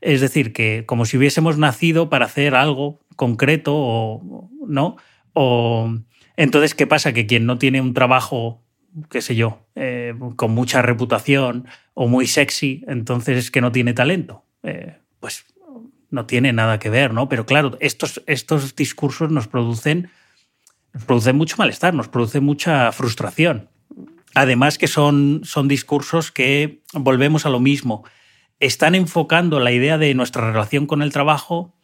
Es 0.00 0.20
decir, 0.20 0.52
que 0.52 0.84
como 0.86 1.04
si 1.04 1.16
hubiésemos 1.16 1.58
nacido 1.58 2.08
para 2.08 2.26
hacer 2.26 2.54
algo 2.54 3.00
concreto 3.16 3.74
o 3.74 4.48
no. 4.66 4.96
O 5.32 5.92
entonces, 6.36 6.76
¿qué 6.76 6.86
pasa? 6.86 7.12
Que 7.12 7.26
quien 7.26 7.46
no 7.46 7.58
tiene 7.58 7.80
un 7.80 7.94
trabajo, 7.94 8.62
qué 9.10 9.20
sé 9.20 9.34
yo, 9.34 9.66
eh, 9.74 10.14
con 10.36 10.52
mucha 10.52 10.82
reputación 10.82 11.66
o 11.94 12.06
muy 12.06 12.28
sexy, 12.28 12.84
entonces 12.86 13.38
es 13.38 13.50
que 13.50 13.60
no 13.60 13.72
tiene 13.72 13.92
talento. 13.92 14.44
Eh, 14.62 14.98
pues 15.18 15.44
no 16.12 16.26
tiene 16.26 16.52
nada 16.52 16.78
que 16.78 16.90
ver, 16.90 17.12
¿no? 17.12 17.28
Pero 17.28 17.46
claro, 17.46 17.76
estos, 17.80 18.22
estos 18.26 18.76
discursos 18.76 19.30
nos 19.30 19.48
producen, 19.48 20.10
nos 20.92 21.04
producen 21.04 21.36
mucho 21.36 21.56
malestar, 21.58 21.94
nos 21.94 22.08
producen 22.08 22.44
mucha 22.44 22.92
frustración. 22.92 23.68
Además 24.34 24.78
que 24.78 24.86
son, 24.86 25.40
son 25.44 25.68
discursos 25.68 26.30
que 26.30 26.82
volvemos 26.94 27.44
a 27.46 27.50
lo 27.50 27.60
mismo 27.60 28.04
están 28.62 28.94
enfocando 28.94 29.58
la 29.58 29.72
idea 29.72 29.98
de 29.98 30.14
nuestra 30.14 30.46
relación 30.52 30.86
con 30.86 31.02
el 31.02 31.12
trabajo 31.12 31.74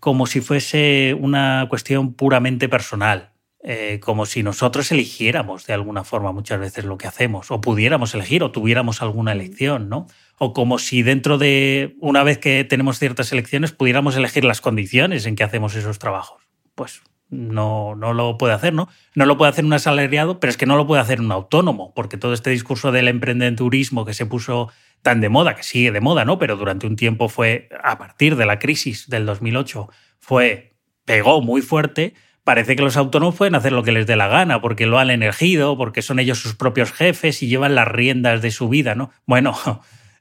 como 0.00 0.26
si 0.26 0.40
fuese 0.40 1.16
una 1.18 1.66
cuestión 1.70 2.12
puramente 2.12 2.68
personal, 2.68 3.30
eh, 3.62 4.00
como 4.02 4.26
si 4.26 4.42
nosotros 4.42 4.90
eligiéramos 4.90 5.64
de 5.64 5.74
alguna 5.74 6.02
forma 6.02 6.32
muchas 6.32 6.58
veces 6.58 6.84
lo 6.84 6.98
que 6.98 7.06
hacemos, 7.06 7.52
o 7.52 7.60
pudiéramos 7.60 8.14
elegir, 8.14 8.42
o 8.42 8.50
tuviéramos 8.50 9.00
alguna 9.00 9.30
elección, 9.30 9.88
¿no? 9.88 10.08
O 10.38 10.52
como 10.52 10.78
si 10.78 11.02
dentro 11.02 11.38
de, 11.38 11.96
una 12.00 12.22
vez 12.24 12.38
que 12.38 12.64
tenemos 12.64 12.98
ciertas 12.98 13.32
elecciones, 13.32 13.72
pudiéramos 13.72 14.16
elegir 14.16 14.44
las 14.44 14.60
condiciones 14.60 15.26
en 15.26 15.36
que 15.36 15.44
hacemos 15.44 15.74
esos 15.74 15.98
trabajos. 15.98 16.42
Pues 16.74 17.02
no, 17.30 17.94
no 17.94 18.12
lo 18.12 18.38
puede 18.38 18.54
hacer, 18.54 18.72
¿no? 18.72 18.88
No 19.14 19.26
lo 19.26 19.36
puede 19.36 19.50
hacer 19.50 19.64
un 19.64 19.72
asalariado, 19.72 20.40
pero 20.40 20.50
es 20.50 20.56
que 20.56 20.66
no 20.66 20.76
lo 20.76 20.86
puede 20.86 21.02
hacer 21.02 21.20
un 21.20 21.32
autónomo, 21.32 21.92
porque 21.94 22.16
todo 22.16 22.32
este 22.32 22.50
discurso 22.50 22.92
del 22.92 23.08
emprendedurismo 23.08 24.04
que 24.04 24.14
se 24.14 24.26
puso 24.26 24.70
tan 25.02 25.20
de 25.20 25.28
moda, 25.28 25.54
que 25.54 25.62
sigue 25.62 25.92
de 25.92 26.00
moda, 26.00 26.24
¿no? 26.24 26.38
Pero 26.38 26.56
durante 26.56 26.86
un 26.86 26.96
tiempo 26.96 27.28
fue, 27.28 27.68
a 27.82 27.98
partir 27.98 28.36
de 28.36 28.46
la 28.46 28.58
crisis 28.58 29.08
del 29.08 29.26
2008, 29.26 29.88
fue, 30.18 30.76
pegó 31.04 31.42
muy 31.42 31.60
fuerte. 31.60 32.14
Parece 32.44 32.76
que 32.76 32.82
los 32.82 32.96
autónomos 32.96 33.34
pueden 33.36 33.54
hacer 33.54 33.72
lo 33.72 33.82
que 33.82 33.92
les 33.92 34.06
dé 34.06 34.16
la 34.16 34.28
gana, 34.28 34.60
porque 34.60 34.86
lo 34.86 34.98
han 34.98 35.10
elegido, 35.10 35.76
porque 35.76 36.02
son 36.02 36.18
ellos 36.18 36.38
sus 36.38 36.54
propios 36.54 36.92
jefes 36.92 37.42
y 37.42 37.48
llevan 37.48 37.74
las 37.74 37.88
riendas 37.88 38.42
de 38.42 38.50
su 38.50 38.68
vida, 38.68 38.94
¿no? 38.94 39.10
Bueno, 39.26 39.54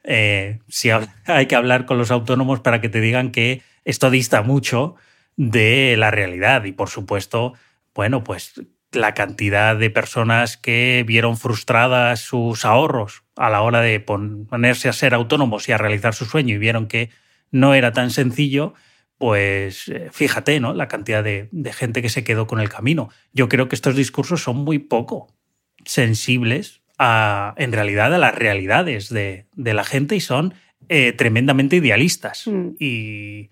eh, 0.03 0.59
sí 0.67 0.89
hay 1.25 1.45
que 1.45 1.55
hablar 1.55 1.85
con 1.85 1.97
los 1.97 2.11
autónomos 2.11 2.59
para 2.59 2.81
que 2.81 2.89
te 2.89 3.01
digan 3.01 3.31
que 3.31 3.61
esto 3.85 4.09
dista 4.09 4.41
mucho 4.41 4.95
de 5.35 5.95
la 5.97 6.11
realidad. 6.11 6.63
Y 6.65 6.71
por 6.71 6.89
supuesto, 6.89 7.53
bueno, 7.93 8.23
pues 8.23 8.61
la 8.91 9.13
cantidad 9.13 9.75
de 9.75 9.89
personas 9.89 10.57
que 10.57 11.03
vieron 11.07 11.37
frustradas 11.37 12.19
sus 12.19 12.65
ahorros 12.65 13.23
a 13.35 13.49
la 13.49 13.61
hora 13.61 13.81
de 13.81 13.99
ponerse 13.99 14.89
a 14.89 14.93
ser 14.93 15.13
autónomos 15.13 15.67
y 15.67 15.71
a 15.71 15.77
realizar 15.77 16.13
su 16.13 16.25
sueño 16.25 16.55
y 16.55 16.59
vieron 16.59 16.87
que 16.87 17.09
no 17.51 17.73
era 17.73 17.91
tan 17.91 18.11
sencillo, 18.11 18.73
pues 19.17 19.87
eh, 19.87 20.09
fíjate, 20.11 20.59
¿no? 20.59 20.73
La 20.73 20.87
cantidad 20.87 21.23
de, 21.23 21.49
gente 21.71 22.01
que 22.01 22.09
se 22.09 22.23
quedó 22.23 22.45
con 22.47 22.59
el 22.59 22.69
camino. 22.69 23.09
Yo 23.31 23.49
creo 23.49 23.67
que 23.67 23.75
estos 23.75 23.95
discursos 23.95 24.43
son 24.43 24.57
muy 24.57 24.79
poco 24.79 25.33
sensibles 25.85 26.82
a, 27.03 27.53
en 27.57 27.73
realidad, 27.73 28.13
a 28.13 28.17
las 28.17 28.33
realidades 28.33 29.09
de, 29.09 29.45
la 29.55 29.83
gente 29.83 30.15
y 30.15 30.21
son 30.21 30.53
eh, 30.87 31.11
tremendamente 31.11 31.75
idealistas. 31.75 32.47
Mm. 32.47 32.69
Y, 32.79 33.49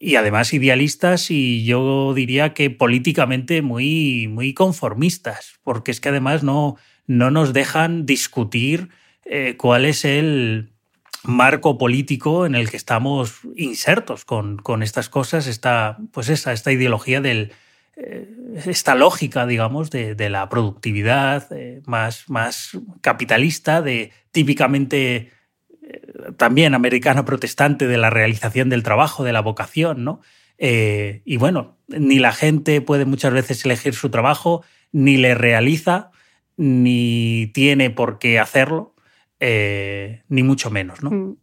y 0.00 0.16
además 0.16 0.52
idealistas 0.52 1.30
y 1.30 1.64
yo 1.64 2.12
diría 2.12 2.54
que 2.54 2.70
políticamente 2.70 3.62
muy, 3.62 4.26
muy 4.28 4.52
conformistas, 4.52 5.60
porque 5.62 5.92
es 5.92 6.00
que 6.00 6.08
además 6.08 6.42
no, 6.42 6.76
no 7.06 7.30
nos 7.30 7.52
dejan 7.52 8.04
discutir 8.04 8.88
eh, 9.24 9.54
cuál 9.56 9.84
es 9.84 10.04
el 10.04 10.72
marco 11.22 11.78
político 11.78 12.46
en 12.46 12.56
el 12.56 12.68
que 12.68 12.76
estamos 12.76 13.40
insertos 13.54 14.24
con, 14.24 14.56
con 14.56 14.82
estas 14.82 15.08
cosas, 15.08 15.46
esta, 15.46 15.98
pues 16.12 16.28
esa, 16.30 16.52
esta 16.52 16.72
ideología 16.72 17.20
del, 17.20 17.52
esta 18.64 18.94
lógica, 18.94 19.46
digamos, 19.46 19.90
de, 19.90 20.30
la 20.30 20.48
productividad 20.48 21.52
eh, 21.52 21.82
más, 21.86 22.28
más 22.28 22.78
capitalista, 23.00 23.82
de 23.82 24.12
típicamente 24.30 25.32
también 26.36 26.74
americana 26.74 27.24
protestante 27.24 27.86
de 27.86 27.96
la 27.96 28.10
realización 28.10 28.68
del 28.68 28.82
trabajo, 28.82 29.24
de 29.24 29.32
la 29.32 29.40
vocación, 29.40 30.04
¿no? 30.04 30.20
Eh, 30.58 31.22
y 31.24 31.36
bueno, 31.36 31.78
ni 31.86 32.18
la 32.18 32.32
gente 32.32 32.80
puede 32.80 33.04
muchas 33.04 33.32
veces 33.32 33.64
elegir 33.64 33.94
su 33.94 34.10
trabajo, 34.10 34.64
ni 34.92 35.16
le 35.16 35.34
realiza, 35.34 36.10
ni 36.56 37.50
tiene 37.54 37.90
por 37.90 38.18
qué 38.18 38.38
hacerlo, 38.38 38.94
eh, 39.40 40.22
ni 40.28 40.42
mucho 40.42 40.70
menos, 40.70 41.02
¿no? 41.02 41.36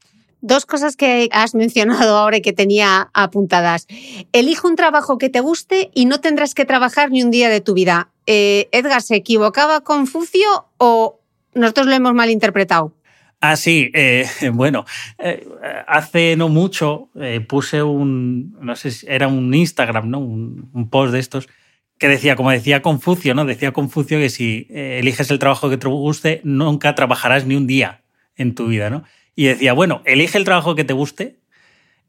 Dos 0.48 0.68
cosas 0.68 0.96
que 0.96 1.28
has 1.32 1.56
mencionado 1.56 2.18
ahora 2.18 2.38
y 2.38 2.42
que 2.42 2.54
tenía 2.54 3.10
apuntadas. 3.16 3.88
Elige 4.32 4.68
un 4.68 4.76
trabajo 4.76 5.18
que 5.18 5.28
te 5.28 5.40
guste 5.40 5.90
y 5.96 6.06
no 6.06 6.22
tendrás 6.22 6.54
que 6.54 6.66
trabajar 6.66 7.10
ni 7.10 7.24
un 7.24 7.32
día 7.32 7.50
de 7.50 7.62
tu 7.62 7.74
vida. 7.74 8.10
Eh, 8.28 8.70
Edgar, 8.72 9.02
¿se 9.02 9.16
equivocaba 9.16 9.82
Confucio 9.82 10.68
o 10.78 11.20
nosotros 11.56 11.88
lo 11.88 11.94
hemos 11.94 12.14
malinterpretado? 12.14 12.94
Ah, 13.42 13.56
sí, 13.56 13.90
eh, 13.96 14.28
bueno, 14.54 14.86
eh, 15.18 15.48
hace 15.88 16.36
no 16.36 16.48
mucho 16.48 17.10
puse 17.48 17.82
un, 17.82 18.56
no 18.62 18.76
sé 18.76 18.92
si 18.92 19.08
era 19.10 19.28
un 19.28 19.52
Instagram, 19.52 20.12
¿no? 20.12 20.20
Un, 20.20 20.90
post 20.92 21.12
de 21.12 21.22
estos 21.22 21.50
que 21.98 22.08
decía, 22.08 22.36
como 22.36 22.52
decía 22.52 22.84
Confucio, 22.84 23.34
¿no? 23.34 23.46
Decía 23.46 23.72
Confucio 23.72 24.20
que 24.20 24.30
si 24.30 24.68
eliges 24.70 25.32
el 25.32 25.40
trabajo 25.40 25.72
que 25.72 25.78
te 25.78 25.88
guste, 25.88 26.42
nunca 26.44 26.94
trabajarás 26.94 27.48
ni 27.48 27.56
un 27.56 27.66
día 27.66 28.04
en 28.36 28.54
tu 28.54 28.68
vida, 28.68 28.92
¿no? 28.92 29.06
Y 29.36 29.46
decía, 29.46 29.74
bueno, 29.74 30.02
elige 30.06 30.38
el 30.38 30.46
trabajo 30.46 30.76
que 30.76 30.84
te 30.84 30.94
guste 30.94 31.40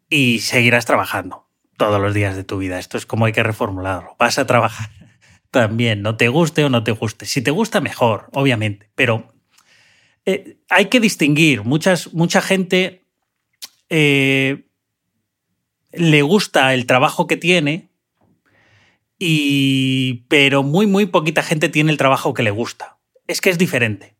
y 0.08 0.40
seguirás 0.40 0.86
trabajando 0.86 1.48
todos 1.76 2.00
los 2.00 2.14
días 2.14 2.36
de 2.36 2.44
tu 2.44 2.58
vida. 2.58 2.78
Esto 2.78 2.96
es 2.96 3.06
como 3.06 3.24
hay 3.24 3.32
que 3.32 3.42
reformularlo. 3.42 4.16
Vas 4.18 4.38
a 4.38 4.46
trabajar 4.46 4.90
también, 5.50 6.02
no 6.02 6.16
te 6.16 6.28
guste 6.28 6.64
o 6.64 6.68
no 6.68 6.84
te 6.84 6.92
guste. 6.92 7.26
Si 7.26 7.42
te 7.42 7.50
gusta, 7.50 7.80
mejor, 7.80 8.28
obviamente, 8.32 8.90
pero 8.94 9.32
eh, 10.24 10.58
hay 10.68 10.86
que 10.86 11.00
distinguir. 11.00 11.64
Muchas, 11.64 12.14
mucha 12.14 12.40
gente 12.40 13.04
eh, 13.88 14.66
le 15.92 16.22
gusta 16.22 16.74
el 16.74 16.86
trabajo 16.86 17.26
que 17.26 17.36
tiene, 17.36 17.90
y, 19.18 20.24
pero 20.28 20.62
muy, 20.62 20.86
muy 20.86 21.06
poquita 21.06 21.42
gente 21.42 21.68
tiene 21.68 21.90
el 21.90 21.96
trabajo 21.96 22.34
que 22.34 22.42
le 22.42 22.50
gusta. 22.50 22.98
Es 23.26 23.40
que 23.40 23.50
es 23.50 23.58
diferente. 23.58 24.15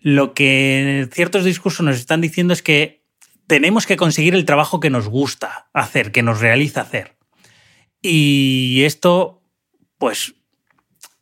Lo 0.00 0.34
que 0.34 1.08
ciertos 1.12 1.44
discursos 1.44 1.84
nos 1.84 1.96
están 1.96 2.20
diciendo 2.20 2.52
es 2.52 2.62
que 2.62 3.02
tenemos 3.46 3.86
que 3.86 3.96
conseguir 3.96 4.34
el 4.34 4.44
trabajo 4.44 4.80
que 4.80 4.90
nos 4.90 5.08
gusta 5.08 5.68
hacer, 5.72 6.12
que 6.12 6.22
nos 6.22 6.40
realiza 6.40 6.82
hacer. 6.82 7.16
Y 8.02 8.82
esto, 8.84 9.42
pues, 9.98 10.34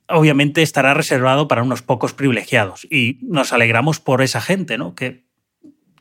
obviamente 0.08 0.62
estará 0.62 0.92
reservado 0.94 1.48
para 1.48 1.62
unos 1.62 1.82
pocos 1.82 2.12
privilegiados. 2.12 2.86
Y 2.90 3.18
nos 3.22 3.52
alegramos 3.52 4.00
por 4.00 4.22
esa 4.22 4.40
gente, 4.40 4.76
¿no? 4.76 4.94
Que 4.94 5.24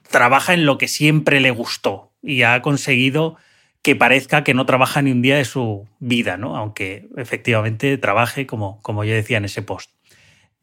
trabaja 0.10 0.54
en 0.54 0.66
lo 0.66 0.78
que 0.78 0.88
siempre 0.88 1.40
le 1.40 1.52
gustó 1.52 2.14
y 2.22 2.44
ha 2.44 2.62
conseguido 2.62 3.38
que 3.82 3.96
parezca 3.96 4.44
que 4.44 4.56
no 4.56 4.66
trabaja 4.66 5.02
ni 5.02 5.12
un 5.12 5.22
día 5.22 5.38
de 5.38 5.46
su 5.46 5.88
vida, 6.00 6.38
¿no? 6.38 6.58
Aunque 6.58 7.08
efectivamente 7.18 7.98
trabaje, 7.98 8.48
como, 8.48 8.82
como 8.82 9.04
yo 9.04 9.14
decía 9.14 9.38
en 9.38 9.46
ese 9.46 9.62
post. 9.62 9.92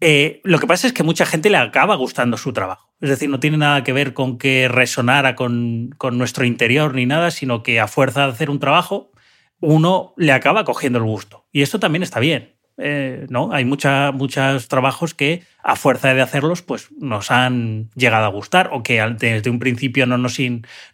Eh, 0.04 0.40
lo 0.42 0.58
que 0.58 0.66
pasa 0.66 0.88
es 0.88 0.92
que 0.92 1.04
mucha 1.04 1.24
gente 1.24 1.48
le 1.48 1.58
acaba 1.58 1.94
gustando 1.94 2.36
su 2.36 2.52
trabajo. 2.52 2.92
Es 3.00 3.08
decir, 3.08 3.30
no 3.30 3.38
tiene 3.38 3.56
nada 3.56 3.84
que 3.84 3.92
ver 3.92 4.14
con 4.14 4.36
que 4.36 4.66
resonara 4.66 5.36
con, 5.36 5.94
con 5.96 6.18
nuestro 6.18 6.44
interior 6.44 6.92
ni 6.92 7.06
nada, 7.06 7.30
sino 7.30 7.62
que 7.62 7.78
a 7.78 7.86
fuerza 7.86 8.26
de 8.26 8.32
hacer 8.32 8.50
un 8.50 8.58
trabajo, 8.58 9.12
uno 9.60 10.12
le 10.16 10.32
acaba 10.32 10.64
cogiendo 10.64 10.98
el 10.98 11.04
gusto. 11.04 11.46
Y 11.52 11.62
esto 11.62 11.78
también 11.78 12.02
está 12.02 12.18
bien. 12.18 12.56
Eh, 12.78 13.26
¿no? 13.28 13.52
Hay 13.52 13.64
muchos 13.64 14.66
trabajos 14.66 15.14
que 15.14 15.44
a 15.62 15.76
fuerza 15.76 16.14
de 16.14 16.20
hacerlos 16.20 16.62
pues 16.62 16.90
nos 16.98 17.30
han 17.30 17.90
llegado 17.94 18.24
a 18.24 18.30
gustar 18.30 18.70
o 18.72 18.82
que 18.82 19.00
desde 19.20 19.50
un 19.50 19.60
principio 19.60 20.04
no 20.06 20.18
nos, 20.18 20.38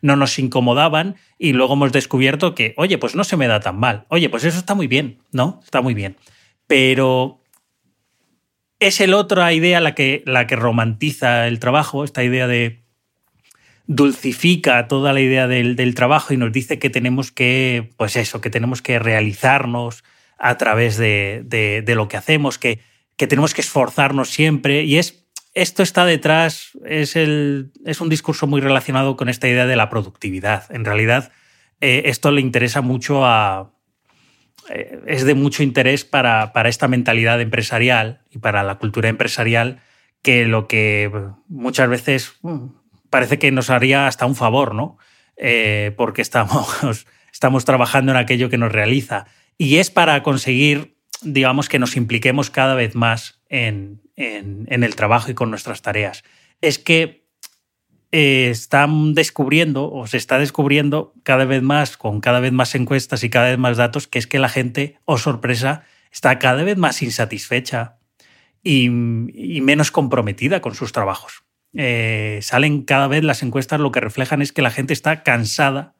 no 0.02 0.16
nos 0.16 0.38
incomodaban 0.38 1.16
y 1.38 1.54
luego 1.54 1.72
hemos 1.74 1.92
descubierto 1.92 2.54
que, 2.54 2.74
oye, 2.76 2.98
pues 2.98 3.14
no 3.14 3.24
se 3.24 3.38
me 3.38 3.46
da 3.46 3.60
tan 3.60 3.78
mal. 3.78 4.04
Oye, 4.08 4.28
pues 4.28 4.44
eso 4.44 4.58
está 4.58 4.74
muy 4.74 4.86
bien, 4.86 5.22
¿no? 5.32 5.60
Está 5.64 5.80
muy 5.80 5.94
bien. 5.94 6.16
Pero 6.66 7.37
es 8.80 9.00
el 9.00 9.14
otra 9.14 9.52
idea 9.52 9.80
la 9.80 9.94
que, 9.94 10.22
la 10.26 10.46
que 10.46 10.56
romantiza 10.56 11.46
el 11.46 11.58
trabajo, 11.58 12.04
esta 12.04 12.22
idea 12.22 12.46
de 12.46 12.84
dulcifica 13.86 14.86
toda 14.86 15.12
la 15.12 15.20
idea 15.20 15.48
del, 15.48 15.94
trabajo 15.94 16.34
y 16.34 16.36
nos 16.36 16.52
dice 16.52 16.78
que 16.78 16.90
tenemos 16.90 17.32
que, 17.32 17.90
pues 17.96 18.16
eso, 18.16 18.40
que 18.40 18.50
tenemos 18.50 18.82
que 18.82 18.98
realizarnos 18.98 20.04
a 20.38 20.56
través 20.58 20.98
de, 20.98 21.42
de, 21.44 21.94
lo 21.94 22.06
que 22.06 22.18
hacemos, 22.18 22.58
que, 22.58 22.80
que, 23.16 23.26
tenemos 23.26 23.54
que 23.54 23.62
esforzarnos 23.62 24.28
siempre. 24.28 24.84
Y 24.84 24.98
es, 24.98 25.24
esto 25.54 25.82
está 25.82 26.04
detrás, 26.04 26.72
es, 26.84 27.16
el, 27.16 27.72
es 27.86 28.00
un 28.00 28.10
discurso 28.10 28.46
muy 28.46 28.60
relacionado 28.60 29.16
con 29.16 29.28
esta 29.28 29.48
idea 29.48 29.66
de 29.66 29.74
la 29.74 29.88
productividad. 29.88 30.70
En 30.70 30.84
realidad, 30.84 31.32
eh, 31.80 32.02
esto 32.04 32.30
le 32.30 32.42
interesa 32.42 32.82
mucho 32.82 33.24
a, 33.24 33.72
es 34.68 35.24
de 35.24 35.34
mucho 35.34 35.62
interés 35.62 36.04
para, 36.04 36.52
para, 36.52 36.68
esta 36.68 36.88
mentalidad 36.88 37.40
empresarial 37.40 38.22
y 38.30 38.38
para 38.38 38.62
la 38.62 38.76
cultura 38.76 39.08
empresarial 39.08 39.80
que 40.22 40.44
lo 40.44 40.66
que 40.66 41.10
muchas 41.48 41.88
veces 41.88 42.34
mm, 42.42 42.66
parece 43.10 43.38
que 43.38 43.50
nos 43.50 43.70
haría 43.70 44.06
hasta 44.06 44.26
un 44.26 44.36
favor, 44.36 44.74
¿no? 44.74 44.98
Eh, 45.36 45.92
porque 45.96 46.22
estamos, 46.22 47.06
estamos 47.32 47.64
trabajando 47.64 48.12
en 48.12 48.18
aquello 48.18 48.50
que 48.50 48.58
nos 48.58 48.72
realiza. 48.72 49.26
Y 49.56 49.76
es 49.76 49.90
para 49.90 50.22
conseguir, 50.22 50.96
digamos, 51.22 51.68
que 51.68 51.78
nos 51.78 51.96
impliquemos 51.96 52.50
cada 52.50 52.74
vez 52.74 52.94
más 52.94 53.40
en, 53.48 54.02
en 54.16 54.82
el 54.82 54.96
trabajo 54.96 55.30
y 55.30 55.34
con 55.34 55.50
nuestras 55.50 55.82
tareas. 55.82 56.24
Es 56.60 56.78
que 56.78 57.27
eh, 58.10 58.48
están 58.50 59.12
descubriendo 59.12 59.92
o 59.92 60.06
se 60.06 60.16
está 60.16 60.38
descubriendo 60.38 61.12
cada 61.24 61.44
vez 61.44 61.62
más, 61.62 61.96
con 61.96 62.20
cada 62.20 62.40
vez 62.40 62.52
más 62.52 62.74
encuestas 62.74 63.22
y 63.22 63.30
cada 63.30 63.50
vez 63.50 63.58
más 63.58 63.76
datos, 63.76 64.06
que 64.06 64.18
es 64.18 64.26
que 64.26 64.38
la 64.38 64.48
gente, 64.48 64.98
o 65.04 65.14
oh 65.14 65.18
sorpresa, 65.18 65.84
está 66.10 66.38
cada 66.38 66.62
vez 66.64 66.78
más 66.78 67.02
insatisfecha 67.02 67.98
y, 68.62 68.88
menos 68.90 69.90
comprometida 69.90 70.60
con 70.60 70.74
sus 70.74 70.92
trabajos. 70.92 71.44
Eh, 71.74 72.38
salen 72.42 72.82
cada 72.82 73.08
vez 73.08 73.24
las 73.24 73.42
encuestas, 73.42 73.80
lo 73.80 73.92
que 73.92 74.00
reflejan 74.00 74.40
es 74.40 74.52
que 74.52 74.62
la 74.62 74.70
gente 74.70 74.94
está 74.94 75.22
cansada 75.22 75.94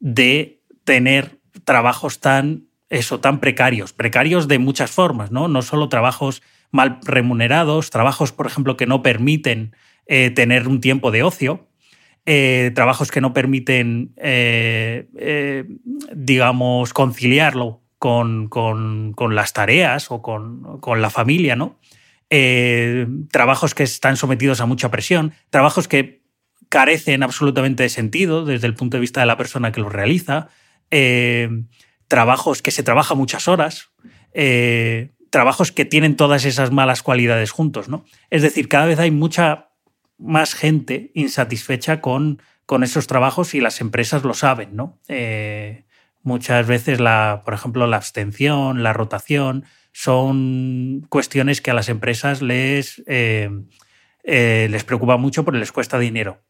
de 0.00 0.62
tener 0.84 1.38
trabajos 1.64 2.20
tan, 2.20 2.66
eso, 2.90 3.20
tan 3.20 3.38
precarios, 3.38 3.92
precarios 3.92 4.48
de 4.48 4.58
muchas 4.58 4.90
formas, 4.90 5.30
¿no? 5.30 5.46
No 5.46 5.62
solo 5.62 5.88
trabajos 5.88 6.42
mal 6.72 6.98
remunerados, 7.04 7.90
trabajos, 7.90 8.32
por 8.32 8.46
ejemplo, 8.46 8.76
que 8.76 8.86
no 8.86 9.02
permiten 9.02 9.74
eh, 10.08 10.30
tener 10.30 10.68
un 10.68 10.80
tiempo 10.80 11.10
de 11.10 11.24
ocio, 11.24 11.66
eh, 12.26 12.70
trabajos 12.76 13.10
que 13.10 13.20
no 13.20 13.32
permiten, 13.32 14.12
eh, 14.16 15.64
digamos, 16.14 16.92
conciliarlo 16.92 17.82
con, 17.98 18.48
con, 18.48 19.34
las 19.34 19.52
tareas 19.52 20.12
o 20.12 20.22
con, 20.22 20.80
con 20.80 21.02
la 21.02 21.10
familia, 21.10 21.56
¿no? 21.56 21.80
trabajos 23.30 23.74
que 23.76 23.84
están 23.84 24.16
sometidos 24.16 24.60
a 24.60 24.66
mucha 24.66 24.90
presión, 24.90 25.32
trabajos 25.50 25.86
que 25.86 26.24
carecen 26.68 27.22
absolutamente 27.22 27.84
de 27.84 27.88
sentido 27.88 28.44
desde 28.44 28.66
el 28.66 28.74
punto 28.74 28.96
de 28.96 29.00
vista 29.00 29.20
de 29.20 29.26
la 29.26 29.36
persona 29.36 29.70
que 29.70 29.80
los 29.80 29.92
realiza, 29.92 30.48
trabajos 32.08 32.62
que 32.62 32.72
se 32.72 32.82
trabaja 32.82 33.14
muchas 33.14 33.46
horas, 33.46 33.90
trabajos 35.30 35.70
que 35.70 35.84
tienen 35.84 36.16
todas 36.16 36.44
esas 36.44 36.72
malas 36.72 37.02
cualidades 37.02 37.52
juntos, 37.52 37.88
¿no? 37.88 38.04
Es 38.30 38.42
decir, 38.42 38.68
cada 38.68 38.86
vez 38.86 38.98
hay 38.98 39.12
mucha 39.12 39.65
más 40.18 40.54
gente 40.54 41.10
insatisfecha 41.14 42.00
con, 42.00 42.42
con 42.64 42.82
esos 42.82 43.06
trabajos 43.06 43.54
y 43.54 43.60
las 43.60 43.80
empresas 43.80 44.24
lo 44.24 44.34
saben, 44.34 44.74
¿no? 44.74 44.98
Eh, 45.08 45.84
muchas 46.22 46.66
veces, 46.66 47.00
la, 47.00 47.42
por 47.44 47.54
ejemplo, 47.54 47.86
la 47.86 47.96
abstención, 47.96 48.82
la 48.82 48.92
rotación, 48.92 49.64
son 49.92 51.06
cuestiones 51.08 51.60
que 51.60 51.70
a 51.70 51.74
las 51.74 51.88
empresas 51.88 52.42
les, 52.42 53.02
eh, 53.06 53.48
eh, 54.24 54.68
les 54.70 54.84
preocupa 54.84 55.16
mucho 55.16 55.44
porque 55.44 55.60
les 55.60 55.72
cuesta 55.72 55.98
dinero. 55.98 56.42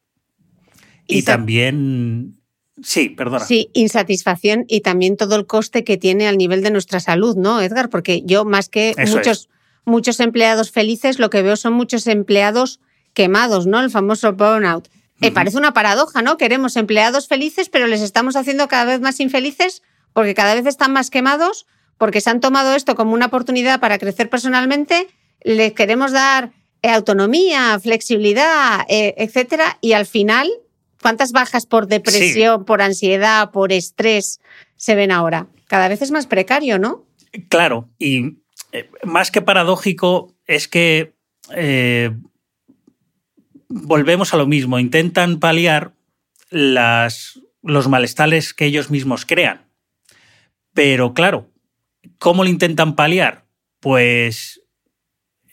Y, 1.07 1.23
también... 1.23 2.41
Sí, 2.83 3.09
perdona. 3.09 3.45
Sí, 3.45 3.71
insatisfacción 3.73 4.65
y 4.69 4.81
también 4.81 5.17
todo 5.17 5.37
el 5.37 5.47
coste 5.47 5.85
que 5.85 5.97
tiene 5.97 6.27
al 6.27 6.37
nivel 6.37 6.63
de 6.63 6.71
nuestra 6.71 7.01
salud, 7.01 7.37
¿no, 7.37 7.63
Edgar? 7.63 7.89
Porque 7.89 8.23
yo, 8.25 8.45
más 8.45 8.69
que 8.69 8.95
muchos, 9.07 9.49
muchos 9.85 10.21
empleados 10.21 10.71
felices, 10.71 11.19
lo 11.19 11.31
que 11.31 11.43
veo 11.43 11.57
son 11.57 11.73
muchos 11.73 12.07
empleados 12.07 12.81
quemados, 13.17 13.67
¿no? 13.67 13.81
El 13.81 13.91
famoso 13.91 14.35
burnout. 14.35 14.89
Me 15.19 15.33
parece 15.33 15.57
una 15.57 15.73
paradoja, 15.73 16.21
¿no? 16.21 16.37
Queremos 16.37 16.77
empleados 16.77 17.27
felices, 17.27 17.71
pero 17.71 17.87
les 17.87 18.03
estamos 18.03 18.37
haciendo 18.37 18.69
cada 18.69 18.85
vez 18.85 19.01
más 19.01 19.19
infelices 19.21 19.83
porque 20.13 20.35
cada 20.35 20.55
vez 20.55 20.67
están 20.67 20.93
más 20.93 21.09
quemados, 21.09 21.67
porque 21.97 22.21
se 22.21 22.29
han 22.29 22.41
tomado 22.41 22.75
esto 22.75 22.95
como 22.95 23.15
una 23.15 23.27
oportunidad 23.27 23.81
para 23.81 23.99
crecer 23.99 24.29
personalmente, 24.29 25.09
les 25.43 25.73
queremos 25.73 26.13
dar 26.13 26.53
eh, 26.83 26.91
autonomía, 26.91 27.81
flexibilidad, 27.81 28.85
eh, 28.89 29.15
etcétera, 29.17 29.79
y 29.81 29.95
al 29.95 30.05
final, 30.05 30.51
¿cuántas 31.01 31.33
bajas 31.33 31.65
por 31.65 31.87
depresión, 31.87 32.67
por 32.67 32.83
ansiedad, 32.83 33.51
por 33.51 33.73
estrés 33.73 34.41
se 34.77 34.95
ven 34.95 35.11
ahora? 35.11 35.47
Cada 35.69 35.89
vez 35.89 36.03
es 36.03 36.11
más 36.11 36.27
precario, 36.27 36.79
¿no? 36.79 37.07
Claro, 37.49 37.89
y 37.99 38.37
eh, 38.73 38.91
más 39.05 39.31
que 39.31 39.41
paradójico 39.41 40.35
es 40.47 40.69
que 40.69 41.15
volvemos 43.69 44.35
a 44.35 44.37
lo 44.37 44.47
mismo, 44.47 44.79
intentan 44.79 45.39
paliar 45.39 45.93
las, 46.51 47.41
los 47.63 47.89
malestares 47.89 48.55
que 48.55 48.67
ellos 48.67 48.91
mismos 48.91 49.27
crean. 49.27 49.67
Pero 50.75 51.15
claro, 51.15 51.51
¿cómo 52.19 52.45
lo 52.45 52.51
intentan 52.51 52.95
paliar? 52.97 53.47
Pues 53.81 54.63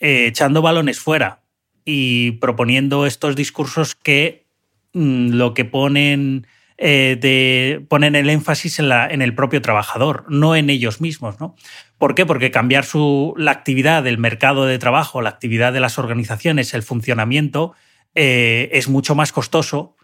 eh, 0.00 0.26
echando 0.26 0.62
balones 0.62 1.00
fuera 1.00 1.42
y 1.84 2.32
proponiendo 2.32 3.06
estos 3.06 3.36
discursos 3.36 3.94
que 3.94 4.46
mm, 4.92 5.30
lo 5.30 5.54
que 5.54 5.64
ponen, 5.64 6.46
eh, 6.78 7.16
de, 7.20 7.84
ponen 7.88 8.14
el 8.14 8.30
énfasis 8.30 8.78
en, 8.78 8.88
la, 8.88 9.08
en, 9.08 9.22
el 9.22 9.34
propio 9.34 9.62
trabajador, 9.62 10.24
no 10.28 10.56
en 10.56 10.70
ellos 10.70 11.00
mismos. 11.00 11.40
¿no? 11.40 11.54
¿Por 11.98 12.14
qué? 12.14 12.26
Porque 12.26 12.50
cambiar 12.50 12.84
su, 12.84 13.34
la 13.36 13.50
actividad 13.50 14.02
del 14.02 14.18
mercado 14.18 14.66
de 14.66 14.78
trabajo, 14.78 15.22
la 15.22 15.30
actividad 15.30 15.72
de 15.72 15.80
las 15.80 15.98
organizaciones, 15.98 16.74
el 16.74 16.82
funcionamiento, 16.82 17.74
eh, 18.14 18.70
es 18.72 18.88
mucho 18.88 19.14
más 19.14 19.32
costoso 19.32 19.96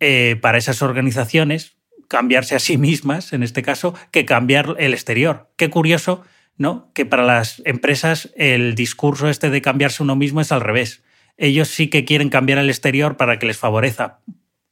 eh, 0.00 0.36
para 0.40 0.58
esas 0.58 0.82
organizaciones 0.82 1.76
cambiarse 2.08 2.54
a 2.54 2.60
sí 2.60 2.78
mismas, 2.78 3.32
en 3.32 3.42
este 3.42 3.62
caso, 3.62 3.94
que 4.10 4.24
cambiar 4.24 4.76
el 4.78 4.94
exterior. 4.94 5.50
Qué 5.56 5.70
curioso, 5.70 6.22
¿no? 6.56 6.92
Que 6.94 7.04
para 7.04 7.24
las 7.24 7.62
empresas 7.64 8.32
el 8.36 8.74
discurso 8.74 9.28
este 9.28 9.50
de 9.50 9.62
cambiarse 9.62 10.02
uno 10.02 10.16
mismo 10.16 10.40
es 10.40 10.52
al 10.52 10.60
revés. 10.60 11.02
Ellos 11.36 11.68
sí 11.68 11.88
que 11.88 12.04
quieren 12.04 12.28
cambiar 12.28 12.58
el 12.58 12.70
exterior 12.70 13.16
para 13.16 13.38
que 13.38 13.46
les 13.46 13.58
favorezca, 13.58 14.20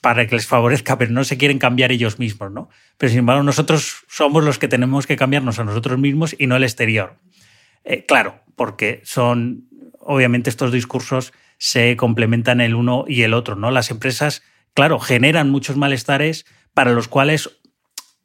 para 0.01 0.27
que 0.27 0.37
les 0.37 0.47
favorezca, 0.47 0.97
pero 0.97 1.11
no 1.11 1.25
se 1.25 1.37
quieren 1.37 1.59
cambiar 1.59 1.93
ellos 1.93 2.19
mismos, 2.19 2.53
¿no? 2.53 2.69
Pero 2.97 3.11
sin 3.11 3.21
embargo, 3.21 3.43
nosotros 3.43 4.05
somos 4.09 4.45
los 4.45 4.59
que 4.59 4.69
tenemos 4.69 5.07
que 5.07 5.17
cambiarnos 5.17 5.59
a 5.59 5.65
nosotros 5.65 5.99
mismos 5.99 6.35
y 6.39 6.47
no 6.47 6.57
el 6.57 6.63
exterior. 6.63 7.19
Eh, 7.85 8.07
claro, 8.07 8.41
porque 8.57 9.03
son, 9.05 9.69
obviamente, 9.99 10.49
estos 10.49 10.73
discursos 10.73 11.33
se 11.65 11.97
complementan 11.97 12.61
el 12.61 12.75
uno 12.75 13.07
y 13.09 13.23
el 13.23 13.33
otro, 13.33 13.57
¿no? 13.57 13.71
Las 13.71 13.91
empresas, 13.91 14.43
claro, 14.75 14.99
generan 14.99 15.49
muchos 15.49 15.79
malestares 15.79 16.45
para 16.75 16.93
los 16.93 17.09
cuales 17.09 17.59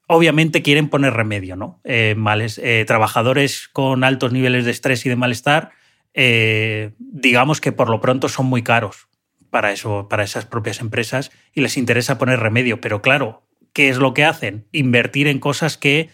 obviamente 0.08 0.62
quieren 0.62 0.90
poner 0.90 1.14
remedio, 1.14 1.56
¿no? 1.56 1.80
Eh, 1.86 2.16
males, 2.18 2.60
eh, 2.62 2.84
trabajadores 2.86 3.70
con 3.70 4.04
altos 4.04 4.34
niveles 4.34 4.66
de 4.66 4.72
estrés 4.72 5.06
y 5.06 5.10
de 5.10 5.16
malestar, 5.16 5.72
eh, 6.14 6.92
digamos 7.00 7.62
que 7.62 7.72
por 7.72 7.90
lo 7.90 8.02
pronto 8.02 8.28
son 8.28 8.48
muy 8.48 8.62
caros 8.62 9.08
para, 9.50 9.72
eso, 9.72 10.10
para 10.10 10.24
esas 10.24 10.46
propias 10.46 10.82
empresas 10.82 11.32
y 11.54 11.62
les 11.62 11.78
interesa 11.78 12.18
poner 12.18 12.42
remedio. 12.42 12.82
Pero 12.82 13.02
claro, 13.02 13.48
¿qué 13.72 13.88
es 13.88 14.00
lo 14.00 14.14
que 14.14 14.26
hacen? 14.26 14.68
Invertir 14.74 15.28
en 15.28 15.40
cosas 15.40 15.78
que 15.78 16.10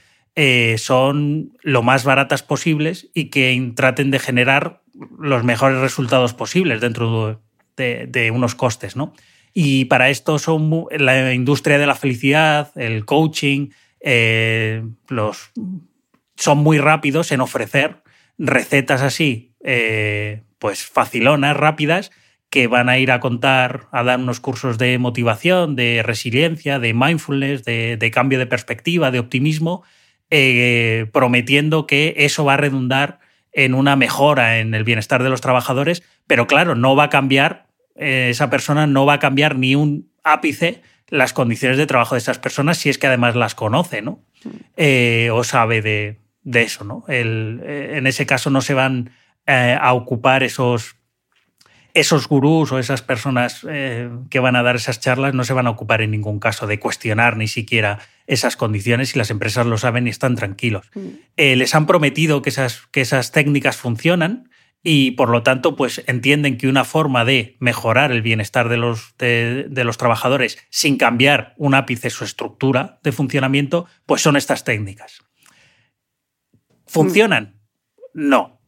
son 0.78 1.58
lo 1.64 1.82
más 1.82 2.04
baratas 2.04 2.44
posibles 2.44 3.10
y 3.16 3.30
que 3.30 3.72
traten 3.76 4.12
de 4.12 4.20
generar 4.20 4.84
los 5.20 5.44
mejores 5.44 5.80
resultados 5.80 6.34
posibles 6.34 6.82
dentro 6.82 7.42
de, 7.78 8.32
unos 8.34 8.56
costes, 8.56 8.96
¿no? 8.96 9.14
Y 9.54 9.86
para 9.86 10.10
esto 10.10 10.40
son 10.40 10.86
la 10.92 11.34
industria 11.34 11.78
de 11.78 11.88
la 11.88 11.96
felicidad, 11.96 12.72
el 12.76 13.06
coaching, 13.06 13.70
eh, 14.02 14.84
los, 15.08 15.52
son 16.36 16.58
muy 16.60 16.78
rápidos 16.78 17.32
en 17.32 17.42
ofrecer 17.42 18.04
recetas 18.38 19.02
así, 19.02 19.54
eh, 19.64 20.44
pues 20.60 20.86
facilonas, 20.86 21.56
rápidas, 21.56 22.12
que 22.50 22.68
van 22.68 22.90
a 22.90 22.98
ir 22.98 23.12
a 23.12 23.20
contar, 23.20 23.88
a 23.92 24.04
dar 24.04 24.20
unos 24.20 24.40
cursos 24.40 24.78
de 24.78 24.98
motivación, 24.98 25.76
de 25.76 26.04
resiliencia, 26.04 26.80
de 26.80 26.94
mindfulness, 26.94 27.64
de, 27.64 28.12
cambio 28.14 28.40
de 28.40 28.46
perspectiva, 28.46 29.12
de 29.12 29.20
optimismo, 29.20 29.84
eh, 30.30 31.08
prometiendo 31.12 31.88
que 31.88 32.14
eso 32.18 32.46
va 32.46 32.54
a 32.54 32.58
redundar 32.58 33.20
en 33.56 33.74
una 33.74 33.96
mejora 33.96 34.60
en 34.60 34.74
el 34.76 34.84
bienestar 34.84 35.24
de 35.24 35.30
los 35.30 35.42
trabajadores, 35.42 36.04
pero 36.28 36.46
claro, 36.46 36.76
no 36.76 36.96
va 36.96 37.06
a 37.06 37.10
cambiar, 37.10 37.68
eh, 37.96 38.28
esa 38.30 38.50
persona 38.50 38.86
no 38.86 39.06
va 39.06 39.14
a 39.14 39.20
cambiar 39.20 39.58
ni 39.58 39.76
un 39.76 40.12
ápice 40.24 40.82
las 41.08 41.32
condiciones 41.32 41.78
de 41.78 41.88
trabajo 41.88 42.16
de 42.16 42.20
esas 42.20 42.38
personas 42.38 42.78
si 42.78 42.90
es 42.90 42.98
que 42.98 43.08
además 43.08 43.36
las 43.36 43.56
conoce, 43.56 44.02
¿no? 44.02 44.20
Eh, 44.76 45.30
o 45.32 45.44
sabe 45.44 45.82
de, 45.82 46.20
eso, 46.62 46.84
¿no? 46.84 47.06
Eh, 47.08 47.94
en 47.96 48.08
ese 48.08 48.26
caso 48.26 48.50
no 48.50 48.62
se 48.62 48.74
van 48.74 49.12
a 49.48 49.94
ocupar 49.94 50.42
esos 50.42 50.96
esos 51.96 52.28
gurús 52.28 52.72
o 52.74 52.78
esas 52.78 53.02
personas 53.02 53.66
eh, 53.68 54.10
que 54.30 54.40
van 54.40 54.58
a 54.58 54.64
dar 54.64 54.76
esas 54.76 55.00
charlas 55.00 55.34
no 55.34 55.46
se 55.46 55.54
van 55.54 55.66
a 55.66 55.72
ocupar 55.72 56.02
en 56.02 56.12
ningún 56.12 56.40
caso 56.40 56.68
de 56.68 56.78
cuestionar 56.78 57.38
ni 57.38 57.48
siquiera 57.48 58.00
esas 58.28 58.58
condiciones 58.58 59.16
y 59.16 59.18
las 59.18 59.32
empresas 59.32 59.66
lo 59.66 59.78
saben 59.78 60.06
y 60.06 60.10
están 60.10 60.36
tranquilos. 60.36 60.92
Mm. 60.94 61.08
Eh, 61.38 61.56
les 61.56 61.74
han 61.74 61.88
prometido 61.88 62.42
que 62.42 62.50
esas, 62.50 62.86
que 62.92 63.00
esas 63.00 63.32
técnicas 63.32 63.78
funcionan 63.78 64.50
y 64.84 65.12
por 65.12 65.30
lo 65.30 65.42
tanto 65.42 65.78
pues 65.78 66.04
entienden 66.06 66.58
que 66.58 66.68
una 66.68 66.84
forma 66.84 67.24
de 67.24 67.56
mejorar 67.60 68.12
el 68.12 68.22
bienestar 68.22 68.68
de 68.68 68.78
los, 68.78 69.16
de, 69.18 69.68
los 69.70 69.98
trabajadores 69.98 70.60
sin 70.70 70.98
cambiar 70.98 71.56
un 71.58 71.76
ápice 71.76 72.10
su 72.10 72.26
estructura 72.26 73.00
de 73.04 73.14
funcionamiento, 73.14 73.88
pues 74.06 74.22
son 74.22 74.36
estas 74.36 74.66
técnicas. 74.66 75.22
¿Funcionan? 76.86 77.62
No, 78.14 78.60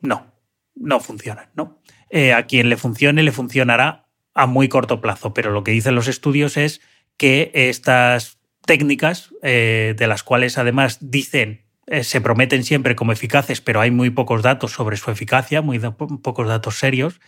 no, 0.00 0.32
no 0.74 0.98
funcionan, 0.98 1.50
¿no? 1.54 1.78
Eh, 2.10 2.32
a 2.32 2.46
quien 2.46 2.68
le 2.68 2.76
funcione 2.76 3.22
le 3.22 3.32
funcionará 3.32 4.06
a 4.34 4.46
muy 4.46 4.68
corto 4.68 5.00
plazo, 5.00 5.34
pero 5.34 5.50
lo 5.50 5.64
que 5.64 5.72
dicen 5.72 5.94
los 5.94 6.08
estudios 6.08 6.56
es 6.56 6.80
que 7.16 7.50
estas 7.54 8.38
técnicas, 8.64 9.30
eh, 9.42 9.94
de 9.96 10.06
las 10.06 10.22
cuales 10.22 10.58
además 10.58 10.98
dicen, 11.00 11.66
eh, 11.86 12.04
se 12.04 12.20
prometen 12.20 12.64
siempre 12.64 12.94
como 12.94 13.12
eficaces, 13.12 13.60
pero 13.60 13.80
hay 13.80 13.90
muy 13.90 14.10
pocos 14.10 14.42
datos 14.42 14.72
sobre 14.72 14.96
su 14.96 15.10
eficacia, 15.10 15.62
muy 15.62 15.78
pocos 15.78 16.48
datos 16.48 16.78
serios, 16.78 17.20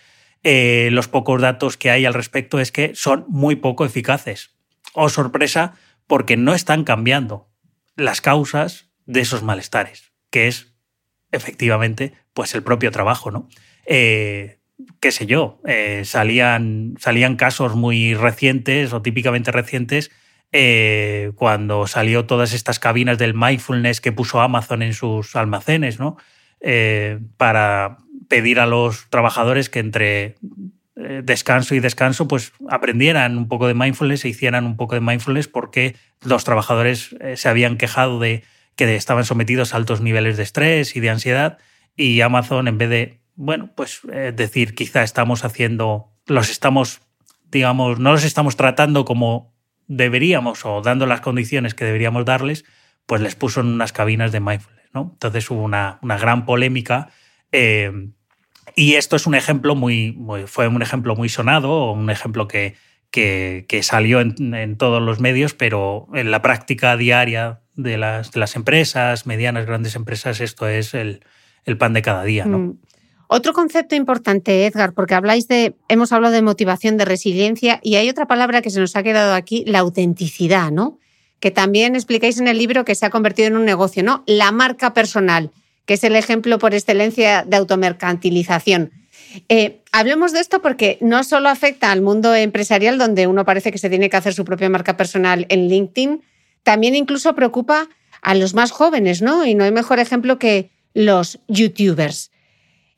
los 0.42 1.08
pocos 1.08 1.40
datos 1.42 1.76
que 1.76 1.90
hay 1.90 2.06
al 2.06 2.14
respecto 2.14 2.60
es 2.60 2.72
que 2.72 2.94
son 2.94 3.26
muy 3.28 3.56
poco 3.56 3.84
eficaces. 3.84 4.56
O 4.94 5.04
oh, 5.04 5.08
sorpresa, 5.10 5.74
porque 6.06 6.38
no 6.38 6.54
están 6.54 6.84
cambiando 6.84 7.50
las 7.94 8.22
causas 8.22 8.90
de 9.04 9.20
esos 9.20 9.42
malestares, 9.42 10.12
que 10.30 10.48
es 10.48 10.74
efectivamente 11.30 12.14
pues 12.32 12.54
el 12.54 12.62
propio 12.62 12.90
trabajo, 12.90 13.30
¿no? 13.30 13.48
Qué 15.00 15.12
sé 15.12 15.26
yo, 15.26 15.60
eh, 15.66 16.02
salían, 16.04 16.94
salían 16.98 17.36
casos 17.36 17.74
muy 17.74 18.14
recientes 18.14 18.92
o 18.92 19.02
típicamente 19.02 19.52
recientes 19.52 20.10
eh, 20.52 21.32
cuando 21.36 21.86
salió 21.86 22.26
todas 22.26 22.52
estas 22.52 22.78
cabinas 22.78 23.18
del 23.18 23.34
mindfulness 23.34 24.00
que 24.00 24.12
puso 24.12 24.40
Amazon 24.40 24.82
en 24.82 24.94
sus 24.94 25.36
almacenes, 25.36 25.98
¿no? 25.98 26.16
Eh, 26.60 27.18
para 27.36 27.98
pedir 28.28 28.60
a 28.60 28.66
los 28.66 29.08
trabajadores 29.08 29.70
que 29.70 29.78
entre 29.78 30.36
descanso 31.22 31.74
y 31.74 31.80
descanso 31.80 32.28
pues 32.28 32.52
aprendieran 32.68 33.38
un 33.38 33.48
poco 33.48 33.66
de 33.66 33.72
mindfulness 33.72 34.26
e 34.26 34.28
hicieran 34.28 34.66
un 34.66 34.76
poco 34.76 34.94
de 34.94 35.00
mindfulness 35.00 35.48
porque 35.48 35.96
los 36.22 36.44
trabajadores 36.44 37.16
se 37.36 37.48
habían 37.48 37.78
quejado 37.78 38.20
de 38.20 38.42
que 38.76 38.94
estaban 38.96 39.24
sometidos 39.24 39.72
a 39.72 39.78
altos 39.78 40.02
niveles 40.02 40.36
de 40.36 40.42
estrés 40.42 40.94
y 40.96 41.00
de 41.00 41.08
ansiedad 41.08 41.56
y 41.96 42.20
Amazon 42.20 42.68
en 42.68 42.76
vez 42.76 42.90
de 42.90 43.19
bueno, 43.42 43.70
pues 43.74 44.02
eh, 44.12 44.34
decir, 44.36 44.74
quizá 44.74 45.02
estamos 45.02 45.46
haciendo, 45.46 46.12
los 46.26 46.50
estamos, 46.50 47.00
digamos, 47.50 47.98
no 47.98 48.12
los 48.12 48.24
estamos 48.24 48.54
tratando 48.54 49.06
como 49.06 49.54
deberíamos 49.86 50.66
o 50.66 50.82
dando 50.82 51.06
las 51.06 51.22
condiciones 51.22 51.74
que 51.74 51.86
deberíamos 51.86 52.26
darles, 52.26 52.66
pues 53.06 53.22
les 53.22 53.36
puso 53.36 53.62
en 53.62 53.68
unas 53.68 53.94
cabinas 53.94 54.30
de 54.30 54.40
mindfulness, 54.40 54.90
¿no? 54.92 55.12
Entonces 55.14 55.50
hubo 55.50 55.62
una, 55.62 55.98
gran 56.02 56.44
polémica. 56.44 57.08
Eh, 57.50 58.10
y 58.76 58.96
esto 58.96 59.16
es 59.16 59.26
un 59.26 59.34
ejemplo 59.34 59.74
muy, 59.74 60.18
fue 60.46 60.68
un 60.68 60.82
ejemplo 60.82 61.16
muy 61.16 61.30
sonado, 61.30 61.92
un 61.92 62.10
ejemplo 62.10 62.46
que, 62.46 62.76
que, 63.10 63.80
salió 63.82 64.20
en, 64.20 64.76
todos 64.76 65.00
los 65.00 65.18
medios, 65.18 65.54
pero 65.54 66.08
en 66.12 66.30
la 66.30 66.42
práctica 66.42 66.94
diaria 66.98 67.62
de 67.74 67.96
las, 67.96 68.36
las 68.36 68.54
empresas, 68.54 69.26
medianas, 69.26 69.64
grandes 69.64 69.96
empresas, 69.96 70.42
esto 70.42 70.68
es 70.68 70.92
el, 70.92 71.22
pan 71.78 71.94
de 71.94 72.02
cada 72.02 72.22
día, 72.22 72.44
¿no? 72.44 72.58
Mm. 72.58 72.78
Otro 73.32 73.52
concepto 73.52 73.94
importante, 73.94 74.66
Edgar, 74.66 74.92
porque 74.92 75.14
habláis 75.14 75.46
de, 75.46 75.76
hemos 75.86 76.10
hablado 76.10 76.34
de 76.34 76.42
motivación, 76.42 76.96
de 76.96 77.04
resiliencia, 77.04 77.78
y 77.80 77.94
hay 77.94 78.08
otra 78.08 78.26
palabra 78.26 78.60
que 78.60 78.70
se 78.70 78.80
nos 78.80 78.96
ha 78.96 79.04
quedado 79.04 79.34
aquí, 79.34 79.62
la 79.68 79.78
autenticidad, 79.78 80.72
¿no? 80.72 80.98
Que 81.38 81.52
también 81.52 81.94
explicáis 81.94 82.40
en 82.40 82.48
el 82.48 82.58
libro 82.58 82.84
que 82.84 82.96
se 82.96 83.06
ha 83.06 83.10
convertido 83.10 83.46
en 83.46 83.56
un 83.56 83.64
negocio, 83.64 84.02
¿no? 84.02 84.24
La 84.26 84.50
marca 84.50 84.94
personal, 84.94 85.52
que 85.86 85.94
es 85.94 86.02
el 86.02 86.16
ejemplo 86.16 86.58
por 86.58 86.74
excelencia 86.74 87.44
de 87.46 87.56
automercantilización. 87.56 88.90
Eh, 89.48 89.80
hablemos 89.92 90.32
de 90.32 90.40
esto 90.40 90.60
porque 90.60 90.98
no 91.00 91.22
solo 91.22 91.50
afecta 91.50 91.92
al 91.92 92.02
mundo 92.02 92.34
empresarial, 92.34 92.98
donde 92.98 93.28
uno 93.28 93.44
parece 93.44 93.70
que 93.70 93.78
se 93.78 93.88
tiene 93.88 94.10
que 94.10 94.16
hacer 94.16 94.34
su 94.34 94.44
propia 94.44 94.68
marca 94.70 94.96
personal 94.96 95.46
en 95.50 95.68
LinkedIn, 95.68 96.20
también 96.64 96.96
incluso 96.96 97.36
preocupa 97.36 97.86
a 98.22 98.34
los 98.34 98.54
más 98.54 98.72
jóvenes, 98.72 99.22
¿no? 99.22 99.46
Y 99.46 99.54
no 99.54 99.62
hay 99.62 99.70
mejor 99.70 100.00
ejemplo 100.00 100.40
que 100.40 100.72
los 100.94 101.38
youtubers. 101.46 102.29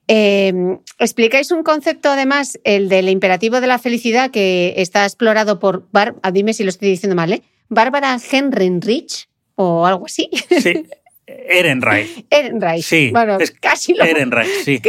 Em, 0.09 0.81
explicáis 0.99 1.51
un 1.53 1.63
concepto, 1.63 2.11
además, 2.11 2.59
el 2.65 2.89
del 2.89 3.09
imperativo 3.09 3.61
de 3.61 3.67
la 3.67 3.79
felicidad, 3.79 4.31
que 4.31 4.75
está 4.77 5.05
explorado 5.05 5.59
por, 5.59 5.89
Bar 5.93 6.17
ah, 6.23 6.33
dime 6.33 6.55
si 6.55 6.65
lo 6.65 6.71
estoy 6.71 6.89
diciendo 6.89 7.15
mal, 7.15 7.33
¿eh? 7.33 7.43
Bárbara 7.69 8.19
Henrenrich 8.31 9.29
o 9.55 9.87
algo 9.87 10.07
así. 10.07 10.29
Sí. 10.61 10.85
Ehrenreich. 11.27 12.27
Ehrenreich. 12.31 12.85
Sí. 12.85 13.11
Bueno, 13.13 13.39
casi 13.61 13.95
lo. 13.95 14.05
Ehrenreich, 14.05 14.65
sí. 14.65 14.81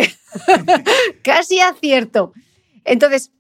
casi 1.24 1.60
acierto. 1.62 2.34
Entonces, 2.84 3.32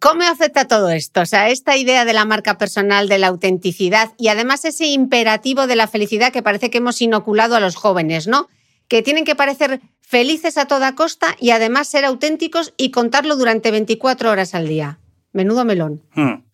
¿cómo 0.00 0.22
afecta 0.22 0.66
todo 0.66 0.90
esto? 0.90 1.20
O 1.20 1.26
sea, 1.26 1.50
esta 1.50 1.76
idea 1.76 2.04
de 2.04 2.12
la 2.12 2.24
marca 2.24 2.58
personal, 2.58 3.08
de 3.08 3.18
la 3.18 3.28
autenticidad 3.28 4.12
y 4.18 4.28
además 4.28 4.64
ese 4.64 4.86
imperativo 4.86 5.66
de 5.66 5.76
la 5.76 5.86
felicidad 5.86 6.32
que 6.32 6.42
parece 6.42 6.70
que 6.70 6.78
hemos 6.78 7.00
inoculado 7.02 7.56
a 7.56 7.60
los 7.60 7.76
jóvenes, 7.76 8.26
¿no? 8.26 8.48
Que 8.94 9.02
tienen 9.02 9.24
que 9.24 9.34
parecer 9.34 9.80
felices 10.02 10.56
a 10.56 10.66
toda 10.66 10.94
costa 10.94 11.34
y 11.40 11.50
además 11.50 11.88
ser 11.88 12.04
auténticos 12.04 12.74
y 12.76 12.92
contarlo 12.92 13.34
durante 13.34 13.72
24 13.72 14.30
horas 14.30 14.54
al 14.54 14.68
día. 14.68 15.00
Menudo 15.32 15.64
melón. 15.64 16.04
Hmm. 16.14 16.44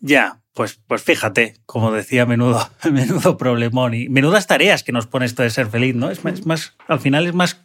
Ya, 0.00 0.40
pues, 0.54 0.80
pues 0.88 1.04
fíjate, 1.04 1.54
como 1.64 1.92
decía, 1.92 2.26
menudo, 2.26 2.68
menudo 2.90 3.36
problemón 3.36 3.94
y 3.94 4.08
menudas 4.08 4.48
tareas 4.48 4.82
que 4.82 4.90
nos 4.90 5.06
pone 5.06 5.24
esto 5.24 5.44
de 5.44 5.50
ser 5.50 5.68
feliz, 5.68 5.94
¿no? 5.94 6.10
Es 6.10 6.24
más, 6.24 6.74
al 6.88 6.98
final 6.98 7.28
es 7.28 7.34
más, 7.34 7.62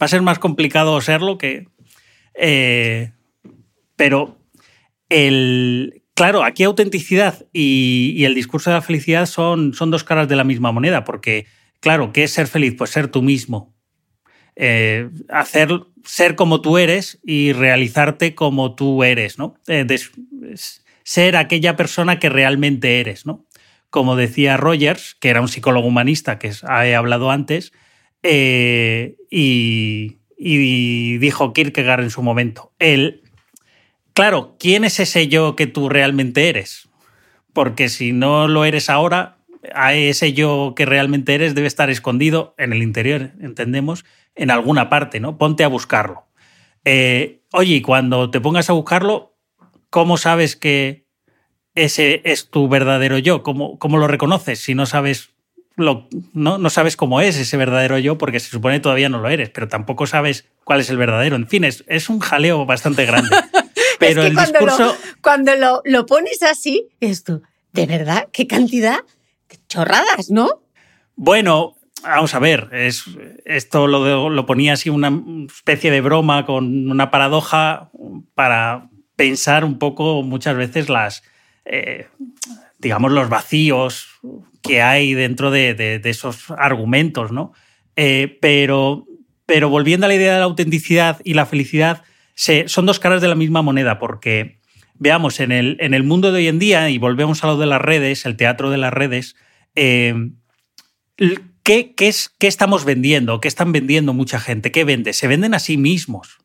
va 0.00 0.06
a 0.06 0.08
ser 0.08 0.22
más 0.22 0.38
complicado 0.38 1.00
serlo 1.00 1.36
que... 1.36 1.66
Eh, 2.34 3.10
pero 3.96 4.38
el, 5.08 6.04
claro, 6.14 6.44
aquí 6.44 6.62
autenticidad 6.62 7.46
y, 7.52 8.14
y, 8.16 8.26
el 8.26 8.36
discurso 8.36 8.70
de 8.70 8.76
la 8.76 8.82
felicidad 8.82 9.26
son, 9.26 9.74
son 9.74 9.90
dos 9.90 10.04
caras 10.04 10.28
de 10.28 10.36
la 10.36 10.44
misma 10.44 10.70
moneda, 10.70 11.02
porque, 11.02 11.46
claro, 11.84 12.14
¿qué 12.14 12.24
es 12.24 12.30
ser 12.30 12.46
feliz? 12.46 12.74
Pues 12.78 12.88
ser 12.88 13.08
tú 13.08 13.20
mismo, 13.20 13.74
eh, 14.56 15.10
hacer, 15.28 15.68
ser 16.02 16.34
como 16.34 16.62
tú 16.62 16.78
eres 16.78 17.20
y 17.22 17.52
realizarte 17.52 18.34
como 18.34 18.74
tú 18.74 19.04
eres, 19.04 19.38
¿no? 19.38 19.56
Eh, 19.66 19.86
ser 21.02 21.36
aquella 21.36 21.76
persona 21.76 22.18
que 22.18 22.30
realmente 22.30 23.00
eres, 23.00 23.26
¿no? 23.26 23.44
Como 23.90 24.16
decía 24.16 24.56
Rogers, 24.56 25.14
que 25.20 25.28
era 25.28 25.42
un 25.42 25.48
psicólogo 25.48 25.86
humanista 25.86 26.38
que 26.38 26.52
he 26.84 26.94
hablado 26.94 27.30
antes, 27.30 27.74
eh, 28.22 29.16
y, 29.30 30.20
y, 30.38 31.18
dijo 31.18 31.52
Kierkegaard 31.52 32.02
en 32.02 32.10
su 32.10 32.22
momento, 32.22 32.72
él, 32.78 33.24
claro, 34.14 34.56
¿quién 34.58 34.84
es 34.84 35.00
ese 35.00 35.28
yo 35.28 35.54
que 35.54 35.66
tú 35.66 35.90
realmente 35.90 36.48
eres? 36.48 36.88
Porque 37.52 37.90
si 37.90 38.14
no 38.14 38.48
lo 38.48 38.64
eres 38.64 38.88
ahora, 38.88 39.33
a 39.74 39.94
ese 39.94 40.32
yo 40.32 40.74
que 40.76 40.86
realmente 40.86 41.34
eres 41.34 41.54
debe 41.54 41.66
estar 41.66 41.90
escondido 41.90 42.54
en 42.58 42.72
el 42.72 42.82
interior, 42.82 43.32
entendemos, 43.40 44.04
en 44.34 44.50
alguna 44.50 44.88
parte, 44.88 45.20
¿no? 45.20 45.38
Ponte 45.38 45.64
a 45.64 45.68
buscarlo. 45.68 46.26
Eh, 46.84 47.42
oye, 47.52 47.76
y 47.76 47.82
cuando 47.82 48.30
te 48.30 48.40
pongas 48.40 48.68
a 48.68 48.74
buscarlo, 48.74 49.36
¿cómo 49.90 50.16
sabes 50.16 50.56
que 50.56 51.06
ese 51.74 52.20
es 52.24 52.50
tu 52.50 52.68
verdadero 52.68 53.18
yo? 53.18 53.42
¿Cómo, 53.42 53.78
¿Cómo, 53.78 53.98
lo 53.98 54.06
reconoces 54.06 54.60
si 54.60 54.74
no 54.74 54.86
sabes 54.86 55.30
lo, 55.76 56.08
¿no? 56.32 56.58
no 56.58 56.70
sabes 56.70 56.96
cómo 56.96 57.20
es 57.20 57.36
ese 57.36 57.56
verdadero 57.56 57.98
yo 57.98 58.16
porque 58.16 58.38
se 58.38 58.50
supone 58.50 58.76
que 58.76 58.80
todavía 58.80 59.08
no 59.08 59.20
lo 59.20 59.28
eres, 59.28 59.50
pero 59.50 59.66
tampoco 59.68 60.06
sabes 60.06 60.46
cuál 60.62 60.80
es 60.80 60.90
el 60.90 60.96
verdadero. 60.96 61.36
En 61.36 61.48
fin, 61.48 61.64
es, 61.64 61.84
es 61.88 62.08
un 62.08 62.20
jaleo 62.20 62.66
bastante 62.66 63.04
grande. 63.06 63.36
Pero 63.98 64.22
es 64.22 64.26
que 64.26 64.30
el 64.30 64.34
cuando, 64.34 64.58
discurso... 64.58 64.84
lo, 64.84 64.96
cuando 65.20 65.56
lo, 65.56 65.82
lo 65.84 66.06
pones 66.06 66.42
así, 66.42 66.88
esto, 67.00 67.42
de 67.72 67.86
verdad, 67.86 68.28
qué 68.32 68.46
cantidad, 68.46 69.00
chorradas, 69.68 70.30
¿no? 70.30 70.62
Bueno, 71.16 71.74
vamos 72.02 72.34
a 72.34 72.38
ver, 72.38 72.68
es, 72.72 73.04
esto 73.44 73.86
lo, 73.86 74.30
lo 74.30 74.46
ponía 74.46 74.74
así 74.74 74.90
una 74.90 75.12
especie 75.46 75.90
de 75.90 76.00
broma 76.00 76.46
con 76.46 76.90
una 76.90 77.10
paradoja 77.10 77.90
para 78.34 78.88
pensar 79.16 79.64
un 79.64 79.78
poco 79.78 80.22
muchas 80.22 80.56
veces 80.56 80.88
las, 80.88 81.22
eh, 81.64 82.06
digamos, 82.78 83.12
los 83.12 83.28
vacíos 83.28 84.08
que 84.62 84.82
hay 84.82 85.14
dentro 85.14 85.50
de, 85.50 86.00
esos 86.04 86.50
argumentos, 86.50 87.32
¿no? 87.32 87.52
Eh, 87.96 88.38
pero, 88.40 89.06
pero 89.46 89.68
volviendo 89.68 90.06
a 90.06 90.08
la 90.08 90.14
idea 90.14 90.34
de 90.34 90.38
la 90.38 90.46
autenticidad 90.46 91.20
y 91.24 91.34
la 91.34 91.46
felicidad, 91.46 92.02
se, 92.34 92.68
son 92.68 92.86
dos 92.86 92.98
caras 92.98 93.20
de 93.20 93.28
la 93.28 93.34
misma 93.34 93.62
moneda, 93.62 93.98
porque 93.98 94.58
veamos, 94.94 95.40
en 95.40 95.52
el, 95.52 95.76
en 95.80 95.94
el 95.94 96.02
mundo 96.02 96.32
de 96.32 96.38
hoy 96.38 96.48
en 96.48 96.58
día, 96.58 96.90
y 96.90 96.98
volvemos 96.98 97.44
a 97.44 97.48
lo 97.48 97.56
de 97.56 97.66
las 97.66 97.80
redes, 97.80 98.26
el 98.26 98.36
teatro 98.36 98.70
de 98.70 98.78
las 98.78 98.92
redes, 98.92 99.36
¿qué, 101.64 101.94
qué, 101.94 102.08
es, 102.08 102.34
¿qué 102.38 102.46
estamos 102.46 102.84
vendiendo? 102.84 103.40
¿Qué 103.40 103.48
están 103.48 103.72
vendiendo 103.72 104.12
mucha 104.12 104.38
gente? 104.38 104.70
¿Qué 104.70 104.84
vende? 104.84 105.12
Se 105.12 105.26
venden 105.26 105.54
a 105.54 105.58
sí 105.58 105.76
mismos. 105.76 106.38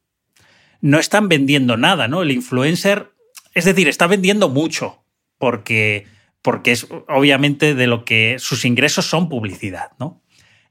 No 0.81 0.99
están 0.99 1.27
vendiendo 1.27 1.77
nada, 1.77 2.07
¿no? 2.07 2.21
El 2.21 2.31
influencer, 2.31 3.11
es 3.53 3.65
decir, 3.65 3.87
está 3.87 4.07
vendiendo 4.07 4.49
mucho, 4.49 5.03
porque, 5.37 6.07
porque 6.41 6.71
es 6.71 6.87
obviamente 7.07 7.75
de 7.75 7.87
lo 7.87 8.05
que 8.05 8.37
sus 8.39 8.65
ingresos 8.65 9.05
son 9.05 9.29
publicidad, 9.29 9.91
¿no? 9.99 10.23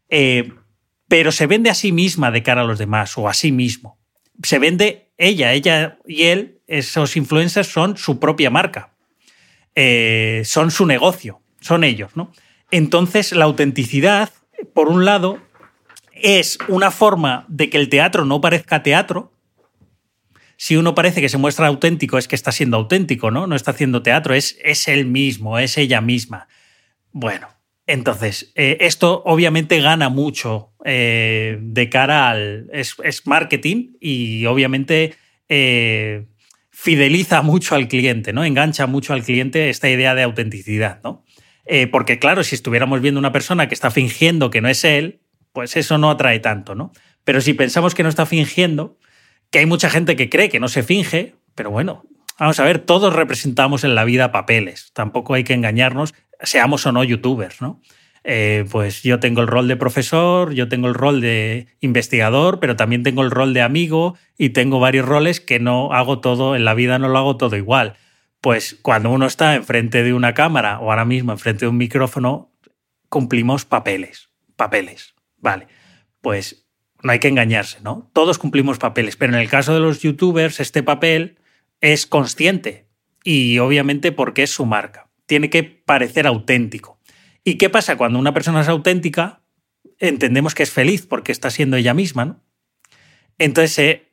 Eh, 0.09 0.53
pero 1.09 1.33
se 1.33 1.47
vende 1.47 1.71
a 1.71 1.75
sí 1.75 1.93
misma 1.93 2.31
de 2.31 2.43
cara 2.43 2.63
a 2.63 2.65
los 2.65 2.79
demás 2.79 3.17
o 3.19 3.29
a 3.29 3.35
sí 3.35 3.53
mismo. 3.53 3.99
Se 4.43 4.59
vende 4.59 5.11
ella, 5.19 5.53
ella 5.53 5.99
y 6.07 6.25
él, 6.25 6.61
esos 6.67 7.17
influencers 7.17 7.69
son 7.69 7.97
su 7.97 8.21
propia 8.21 8.51
marca, 8.51 8.95
eh, 9.75 10.43
son 10.45 10.71
su 10.71 10.87
negocio, 10.87 11.43
son 11.61 11.83
ellos, 11.83 12.15
¿no? 12.15 12.33
Entonces, 12.71 13.33
la 13.33 13.45
autenticidad, 13.45 14.31
por 14.75 14.89
un 14.89 15.05
lado, 15.05 15.39
es 16.13 16.59
una 16.69 16.91
forma 16.91 17.45
de 17.49 17.71
que 17.71 17.79
el 17.79 17.89
teatro 17.89 18.25
no 18.25 18.41
parezca 18.41 18.83
teatro. 18.83 19.33
Si 20.57 20.77
uno 20.77 20.95
parece 20.95 21.21
que 21.21 21.29
se 21.29 21.39
muestra 21.39 21.69
auténtico, 21.69 22.19
es 22.19 22.29
que 22.29 22.35
está 22.35 22.53
siendo 22.53 22.77
auténtico, 22.77 23.31
¿no? 23.31 23.47
No 23.47 23.55
está 23.55 23.71
haciendo 23.71 24.03
teatro, 24.03 24.35
es, 24.35 24.59
es 24.63 24.89
él 24.89 25.07
mismo, 25.07 25.59
es 25.59 25.79
ella 25.79 26.01
misma. 26.01 26.49
Bueno, 27.13 27.49
entonces, 27.87 28.53
eh, 28.55 28.77
esto 28.81 29.23
obviamente 29.25 29.81
gana 29.81 30.11
mucho 30.11 30.73
eh, 30.85 31.59
de 31.61 31.89
cara 31.89 32.29
al. 32.29 32.69
Es, 32.73 32.97
es, 33.03 33.27
marketing 33.27 33.95
y 33.99 34.45
obviamente 34.45 35.15
eh, 35.49 36.27
fideliza 36.71 37.41
mucho 37.41 37.75
al 37.75 37.89
cliente, 37.89 38.35
¿no? 38.35 38.45
Engancha 38.45 38.87
mucho 38.87 39.15
al 39.15 39.23
cliente 39.23 39.71
esta 39.71 39.89
idea 39.89 40.15
de 40.15 40.23
autenticidad, 40.23 41.01
¿no? 41.03 41.25
Eh, 41.69 41.87
porque, 41.87 42.19
claro, 42.19 42.43
si 42.43 42.55
estuviéramos 42.55 43.03
viendo 43.03 43.21
una 43.21 43.31
persona 43.31 43.69
que 43.69 43.75
está 43.75 43.91
fingiendo 43.91 44.49
que 44.49 44.63
no 44.63 44.69
es 44.69 44.85
él, 44.85 45.21
pues 45.53 45.77
eso 45.77 45.99
no 45.99 46.11
atrae 46.11 46.41
tanto, 46.41 46.75
¿no? 46.75 46.93
Pero 47.25 47.43
si 47.43 47.53
pensamos 47.53 47.95
que 47.95 48.03
no 48.03 48.09
está 48.09 48.25
fingiendo, 48.25 48.99
que 49.51 49.59
hay 49.59 49.67
mucha 49.67 49.91
gente 49.91 50.17
que 50.17 50.31
cree 50.31 50.49
que 50.49 50.61
no 50.61 50.69
se 50.69 50.83
finge, 50.83 51.35
pero 51.55 51.71
bueno, 51.71 52.05
vamos 52.39 52.59
a 52.59 52.65
ver, 52.65 52.79
todos 52.79 53.15
representamos 53.15 53.85
en 53.85 53.95
la 53.95 54.05
vida 54.05 54.33
papeles, 54.33 54.93
tampoco 54.95 55.35
hay 55.35 55.45
que 55.45 55.53
engañarnos, 55.53 56.15
seamos 56.41 56.87
o 56.87 56.93
no 56.93 57.05
youtubers, 57.05 57.61
¿no? 57.61 57.83
Eh, 58.25 58.65
pues 58.71 59.03
yo 59.03 59.21
tengo 59.21 59.43
el 59.43 59.47
rol 59.47 59.69
de 59.69 59.77
profesor, 59.77 60.55
yo 60.55 60.69
tengo 60.69 60.89
el 60.89 60.95
rol 60.95 61.21
de 61.21 61.69
investigador, 61.81 62.61
pero 62.61 62.77
también 62.77 63.03
tengo 63.03 63.23
el 63.23 63.31
rol 63.31 63.53
de 63.53 63.61
amigo 63.61 64.17
y 64.39 64.51
tengo 64.51 64.81
varios 64.81 65.07
roles 65.07 65.41
que 65.41 65.61
no 65.61 65.93
hago 65.93 66.21
todo, 66.21 66.57
en 66.57 66.65
la 66.65 66.75
vida 66.75 66.99
no 66.99 67.09
lo 67.09 67.19
hago 67.19 67.37
todo 67.37 67.57
igual. 67.57 67.95
Pues 68.41 68.79
cuando 68.83 69.11
uno 69.11 69.27
está 69.27 69.55
enfrente 69.55 70.03
de 70.03 70.15
una 70.15 70.35
cámara 70.35 70.79
o 70.79 70.91
ahora 70.91 71.05
mismo 71.05 71.33
enfrente 71.33 71.65
de 71.65 71.71
un 71.71 71.77
micrófono, 71.77 72.53
cumplimos 73.09 73.65
papeles, 73.65 74.31
papeles, 74.57 75.15
vale. 75.39 75.67
Pues 76.21 76.69
no 77.03 77.13
hay 77.13 77.19
que 77.19 77.29
engañarse, 77.29 77.79
¿no? 77.83 78.11
Todos 78.13 78.39
cumplimos 78.39 78.79
papeles, 78.79 79.17
pero 79.17 79.33
en 79.33 79.41
el 79.41 79.49
caso 79.49 79.75
de 79.75 79.81
los 79.81 80.01
youtubers, 80.01 80.61
este 80.61 80.83
papel 80.83 81.39
es 81.81 82.07
consciente 82.07 82.89
y 83.25 83.59
obviamente 83.59 84.13
porque 84.13 84.45
es 84.45 84.51
su 84.51 84.67
marca. 84.67 85.11
Tiene 85.27 85.51
que 85.51 85.63
parecer 85.63 86.27
auténtico. 86.27 87.01
¿Y 87.45 87.57
qué 87.57 87.71
pasa 87.71 87.97
cuando 87.97 88.19
una 88.19 88.35
persona 88.35 88.61
es 88.61 88.69
auténtica? 88.69 89.43
Entendemos 89.99 90.55
que 90.55 90.63
es 90.63 90.71
feliz 90.71 91.07
porque 91.07 91.33
está 91.33 91.51
siendo 91.51 91.77
ella 91.77 91.95
misma, 91.95 92.25
¿no? 92.25 92.43
Entonces, 93.39 93.79
eh, 93.79 94.13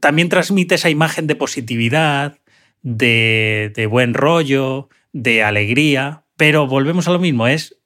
también 0.00 0.28
transmite 0.28 0.76
esa 0.76 0.90
imagen 0.90 1.26
de 1.26 1.34
positividad, 1.34 2.38
de, 2.82 3.88
buen 3.90 4.14
rollo, 4.14 4.88
de 5.12 5.42
alegría, 5.42 6.24
pero 6.36 6.66
volvemos 6.66 7.08
a 7.08 7.12
lo 7.12 7.18
mismo, 7.18 7.46
es 7.46 7.80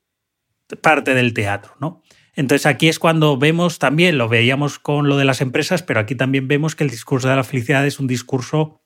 parte 0.80 1.14
del 1.14 1.34
teatro, 1.34 1.74
¿no? 1.80 2.02
Entonces 2.34 2.66
aquí 2.66 2.88
es 2.88 2.98
cuando 2.98 3.38
vemos 3.38 3.78
también, 3.78 4.18
lo 4.18 4.28
veíamos 4.28 4.78
con 4.78 5.08
lo 5.08 5.16
de 5.16 5.24
las 5.24 5.40
empresas, 5.40 5.82
pero 5.82 6.00
aquí 6.00 6.14
también 6.14 6.48
vemos 6.48 6.74
que 6.74 6.84
el 6.84 6.90
discurso 6.90 7.28
de 7.28 7.36
la 7.36 7.44
felicidad 7.44 7.86
es 7.86 7.98
un 7.98 8.06
discurso 8.06 8.82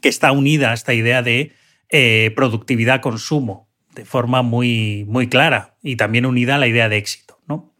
que 0.00 0.08
está 0.08 0.32
unida 0.32 0.70
a 0.70 0.74
esta 0.74 0.94
idea 0.94 1.22
de 1.22 1.52
eh, 1.90 2.32
productividad-consumo 2.34 3.68
de 3.94 4.04
forma 4.04 4.42
muy, 4.42 5.04
muy 5.08 5.28
clara 5.28 5.76
y 5.82 5.96
también 5.96 6.26
unida 6.26 6.54
a 6.54 6.58
la 6.58 6.68
idea 6.68 6.88
de 6.88 6.98
éxito, 6.98 7.40
¿no? 7.46 7.74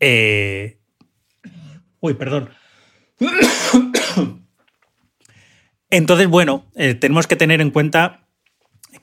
Eh... 0.00 0.78
Uy, 2.00 2.14
perdón. 2.14 2.50
Entonces, 5.90 6.26
bueno, 6.26 6.66
eh, 6.74 6.94
tenemos 6.94 7.26
que 7.26 7.36
tener 7.36 7.60
en 7.60 7.70
cuenta 7.70 8.26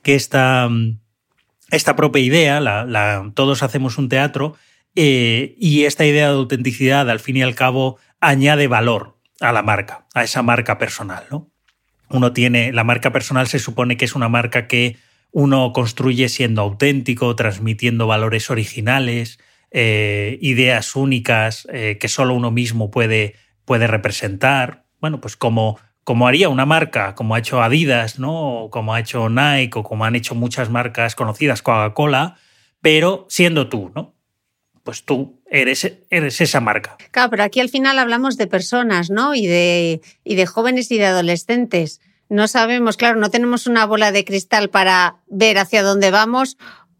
que 0.02 0.14
esta, 0.14 0.68
esta 1.70 1.96
propia 1.96 2.22
idea, 2.22 2.60
la, 2.60 3.30
todos 3.34 3.62
hacemos 3.62 3.96
un 3.96 4.08
teatro, 4.08 4.56
eh, 4.94 5.54
y 5.58 5.84
esta 5.84 6.04
idea 6.04 6.28
de 6.28 6.36
autenticidad, 6.36 7.08
al 7.08 7.20
fin 7.20 7.38
y 7.38 7.42
al 7.42 7.54
cabo, 7.54 7.98
añade 8.20 8.68
valor 8.68 9.18
a 9.40 9.52
la 9.52 9.62
marca, 9.62 10.06
a 10.14 10.24
esa 10.24 10.42
marca 10.42 10.78
personal. 10.78 11.24
¿no? 11.30 11.50
Uno 12.10 12.32
tiene, 12.32 12.72
la 12.72 12.84
marca 12.84 13.12
personal 13.12 13.48
se 13.48 13.58
supone 13.58 13.96
que 13.96 14.04
es 14.04 14.14
una 14.14 14.28
marca 14.28 14.68
que 14.68 14.96
uno 15.32 15.72
construye 15.72 16.28
siendo 16.28 16.62
auténtico, 16.62 17.34
transmitiendo 17.34 18.06
valores 18.06 18.50
originales, 18.50 19.40
eh, 19.72 20.38
ideas 20.40 20.94
únicas 20.94 21.66
que 21.72 22.08
solo 22.08 22.34
uno 22.34 22.52
mismo 22.52 22.92
puede, 22.92 23.34
puede 23.64 23.88
representar. 23.88 24.84
Bueno, 25.00 25.20
pues 25.20 25.36
como 25.36 25.80
como 26.04 26.28
haría 26.28 26.50
una 26.50 26.66
marca, 26.66 27.14
como 27.14 27.34
ha 27.34 27.38
hecho 27.38 27.62
Adidas, 27.62 28.18
¿no? 28.18 28.64
O 28.64 28.70
como 28.70 28.94
ha 28.94 29.00
hecho 29.00 29.28
Nike, 29.28 29.78
o 29.78 29.82
como 29.82 30.04
han 30.04 30.14
hecho 30.14 30.34
muchas 30.34 30.70
marcas 30.70 31.14
conocidas, 31.14 31.62
Coca-Cola, 31.62 32.36
pero 32.80 33.26
siendo 33.28 33.68
tú, 33.68 33.90
¿no? 33.94 34.14
Pues 34.82 35.04
tú 35.04 35.40
eres, 35.50 35.90
eres 36.10 36.40
esa 36.42 36.60
marca. 36.60 36.98
Claro, 37.10 37.30
pero 37.30 37.42
aquí 37.42 37.60
al 37.60 37.70
final 37.70 37.98
hablamos 37.98 38.36
de 38.36 38.46
personas, 38.46 39.08
¿no? 39.08 39.34
Y 39.34 39.46
de, 39.46 40.02
y 40.24 40.34
de 40.34 40.46
jóvenes 40.46 40.90
y 40.90 40.98
de 40.98 41.06
adolescentes. 41.06 42.02
No 42.28 42.48
sabemos, 42.48 42.98
claro, 42.98 43.18
no 43.18 43.30
tenemos 43.30 43.66
una 43.66 43.86
bola 43.86 44.12
de 44.12 44.26
cristal 44.26 44.68
para 44.68 45.16
ver 45.26 45.56
hacia 45.56 45.82
dónde 45.82 46.10
vamos. 46.10 46.58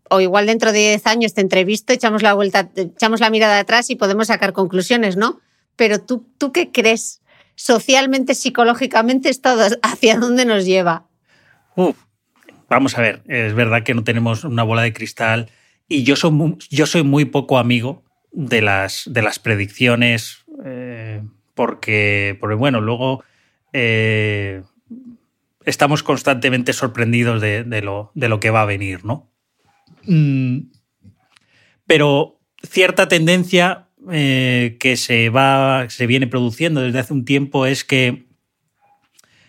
O 0.08 0.20
igual 0.20 0.46
dentro 0.46 0.72
de 0.72 0.78
10 0.78 1.06
años 1.06 1.34
te 1.34 1.42
entrevisto, 1.42 1.92
echamos 1.92 2.22
la 2.22 2.34
vuelta, 2.34 2.70
echamos 2.76 3.20
la 3.20 3.30
mirada 3.30 3.58
atrás 3.58 3.90
y 3.90 3.96
podemos 3.96 4.28
sacar 4.28 4.52
conclusiones, 4.52 5.16
¿no? 5.16 5.40
Pero 5.76 6.00
tú, 6.00 6.26
¿tú 6.38 6.52
qué 6.52 6.70
crees? 6.70 7.20
Socialmente, 7.54 8.34
psicológicamente, 8.34 9.30
todo 9.34 9.66
hacia 9.82 10.18
dónde 10.18 10.44
nos 10.44 10.64
lleva. 10.64 11.06
Uf, 11.76 11.96
vamos 12.68 12.96
a 12.98 13.00
ver, 13.00 13.22
es 13.26 13.54
verdad 13.54 13.82
que 13.82 13.94
no 13.94 14.04
tenemos 14.04 14.44
una 14.44 14.62
bola 14.62 14.82
de 14.82 14.92
cristal 14.92 15.50
y 15.88 16.04
yo 16.04 16.16
soy 16.16 16.30
muy, 16.30 16.56
yo 16.70 16.86
soy 16.86 17.02
muy 17.02 17.24
poco 17.24 17.58
amigo 17.58 18.04
de 18.32 18.62
las, 18.62 19.04
de 19.06 19.22
las 19.22 19.38
predicciones 19.38 20.44
eh, 20.64 21.22
porque, 21.54 22.36
porque, 22.40 22.56
bueno, 22.56 22.80
luego 22.80 23.24
eh, 23.72 24.62
estamos 25.64 26.02
constantemente 26.02 26.72
sorprendidos 26.72 27.40
de, 27.40 27.64
de, 27.64 27.82
lo, 27.82 28.10
de, 28.14 28.28
lo, 28.28 28.40
que 28.40 28.50
va 28.50 28.62
a 28.62 28.66
venir, 28.66 29.04
¿no? 29.04 29.30
Mm, 30.04 30.70
pero 31.86 32.40
cierta 32.62 33.08
tendencia 33.08 33.83
eh, 34.10 34.76
que 34.80 34.96
se 34.96 35.30
va, 35.30 35.88
se 35.88 36.06
viene 36.06 36.26
produciendo 36.26 36.82
desde 36.82 36.98
hace 36.98 37.12
un 37.12 37.24
tiempo 37.24 37.66
es 37.66 37.84
que 37.84 38.26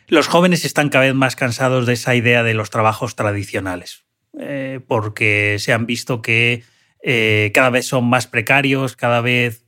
los 0.08 0.28
jóvenes 0.28 0.66
están 0.66 0.90
cada 0.90 1.06
vez 1.06 1.16
más 1.16 1.36
cansados 1.36 1.86
de 1.86 1.94
esa 1.94 2.16
idea 2.16 2.44
de 2.44 2.54
los 2.54 2.70
trabajos 2.70 3.16
tradicionales, 3.16 4.06
eh, 4.40 4.80
porque 4.88 5.58
se 5.60 5.74
han 5.74 5.86
visto 5.86 6.22
que 6.22 6.64
eh, 7.04 7.52
cada 7.54 7.70
vez 7.70 7.86
son 7.86 8.06
más 8.06 8.28
precarios, 8.28 8.96
cada 8.96 9.22
vez 9.22 9.64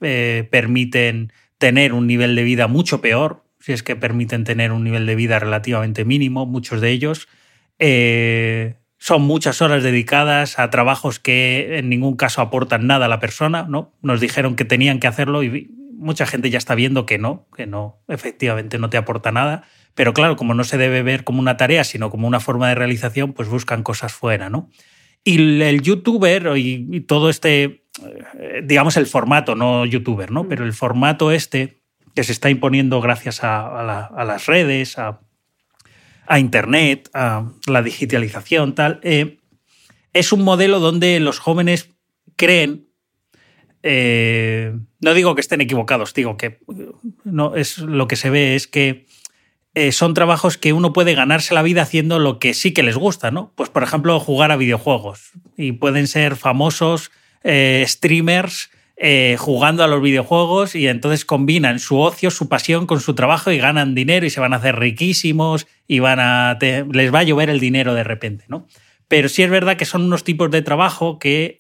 permiten 0.49 1.34
tener 1.57 1.93
un 1.93 2.07
nivel 2.07 2.35
de 2.35 2.43
vida 2.43 2.68
mucho 2.68 3.01
peor, 3.01 3.43
si 3.59 3.73
es 3.73 3.84
que 3.84 3.95
permiten 3.95 4.43
tener 4.43 4.72
un 4.72 4.84
nivel 4.84 5.05
de 5.05 5.15
vida 5.15 5.39
relativamente 5.39 6.05
mínimo, 6.05 6.45
muchos 6.45 6.81
de 6.81 6.91
ellos. 6.91 7.27
Son 8.98 9.22
muchas 9.22 9.61
horas 9.61 9.84
dedicadas 9.84 10.60
a 10.60 10.69
trabajos 10.69 11.19
que 11.19 11.78
en 11.78 11.90
ningún 11.90 12.15
caso 12.15 12.41
aportan 12.41 12.88
nada 12.88 13.06
a 13.06 13.10
la 13.10 13.19
persona, 13.19 13.65
¿no? 13.69 13.94
Nos 14.02 14.19
dijeron 14.19 14.56
que 14.56 14.65
tenían 14.65 14.99
que 14.99 15.07
hacerlo 15.07 15.44
y 15.44 15.72
mucha 15.94 16.26
gente 16.26 16.49
ya 16.49 16.57
está 16.57 16.76
viendo 16.76 17.06
que 17.06 17.18
no, 17.18 17.48
que 17.56 17.68
no, 17.68 18.02
efectivamente 18.07 18.78
no 18.80 18.90
te 18.90 18.98
aporta 18.98 19.32
nada. 19.32 19.64
Pero 19.94 20.14
claro, 20.14 20.36
como 20.36 20.53
no 20.53 20.64
se 20.64 20.78
debe 20.78 21.02
ver 21.02 21.24
como 21.24 21.40
una 21.40 21.57
tarea, 21.57 21.84
sino 21.84 22.10
como 22.10 22.28
una 22.28 22.40
forma 22.40 22.69
de 22.69 22.76
realización, 22.76 23.34
pues 23.34 23.49
buscan 23.49 23.84
cosas 23.84 24.14
fuera, 24.14 24.49
¿no? 24.49 24.69
Y 25.24 25.61
el 25.61 25.82
youtuber 25.82 26.53
y, 26.56 27.02
todo 27.02 27.30
este, 27.30 27.64
eh, 28.03 28.61
digamos, 28.64 28.95
el 28.95 29.07
formato, 29.07 29.56
no 29.56 29.86
youtuber, 29.86 30.32
¿no? 30.32 30.48
Pero 30.48 30.64
el 30.64 30.74
formato 30.74 31.32
este 31.32 31.82
que 32.15 32.24
se 32.24 32.32
está 32.32 32.49
imponiendo 32.49 33.02
gracias 33.02 33.44
a, 33.44 34.07
las 34.26 34.45
redes, 34.45 34.98
a, 34.98 35.19
Internet, 36.36 37.10
a 37.14 37.52
la 37.68 37.82
digitalización, 37.82 38.76
tal, 38.76 38.99
eh, 39.04 39.38
es 40.14 40.32
un 40.32 40.44
modelo 40.44 40.80
donde 40.80 41.20
los 41.20 41.40
jóvenes 41.40 41.90
creen, 42.36 42.88
eh, 43.84 44.74
no 44.99 45.14
digo 45.14 45.36
que 45.36 45.41
estén 45.41 45.62
equivocados, 45.62 46.14
digo 46.14 46.38
que 46.38 46.60
no, 47.24 47.56
es, 47.56 47.78
lo 47.78 48.08
que 48.08 48.16
se 48.16 48.30
ve 48.30 48.56
es 48.56 48.68
que 48.68 49.06
eh, 49.76 49.91
son 49.91 50.16
trabajos 50.16 50.58
que 50.58 50.74
uno 50.74 50.91
puede 50.91 51.14
ganarse 51.14 51.54
la 51.54 51.62
vida 51.62 51.84
haciendo 51.84 52.18
lo 52.18 52.40
que 52.40 52.56
sí 52.56 52.74
que 52.74 52.82
les 52.82 52.95
gusta, 52.95 53.30
¿no? 53.30 53.54
Pues, 53.56 53.70
por 53.70 53.84
ejemplo, 53.84 54.20
jugar 54.20 54.52
a 54.52 54.58
videojuegos. 54.58 55.34
Y 55.56 55.74
pueden 55.74 56.08
ser 56.08 56.36
famosos 56.36 57.12
eh, 57.44 57.86
streamers 57.88 58.72
eh, 58.98 59.36
jugando 59.38 59.84
a 59.84 59.88
los 59.88 60.02
videojuegos 60.02 60.76
y 60.76 60.88
entonces 60.88 61.24
combinan 61.24 61.80
su 61.80 61.99
ocio, 61.99 62.32
su 62.32 62.49
pasión 62.49 62.88
con 62.88 62.99
su 62.99 63.14
trabajo 63.15 63.52
y 63.52 63.57
ganan 63.57 63.95
dinero 63.95 64.26
y 64.26 64.30
se 64.30 64.40
van 64.40 64.53
a 64.53 64.57
hacer 64.57 64.78
riquísimos 64.78 65.68
y 65.88 65.99
van 65.99 66.19
a 66.19 66.57
les 66.60 67.14
va 67.14 67.19
a 67.19 67.24
llover 67.24 67.49
el 67.49 67.60
dinero 67.60 67.94
de 67.94 68.03
repente, 68.03 68.45
¿no? 68.48 68.68
Pero 69.07 69.30
sí 69.30 69.44
es 69.44 69.49
verdad 69.49 69.78
que 69.78 69.86
son 69.86 70.03
unos 70.03 70.24
tipos 70.24 70.52
de 70.52 70.61
trabajo 70.61 71.19
que 71.19 71.56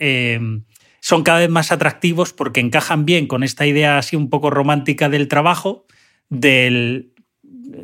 son 0.99 1.23
cada 1.23 1.39
vez 1.39 1.49
más 1.49 1.71
atractivos 1.71 2.33
porque 2.33 2.59
encajan 2.59 3.05
bien 3.05 3.27
con 3.27 3.43
esta 3.43 3.65
idea 3.65 3.97
así 3.97 4.15
un 4.15 4.29
poco 4.29 4.49
romántica 4.49 5.07
del 5.07 5.27
trabajo, 5.27 5.85
del 6.29 7.13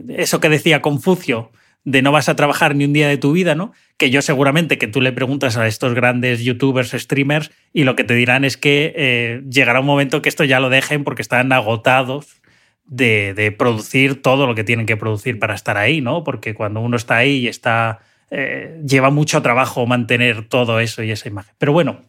eso 0.09 0.39
que 0.39 0.49
decía 0.49 0.81
Confucio, 0.81 1.51
de 1.85 2.01
no 2.01 2.11
vas 2.11 2.30
a 2.30 2.35
trabajar 2.35 2.76
ni 2.76 2.85
un 2.85 2.93
día 2.93 3.07
de 3.07 3.18
tu 3.18 3.34
vida, 3.34 3.55
¿no? 3.55 3.73
Que 3.97 4.10
yo 4.10 4.22
seguramente 4.22 4.77
que 4.77 4.88
tú 4.88 5.01
le 5.01 5.11
preguntas 5.11 5.57
a 5.57 5.68
estos 5.68 5.93
grandes 5.93 6.43
youtubers, 6.43 6.91
streamers, 6.91 7.51
y 7.73 7.84
lo 7.84 7.95
que 7.95 8.03
te 8.03 8.15
dirán 8.15 8.45
es 8.45 8.57
que 8.57 8.93
eh, 8.95 9.41
llegará 9.49 9.81
un 9.81 9.85
momento 9.85 10.22
que 10.22 10.30
esto 10.30 10.43
ya 10.43 10.60
lo 10.60 10.69
dejen 10.69 11.03
porque 11.03 11.22
están 11.22 11.51
agotados 11.51 12.41
de, 12.85 13.53
producir 13.57 14.22
todo 14.22 14.47
lo 14.47 14.55
que 14.55 14.64
tienen 14.64 14.85
que 14.85 14.97
producir 14.97 15.39
para 15.39 15.55
estar 15.55 15.77
ahí, 15.77 16.01
¿no? 16.01 16.23
Porque 16.23 16.53
cuando 16.53 16.80
uno 16.80 16.95
está 16.95 17.18
ahí 17.18 17.38
y 17.38 17.47
está. 17.47 17.99
Eh, 18.35 18.81
lleva 18.84 19.11
mucho 19.11 19.43
trabajo 19.43 19.85
mantener 19.85 20.47
todo 20.47 20.80
eso 20.80 21.03
y 21.03 21.11
esa 21.11 21.27
imagen. 21.27 21.53
Pero 21.60 21.72
bueno, 21.72 22.01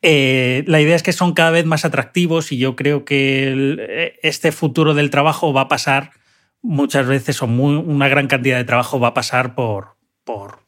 eh, 0.00 0.62
la 0.68 0.80
idea 0.80 0.94
es 0.94 1.02
que 1.02 1.12
son 1.12 1.32
cada 1.32 1.50
vez 1.50 1.64
más 1.64 1.84
atractivos 1.84 2.52
y 2.52 2.58
yo 2.58 2.76
creo 2.76 3.04
que 3.04 4.14
este 4.22 4.52
futuro 4.52 4.94
del 4.94 5.10
trabajo 5.10 5.52
va 5.52 5.62
a 5.62 5.68
pasar 5.68 6.12
muchas 6.64 7.06
veces 7.06 7.42
o 7.42 7.46
una 7.46 8.08
gran 8.08 8.26
cantidad 8.26 8.56
de 8.56 8.64
trabajo 8.64 8.98
va 8.98 9.08
a 9.08 9.14
pasar 9.14 9.54
por, 9.54 9.96
por, 10.24 10.60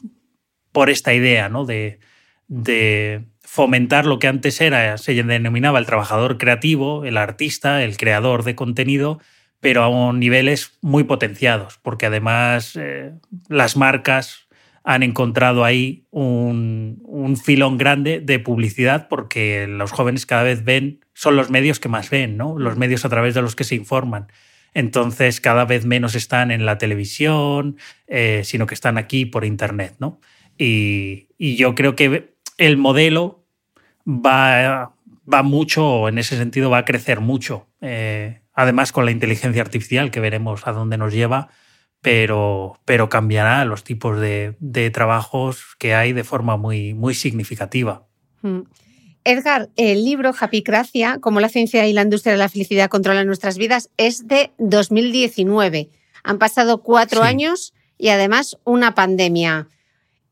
por 0.71 0.91
esta 0.91 1.15
idea 1.15 1.49
¿no? 1.49 1.65
de, 1.65 1.99
de, 2.47 3.25
fomentar 3.41 4.05
lo 4.05 4.19
que 4.19 4.29
antes 4.29 4.61
era, 4.61 4.99
se 4.99 5.15
denominaba 5.15 5.79
el 5.79 5.87
trabajador 5.87 6.37
creativo, 6.37 7.07
el 7.07 7.17
artista, 7.17 7.83
el 7.83 7.97
creador 7.97 8.45
de 8.45 8.55
contenido, 8.55 9.19
pero 9.61 9.85
a 9.85 10.13
niveles 10.13 10.77
muy 10.83 11.05
potenciados, 11.05 11.79
porque 11.81 12.07
además 12.07 12.77
eh, 12.77 13.15
las 13.49 13.77
marcas 13.77 14.49
han 14.85 15.03
encontrado 15.03 15.65
ahí 15.65 16.05
un, 16.11 17.01
un, 17.05 17.37
filón 17.39 17.79
grande 17.79 18.21
de 18.21 18.39
publicidad 18.39 19.09
porque 19.09 19.67
los 19.67 19.93
jóvenes 19.93 20.27
cada 20.27 20.43
vez 20.43 20.63
ven, 20.63 21.01
son 21.15 21.37
los 21.37 21.49
medios 21.49 21.81
que 21.81 21.89
más 21.89 22.11
ven, 22.11 22.37
¿no? 22.37 22.59
los 22.59 22.77
medios 22.77 23.05
a 23.05 23.09
través 23.09 23.35
de 23.35 23.43
los 23.43 23.57
que 23.57 23.65
se 23.65 23.75
informan. 23.75 24.27
Entonces 24.77 25.41
cada 25.41 25.65
vez 25.65 25.87
menos 25.87 26.15
están 26.15 26.51
en 26.51 26.67
la 26.67 26.77
televisión, 26.77 27.79
eh, 28.09 28.43
sino 28.45 28.67
que 28.67 28.75
están 28.75 28.99
aquí 28.99 29.25
por 29.25 29.47
Internet. 29.47 29.97
¿no? 30.01 30.21
Y, 30.59 31.29
yo 31.39 31.75
creo 31.75 31.97
que 31.97 32.35
el 32.59 32.77
modelo 32.77 33.47
va, 34.07 34.93
va, 35.33 35.43
mucho, 35.43 36.11
en 36.11 36.19
ese 36.19 36.37
sentido 36.37 36.69
va 36.69 36.77
a 36.77 36.85
crecer 36.85 37.21
mucho. 37.21 37.69
Eh, 37.81 38.43
además 38.53 38.93
con 38.93 39.07
la 39.07 39.13
inteligencia 39.13 39.63
artificial, 39.63 40.11
que 40.11 40.21
veremos 40.21 40.67
a 40.67 40.73
dónde 40.73 40.99
nos 40.99 41.15
lleva, 41.15 41.49
pero, 42.03 42.79
pero 42.85 43.09
cambiará 43.09 43.65
los 43.65 43.83
tipos 43.83 44.21
de, 44.21 44.91
trabajos 44.93 45.75
que 45.79 45.95
hay 45.95 46.13
de 46.13 46.23
forma 46.23 46.59
muy, 46.59 46.93
muy 46.93 47.15
significativa. 47.15 48.07
Mm. 48.43 48.61
Edgar, 49.27 49.71
el 49.75 50.05
libro 50.05 50.33
Japicracia, 50.33 51.19
cómo 51.21 51.41
la 51.41 51.49
ciencia 51.49 51.85
y 51.89 51.93
la 51.93 52.03
industria 52.03 52.33
de 52.33 52.39
la 52.39 52.49
felicidad 52.49 52.89
controlan 52.89 53.27
nuestras 53.27 53.59
vidas, 53.59 53.91
es 53.97 54.29
de 54.29 54.53
2019. 54.59 55.91
Han 56.23 56.39
pasado 56.39 56.85
cuatro 56.85 57.25
años 57.25 57.75
y 57.99 58.11
además 58.11 58.57
una 58.63 58.95
pandemia. 58.95 59.67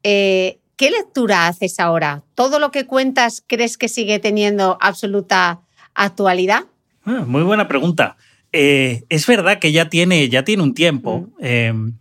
Eh, 0.05 0.61
¿Qué 0.77 0.93
lectura 0.93 1.49
haces 1.49 1.81
ahora? 1.81 2.23
¿Todo 2.37 2.61
lo 2.61 2.71
que 2.71 2.87
cuentas 2.87 3.43
crees 3.45 3.77
que 3.77 3.89
sigue 3.89 4.21
teniendo 4.21 4.79
absoluta 4.81 5.63
actualidad? 5.95 6.67
Ah, 7.05 7.25
muy 7.27 7.43
buena 7.43 7.67
pregunta. 7.67 8.17
Eh, 8.53 9.03
es 9.09 9.27
verdad 9.27 9.59
que 9.59 9.73
ya 9.73 9.89
tiene, 9.89 10.29
ya 10.29 10.45
tiene 10.45 10.63
un 10.63 10.73
tiempo, 10.73 11.33
mm. 11.41 11.45
em, 11.45 11.99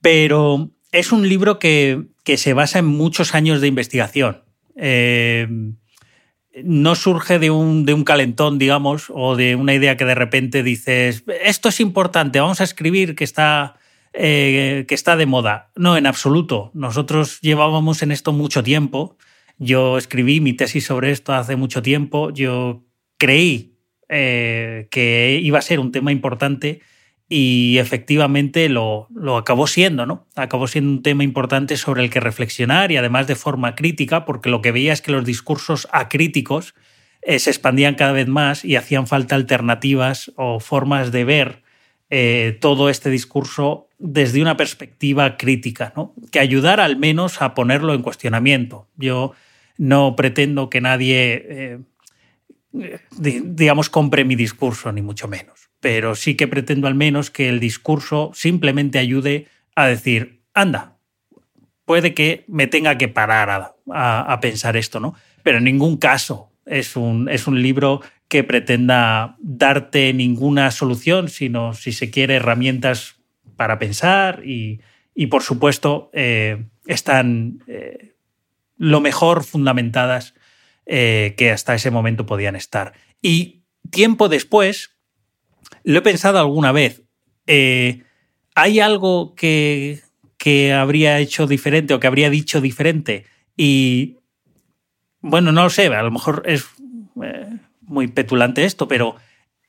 pero 0.00 0.70
es 0.90 1.12
un 1.12 1.28
libro 1.28 1.58
que, 1.58 2.06
que 2.24 2.38
se 2.38 2.54
basa 2.54 2.78
en 2.78 2.86
muchos 2.86 3.34
años 3.34 3.60
de 3.60 3.68
investigación. 3.68 4.47
Eh, 4.78 5.46
no 6.64 6.94
surge 6.94 7.38
de 7.38 7.50
un, 7.50 7.84
de 7.84 7.94
un, 7.94 8.04
calentón, 8.04 8.58
digamos, 8.58 9.12
o 9.14 9.36
de 9.36 9.54
una 9.54 9.74
idea 9.74 9.96
que 9.96 10.04
de 10.04 10.14
repente 10.14 10.62
dices, 10.62 11.24
esto 11.42 11.68
es 11.68 11.80
importante, 11.80 12.40
vamos 12.40 12.60
a 12.60 12.64
escribir 12.64 13.14
que 13.14 13.24
está, 13.24 13.76
eh, 14.12 14.84
que 14.88 14.94
está 14.94 15.16
de 15.16 15.26
moda. 15.26 15.70
No, 15.76 15.96
en 15.96 16.06
absoluto. 16.06 16.70
Nosotros 16.74 17.40
llevábamos 17.40 18.02
en 18.02 18.12
esto 18.12 18.32
mucho 18.32 18.62
tiempo. 18.62 19.16
Yo 19.58 19.98
escribí 19.98 20.40
mi 20.40 20.52
tesis 20.52 20.86
sobre 20.86 21.10
esto 21.10 21.32
hace 21.32 21.56
mucho 21.56 21.82
tiempo. 21.82 22.30
Yo 22.30 22.84
creí 23.18 23.76
eh, 24.08 24.88
que 24.90 25.40
iba 25.42 25.58
a 25.58 25.62
ser 25.62 25.80
un 25.80 25.92
tema 25.92 26.12
importante 26.12 26.80
y 27.28 27.76
efectivamente 27.78 28.68
lo, 28.70 29.06
lo, 29.14 29.36
acabó 29.36 29.66
siendo, 29.66 30.06
¿no? 30.06 30.26
Acabó 30.34 30.66
siendo 30.66 30.90
un 30.90 31.02
tema 31.02 31.24
importante 31.24 31.76
sobre 31.76 32.02
el 32.02 32.10
que 32.10 32.20
reflexionar 32.20 32.90
y 32.90 32.96
además 32.96 33.26
de 33.26 33.34
forma 33.34 33.74
crítica, 33.74 34.24
porque 34.24 34.48
lo 34.48 34.62
que 34.62 34.72
veía 34.72 34.94
es 34.94 35.02
que 35.02 35.12
los 35.12 35.26
discursos 35.26 35.88
acríticos 35.92 36.74
eh, 37.20 37.38
se 37.38 37.50
expandían 37.50 37.96
cada 37.96 38.12
vez 38.12 38.28
más 38.28 38.64
y 38.64 38.76
hacían 38.76 39.06
falta 39.06 39.34
alternativas 39.34 40.32
o 40.36 40.58
formas 40.58 41.12
de 41.12 41.24
ver 41.24 41.62
eh, 42.08 42.56
todo 42.62 42.88
este 42.88 43.10
discurso 43.10 43.88
desde 43.98 44.40
una 44.40 44.56
perspectiva 44.56 45.36
crítica, 45.36 45.92
¿no? 45.94 46.14
Que 46.32 46.40
ayudara 46.40 46.84
al 46.84 46.96
menos 46.96 47.42
a 47.42 47.54
ponerlo 47.54 47.92
en 47.92 48.00
cuestionamiento. 48.00 48.88
Yo 48.96 49.32
no 49.76 50.16
pretendo 50.16 50.70
que 50.70 50.80
nadie, 50.80 51.44
eh, 52.72 52.98
digamos, 53.12 53.90
compre 53.90 54.24
mi 54.24 54.34
discurso, 54.34 54.90
ni 54.92 55.02
mucho 55.02 55.28
menos 55.28 55.67
pero 55.80 56.14
sí 56.14 56.34
que 56.34 56.48
pretendo 56.48 56.86
al 56.86 56.94
menos 56.94 57.30
que 57.30 57.48
el 57.48 57.60
discurso 57.60 58.30
simplemente 58.34 58.98
ayude 58.98 59.46
a 59.74 59.86
decir, 59.86 60.40
anda, 60.54 60.96
puede 61.84 62.14
que 62.14 62.44
me 62.48 62.66
tenga 62.66 62.98
que 62.98 63.08
parar 63.08 63.74
a, 63.90 64.40
pensar 64.40 64.76
esto, 64.76 65.00
¿no? 65.00 65.14
Pero 65.42 65.58
en 65.58 65.64
ningún 65.64 65.96
caso 65.96 66.52
es 66.66 66.96
un, 66.96 67.28
es 67.28 67.46
un 67.46 67.62
libro 67.62 68.02
que 68.28 68.44
pretenda 68.44 69.36
darte 69.40 70.12
ninguna 70.12 70.70
solución, 70.70 71.28
sino, 71.28 71.72
si 71.72 71.92
se 71.92 72.10
quiere, 72.10 72.36
herramientas 72.36 73.16
para 73.56 73.78
pensar 73.78 74.42
y, 74.44 74.80
por 75.30 75.42
supuesto, 75.42 76.10
eh, 76.12 76.66
están 76.86 77.64
eh, 77.66 78.14
lo 78.76 79.00
mejor 79.00 79.44
fundamentadas 79.44 80.34
eh, 80.86 81.34
que 81.36 81.50
hasta 81.50 81.74
ese 81.74 81.90
momento 81.90 82.26
podían 82.26 82.54
estar. 82.54 82.92
Y 83.20 83.64
tiempo 83.90 84.28
después, 84.28 84.97
lo 85.88 86.00
he 86.00 86.02
pensado 86.02 86.38
alguna 86.38 86.70
vez. 86.70 87.02
Eh, 87.46 88.02
¿Hay 88.54 88.78
algo 88.78 89.34
que, 89.34 90.02
que 90.36 90.74
habría 90.74 91.18
hecho 91.18 91.46
diferente 91.46 91.94
o 91.94 91.98
que 92.00 92.06
habría 92.06 92.28
dicho 92.28 92.60
diferente? 92.60 93.24
Y 93.56 94.18
bueno, 95.22 95.50
no 95.50 95.62
lo 95.62 95.70
sé, 95.70 95.86
a 95.86 96.02
lo 96.02 96.10
mejor 96.10 96.42
es 96.44 96.66
eh, 97.24 97.48
muy 97.80 98.06
petulante 98.06 98.66
esto, 98.66 98.86
pero 98.86 99.16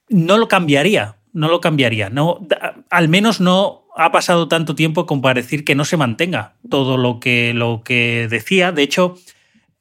no 0.09 0.37
lo 0.37 0.49
cambiaría, 0.49 1.15
no 1.31 1.47
lo 1.47 1.61
cambiaría. 1.61 2.09
No, 2.09 2.45
al 2.89 3.07
menos 3.07 3.39
no 3.39 3.85
ha 3.95 4.11
pasado 4.11 4.49
tanto 4.49 4.75
tiempo 4.75 5.05
como 5.05 5.21
para 5.21 5.39
decir 5.41 5.63
que 5.63 5.75
no 5.75 5.85
se 5.85 5.95
mantenga 5.95 6.55
todo 6.69 6.97
lo 6.97 7.21
que, 7.21 7.53
lo 7.53 7.81
que 7.85 8.27
decía. 8.29 8.73
De 8.73 8.83
hecho, 8.83 9.15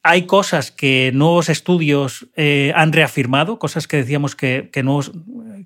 hay 0.04 0.22
cosas 0.22 0.70
que 0.70 1.10
nuevos 1.12 1.48
estudios 1.48 2.28
eh, 2.36 2.72
han 2.76 2.92
reafirmado, 2.92 3.58
cosas 3.58 3.88
que 3.88 3.96
decíamos 3.96 4.36
que, 4.36 4.70
que, 4.72 4.84
nuevos, 4.84 5.10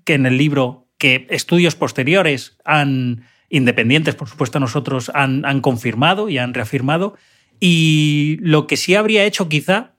que 0.04 0.14
en 0.14 0.26
el 0.26 0.36
libro, 0.36 0.88
que 0.98 1.26
estudios 1.30 1.74
posteriores 1.74 2.58
han 2.64 3.24
independientes, 3.48 4.14
por 4.14 4.28
supuesto, 4.28 4.58
nosotros 4.60 5.10
han, 5.14 5.44
han 5.44 5.60
confirmado 5.60 6.28
y 6.28 6.38
han 6.38 6.54
reafirmado. 6.54 7.16
Y 7.60 8.38
lo 8.40 8.66
que 8.66 8.76
sí 8.76 8.94
habría 8.94 9.24
hecho 9.24 9.48
quizá 9.48 9.92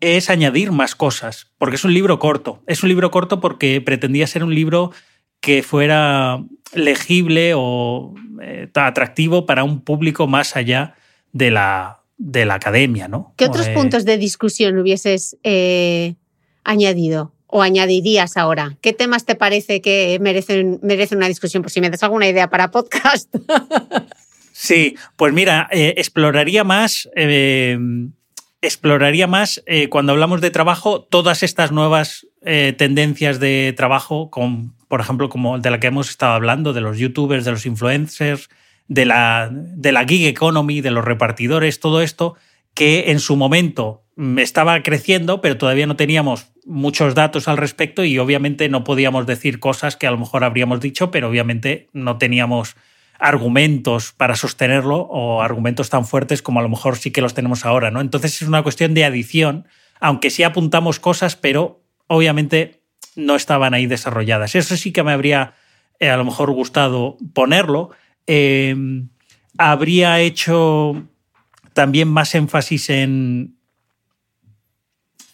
es 0.00 0.28
añadir 0.28 0.72
más 0.72 0.94
cosas, 0.94 1.52
porque 1.56 1.76
es 1.76 1.84
un 1.84 1.94
libro 1.94 2.18
corto. 2.18 2.62
Es 2.66 2.82
un 2.82 2.88
libro 2.88 3.10
corto 3.10 3.40
porque 3.40 3.80
pretendía 3.80 4.26
ser 4.26 4.42
un 4.42 4.54
libro 4.54 4.92
que 5.40 5.62
fuera 5.62 6.44
legible 6.74 7.52
o 7.54 8.14
eh, 8.42 8.68
atractivo 8.74 9.46
para 9.46 9.62
un 9.62 9.82
público 9.82 10.26
más 10.26 10.56
allá 10.56 10.96
de 11.32 11.50
la, 11.50 12.02
de 12.18 12.44
la 12.44 12.54
academia, 12.54 13.06
¿no? 13.06 13.34
¿Qué 13.36 13.46
otros 13.46 13.68
Eh, 13.68 13.74
puntos 13.74 14.04
de 14.04 14.18
discusión 14.18 14.76
hubieses 14.78 15.36
eh, 15.44 16.16
añadido 16.64 17.35
o 17.46 17.62
añadirías 17.62 18.36
ahora? 18.36 18.76
¿Qué 18.80 18.92
temas 18.92 19.24
te 19.24 19.34
parece 19.34 19.80
que 19.80 20.18
merecen, 20.20 20.80
una 21.16 21.28
discusión? 21.28 21.62
Por 21.62 21.70
si 21.70 21.80
me 21.80 21.90
das 21.90 22.02
alguna 22.02 22.28
idea 22.28 22.48
para 22.48 22.70
podcast. 22.70 23.34
Sí, 24.58 24.96
pues 25.16 25.34
mira, 25.34 25.68
eh, 25.70 25.92
exploraría 25.98 26.64
más, 26.64 27.10
eh, 27.14 27.78
exploraría 28.62 29.26
más 29.26 29.62
eh, 29.66 29.90
cuando 29.90 30.12
hablamos 30.12 30.40
de 30.40 30.50
trabajo 30.50 31.02
todas 31.02 31.42
estas 31.42 31.72
nuevas 31.72 32.26
tendencias 32.40 33.38
de 33.38 33.74
trabajo, 33.76 34.30
con, 34.30 34.74
por 34.88 35.00
ejemplo, 35.00 35.28
como 35.28 35.58
de 35.58 35.70
la 35.70 35.78
que 35.78 35.88
hemos 35.88 36.08
estado 36.08 36.32
hablando, 36.32 36.72
de 36.72 36.80
los 36.80 36.96
youtubers, 36.96 37.44
de 37.44 37.50
los 37.50 37.66
influencers, 37.66 38.48
de 38.88 39.04
la, 39.04 39.50
de 39.52 39.92
la 39.92 40.06
gig 40.06 40.26
economy, 40.26 40.80
de 40.80 40.90
los 40.90 41.04
repartidores, 41.04 41.78
todo 41.78 42.00
esto 42.00 42.36
que 42.72 43.10
en 43.10 43.20
su 43.20 43.36
momento 43.36 44.05
estaba 44.36 44.82
creciendo, 44.82 45.40
pero 45.40 45.58
todavía 45.58 45.86
no 45.86 45.96
teníamos 45.96 46.46
muchos 46.64 47.14
datos 47.14 47.48
al 47.48 47.58
respecto 47.58 48.04
y 48.04 48.18
obviamente 48.18 48.68
no 48.68 48.82
podíamos 48.82 49.26
decir 49.26 49.60
cosas 49.60 49.96
que 49.96 50.06
a 50.06 50.10
lo 50.10 50.18
mejor 50.18 50.42
habríamos 50.42 50.80
dicho, 50.80 51.10
pero 51.10 51.28
obviamente 51.28 51.88
no 51.92 52.16
teníamos 52.16 52.76
argumentos 53.18 54.12
para 54.12 54.36
sostenerlo 54.36 54.96
o 54.96 55.42
argumentos 55.42 55.90
tan 55.90 56.04
fuertes 56.04 56.42
como 56.42 56.60
a 56.60 56.62
lo 56.62 56.68
mejor 56.68 56.96
sí 56.96 57.10
que 57.10 57.22
los 57.22 57.34
tenemos 57.34 57.64
ahora, 57.64 57.90
¿no? 57.90 58.00
Entonces 58.00 58.40
es 58.42 58.48
una 58.48 58.62
cuestión 58.62 58.94
de 58.94 59.04
adición, 59.04 59.66
aunque 60.00 60.30
sí 60.30 60.42
apuntamos 60.42 60.98
cosas, 60.98 61.36
pero 61.36 61.82
obviamente 62.06 62.82
no 63.14 63.36
estaban 63.36 63.74
ahí 63.74 63.86
desarrolladas. 63.86 64.54
Eso 64.54 64.76
sí 64.76 64.92
que 64.92 65.02
me 65.02 65.12
habría 65.12 65.54
eh, 66.00 66.10
a 66.10 66.16
lo 66.16 66.24
mejor 66.24 66.50
gustado 66.52 67.16
ponerlo. 67.32 67.90
Eh, 68.26 68.74
habría 69.56 70.20
hecho 70.20 71.06
también 71.72 72.08
más 72.08 72.34
énfasis 72.34 72.90
en, 72.90 73.55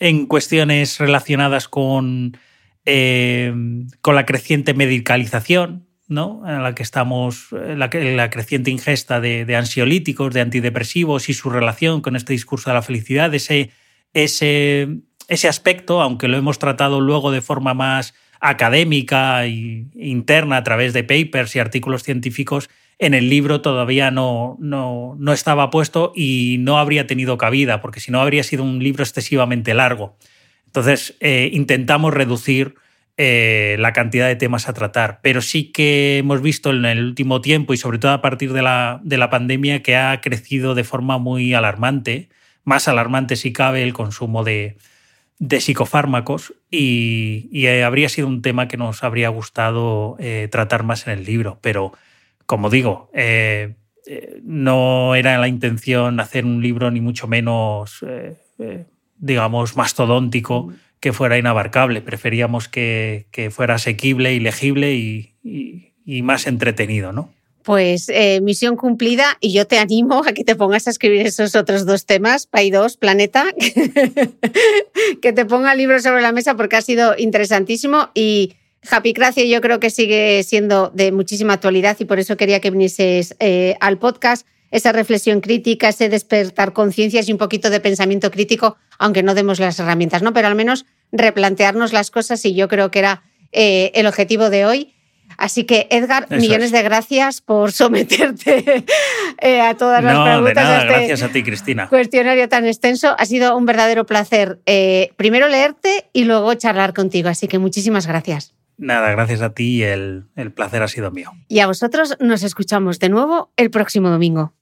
en 0.02 0.26
cuestiones 0.26 0.98
relacionadas 0.98 1.68
con, 1.68 2.36
eh, 2.84 3.54
con 4.00 4.16
la 4.16 4.26
creciente 4.26 4.74
medicalización, 4.74 5.86
¿no? 6.08 6.42
en 6.44 6.64
la 6.64 6.74
que 6.74 6.82
estamos, 6.82 7.52
la, 7.52 7.88
la 7.88 8.30
creciente 8.30 8.72
ingesta 8.72 9.20
de, 9.20 9.44
de, 9.44 9.54
ansiolíticos, 9.54 10.34
de 10.34 10.40
antidepresivos 10.40 11.28
y 11.28 11.34
su 11.34 11.50
relación 11.50 12.00
con 12.00 12.16
este 12.16 12.32
discurso 12.32 12.70
de 12.70 12.74
la 12.74 12.82
felicidad, 12.82 13.32
ese, 13.32 13.70
ese, 14.12 14.88
ese 15.28 15.46
aspecto, 15.46 16.02
aunque 16.02 16.26
lo 16.26 16.36
hemos 16.36 16.58
tratado 16.58 17.00
luego 17.00 17.30
de 17.30 17.40
forma 17.40 17.72
más 17.72 18.12
académica 18.40 19.44
e 19.44 19.86
interna 19.94 20.56
a 20.56 20.64
través 20.64 20.92
de 20.94 21.04
papers 21.04 21.54
y 21.54 21.60
artículos 21.60 22.02
científicos, 22.02 22.68
en 22.98 23.14
el 23.14 23.28
libro 23.28 23.60
todavía 23.60 24.10
no, 24.10 24.56
no, 24.60 25.16
no, 25.18 25.32
estaba 25.32 25.70
puesto 25.70 26.12
y 26.14 26.56
no 26.60 26.78
habría 26.78 27.06
tenido 27.06 27.38
cabida, 27.38 27.80
porque 27.80 28.00
si 28.00 28.12
no 28.12 28.20
habría 28.20 28.42
sido 28.44 28.62
un 28.62 28.82
libro 28.82 29.02
excesivamente 29.02 29.74
largo. 29.74 30.16
Entonces, 30.66 31.16
eh, 31.20 31.50
intentamos 31.52 32.14
reducir 32.14 32.76
eh, 33.18 33.76
la 33.78 33.92
cantidad 33.92 34.26
de 34.26 34.36
temas 34.36 34.68
a 34.68 34.72
tratar, 34.72 35.20
pero 35.22 35.42
sí 35.42 35.70
que 35.70 36.18
hemos 36.18 36.40
visto 36.40 36.70
en 36.70 36.86
el 36.86 37.04
último 37.04 37.42
tiempo 37.42 37.74
y 37.74 37.76
sobre 37.76 37.98
todo 37.98 38.12
a 38.12 38.22
partir 38.22 38.54
de 38.54 38.62
la, 38.62 39.00
de 39.04 39.18
la 39.18 39.28
pandemia 39.28 39.82
que 39.82 39.96
ha 39.96 40.18
crecido 40.22 40.74
de 40.74 40.84
forma 40.84 41.18
muy 41.18 41.52
alarmante, 41.52 42.30
más 42.64 42.88
alarmante 42.88 43.36
si 43.36 43.52
cabe 43.52 43.82
el 43.82 43.92
consumo 43.92 44.44
de, 44.44 44.78
de 45.38 45.60
psicofármacos 45.60 46.54
y, 46.70 47.48
y, 47.52 47.66
habría 47.66 48.08
sido 48.08 48.28
un 48.28 48.42
tema 48.42 48.66
que 48.66 48.76
nos 48.76 49.04
habría 49.04 49.28
gustado 49.28 50.16
eh, 50.18 50.48
tratar 50.50 50.82
más 50.82 51.06
en 51.06 51.12
el 51.12 51.24
libro, 51.24 51.58
pero 51.60 51.92
como 52.52 52.68
digo, 52.68 53.08
eh, 53.14 53.76
eh, 54.06 54.38
no 54.44 55.14
era 55.14 55.38
la 55.38 55.48
intención 55.48 56.20
hacer 56.20 56.44
un 56.44 56.60
libro 56.60 56.90
ni 56.90 57.00
mucho 57.00 57.26
menos, 57.26 58.04
eh, 58.06 58.84
digamos, 59.16 59.74
mastodóntico 59.74 60.70
que 61.00 61.14
fuera 61.14 61.38
inabarcable. 61.38 62.02
Preferíamos 62.02 62.68
que, 62.68 63.24
que 63.30 63.50
fuera 63.50 63.76
asequible 63.76 64.34
y 64.34 64.40
legible 64.40 64.92
y, 64.92 65.32
y, 65.42 65.94
y 66.04 66.20
más 66.20 66.46
entretenido, 66.46 67.10
¿no? 67.10 67.32
Pues 67.62 68.10
eh, 68.10 68.42
misión 68.42 68.76
cumplida 68.76 69.38
y 69.40 69.54
yo 69.54 69.66
te 69.66 69.78
animo 69.78 70.22
a 70.26 70.34
que 70.34 70.44
te 70.44 70.54
pongas 70.54 70.86
a 70.88 70.90
escribir 70.90 71.26
esos 71.26 71.54
otros 71.54 71.86
dos 71.86 72.04
temas, 72.04 72.46
PAI 72.46 72.70
2, 72.70 72.98
Planeta, 72.98 73.46
que 75.22 75.32
te 75.32 75.46
ponga 75.46 75.72
el 75.72 75.78
libro 75.78 75.98
sobre 76.00 76.20
la 76.20 76.32
mesa 76.32 76.54
porque 76.54 76.76
ha 76.76 76.82
sido 76.82 77.14
interesantísimo 77.16 78.10
y 78.12 78.56
Happy 78.90 79.12
Gracia 79.12 79.44
yo 79.44 79.60
creo 79.60 79.80
que 79.80 79.90
sigue 79.90 80.42
siendo 80.42 80.90
de 80.90 81.12
muchísima 81.12 81.54
actualidad 81.54 81.96
y 82.00 82.04
por 82.04 82.18
eso 82.18 82.36
quería 82.36 82.60
que 82.60 82.70
vinieses 82.70 83.36
eh, 83.38 83.76
al 83.80 83.98
podcast. 83.98 84.46
Esa 84.70 84.92
reflexión 84.92 85.40
crítica, 85.40 85.90
ese 85.90 86.08
despertar 86.08 86.72
conciencias 86.72 87.28
y 87.28 87.32
un 87.32 87.38
poquito 87.38 87.68
de 87.68 87.78
pensamiento 87.78 88.30
crítico, 88.30 88.78
aunque 88.98 89.22
no 89.22 89.34
demos 89.34 89.60
las 89.60 89.78
herramientas, 89.78 90.22
¿no? 90.22 90.32
Pero 90.32 90.48
al 90.48 90.54
menos 90.54 90.86
replantearnos 91.12 91.92
las 91.92 92.10
cosas 92.10 92.44
y 92.46 92.54
yo 92.54 92.68
creo 92.68 92.90
que 92.90 93.00
era 93.00 93.22
eh, 93.52 93.92
el 93.94 94.06
objetivo 94.06 94.48
de 94.48 94.64
hoy. 94.64 94.94
Así 95.38 95.64
que, 95.64 95.88
Edgar, 95.90 96.26
Eso 96.30 96.40
millones 96.40 96.66
es. 96.66 96.72
de 96.72 96.82
gracias 96.82 97.40
por 97.40 97.72
someterte 97.72 98.84
eh, 99.40 99.60
a 99.60 99.76
todas 99.76 100.02
las 100.02 100.14
no, 100.14 100.24
preguntas. 100.24 100.54
De 100.54 100.62
nada, 100.62 100.76
a 100.76 100.80
este 100.80 100.92
gracias 100.92 101.22
a 101.22 101.28
ti, 101.28 101.42
Cristina. 101.42 101.88
Cuestionario 101.88 102.48
tan 102.48 102.66
extenso. 102.66 103.14
Ha 103.18 103.26
sido 103.26 103.56
un 103.56 103.66
verdadero 103.66 104.06
placer 104.06 104.60
eh, 104.66 105.12
primero 105.16 105.48
leerte 105.48 106.08
y 106.12 106.24
luego 106.24 106.54
charlar 106.54 106.94
contigo. 106.94 107.28
Así 107.28 107.48
que 107.48 107.58
muchísimas 107.58 108.06
gracias. 108.06 108.54
Nada, 108.76 109.10
gracias 109.10 109.42
a 109.42 109.54
ti 109.54 109.82
el, 109.82 110.26
el 110.36 110.52
placer 110.52 110.82
ha 110.82 110.88
sido 110.88 111.10
mío. 111.10 111.32
Y 111.48 111.60
a 111.60 111.66
vosotros 111.66 112.16
nos 112.20 112.42
escuchamos 112.42 112.98
de 112.98 113.08
nuevo 113.08 113.52
el 113.56 113.70
próximo 113.70 114.10
domingo. 114.10 114.54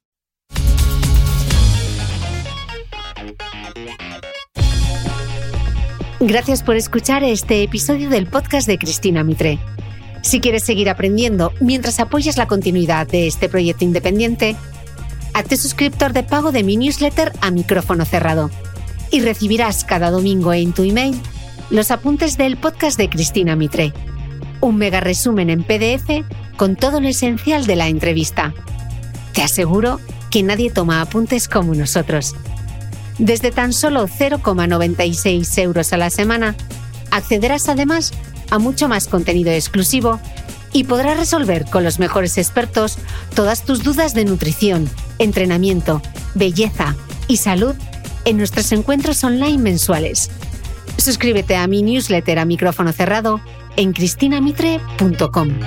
Gracias 6.22 6.62
por 6.62 6.76
escuchar 6.76 7.24
este 7.24 7.62
episodio 7.62 8.10
del 8.10 8.26
podcast 8.26 8.66
de 8.66 8.76
Cristina 8.76 9.24
Mitre. 9.24 9.58
Si 10.20 10.40
quieres 10.40 10.64
seguir 10.64 10.90
aprendiendo 10.90 11.52
mientras 11.60 11.98
apoyas 11.98 12.36
la 12.36 12.46
continuidad 12.46 13.06
de 13.06 13.26
este 13.26 13.48
proyecto 13.48 13.84
independiente, 13.84 14.54
hazte 15.32 15.56
suscriptor 15.56 16.12
de 16.12 16.22
pago 16.22 16.52
de 16.52 16.62
mi 16.62 16.76
newsletter 16.76 17.32
a 17.40 17.50
micrófono 17.50 18.04
cerrado 18.04 18.50
y 19.10 19.20
recibirás 19.20 19.84
cada 19.84 20.10
domingo 20.10 20.52
en 20.52 20.74
tu 20.74 20.82
email 20.82 21.18
los 21.70 21.90
apuntes 21.90 22.36
del 22.36 22.56
podcast 22.56 22.98
de 22.98 23.08
Cristina 23.08 23.54
Mitre, 23.54 23.92
un 24.60 24.76
mega 24.76 25.00
resumen 25.00 25.50
en 25.50 25.62
PDF 25.62 26.26
con 26.56 26.76
todo 26.76 27.00
lo 27.00 27.08
esencial 27.08 27.64
de 27.66 27.76
la 27.76 27.88
entrevista. 27.88 28.52
Te 29.32 29.42
aseguro 29.42 30.00
que 30.30 30.42
nadie 30.42 30.70
toma 30.70 31.00
apuntes 31.00 31.48
como 31.48 31.74
nosotros. 31.74 32.34
Desde 33.18 33.52
tan 33.52 33.72
solo 33.72 34.08
0,96 34.08 35.58
euros 35.62 35.92
a 35.92 35.96
la 35.96 36.10
semana, 36.10 36.56
accederás 37.10 37.68
además 37.68 38.12
a 38.50 38.58
mucho 38.58 38.88
más 38.88 39.06
contenido 39.06 39.52
exclusivo 39.52 40.20
y 40.72 40.84
podrás 40.84 41.18
resolver 41.18 41.64
con 41.66 41.84
los 41.84 41.98
mejores 41.98 42.36
expertos 42.38 42.98
todas 43.34 43.64
tus 43.64 43.82
dudas 43.82 44.14
de 44.14 44.24
nutrición, 44.24 44.88
entrenamiento, 45.18 46.02
belleza 46.34 46.96
y 47.28 47.36
salud 47.36 47.74
en 48.24 48.36
nuestros 48.36 48.72
encuentros 48.72 49.22
online 49.24 49.58
mensuales. 49.58 50.30
Suscríbete 50.98 51.56
a 51.56 51.66
mi 51.66 51.82
newsletter 51.82 52.38
a 52.38 52.44
micrófono 52.44 52.92
cerrado 52.92 53.40
en 53.76 53.92
cristinamitre.com. 53.92 55.60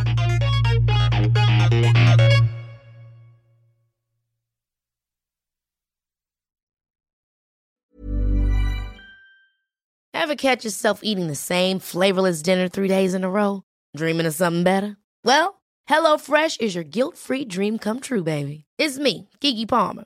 Ever 10.13 10.35
catch 10.35 10.63
yourself 10.63 11.01
eating 11.03 11.27
the 11.27 11.35
same 11.35 11.79
flavorless 11.79 12.41
dinner 12.41 12.69
three 12.69 12.87
days 12.87 13.13
in 13.13 13.23
a 13.23 13.29
row? 13.29 13.63
Dreaming 13.95 14.25
of 14.25 14.33
something 14.33 14.63
better? 14.63 14.95
Well, 15.25 15.61
HelloFresh 15.89 16.61
is 16.61 16.75
your 16.75 16.83
guilt-free 16.85 17.45
dream 17.45 17.77
come 17.77 17.99
true, 17.99 18.23
baby. 18.23 18.65
It's 18.77 18.97
me, 18.97 19.29
Kiki 19.41 19.65
Palmer. 19.65 20.05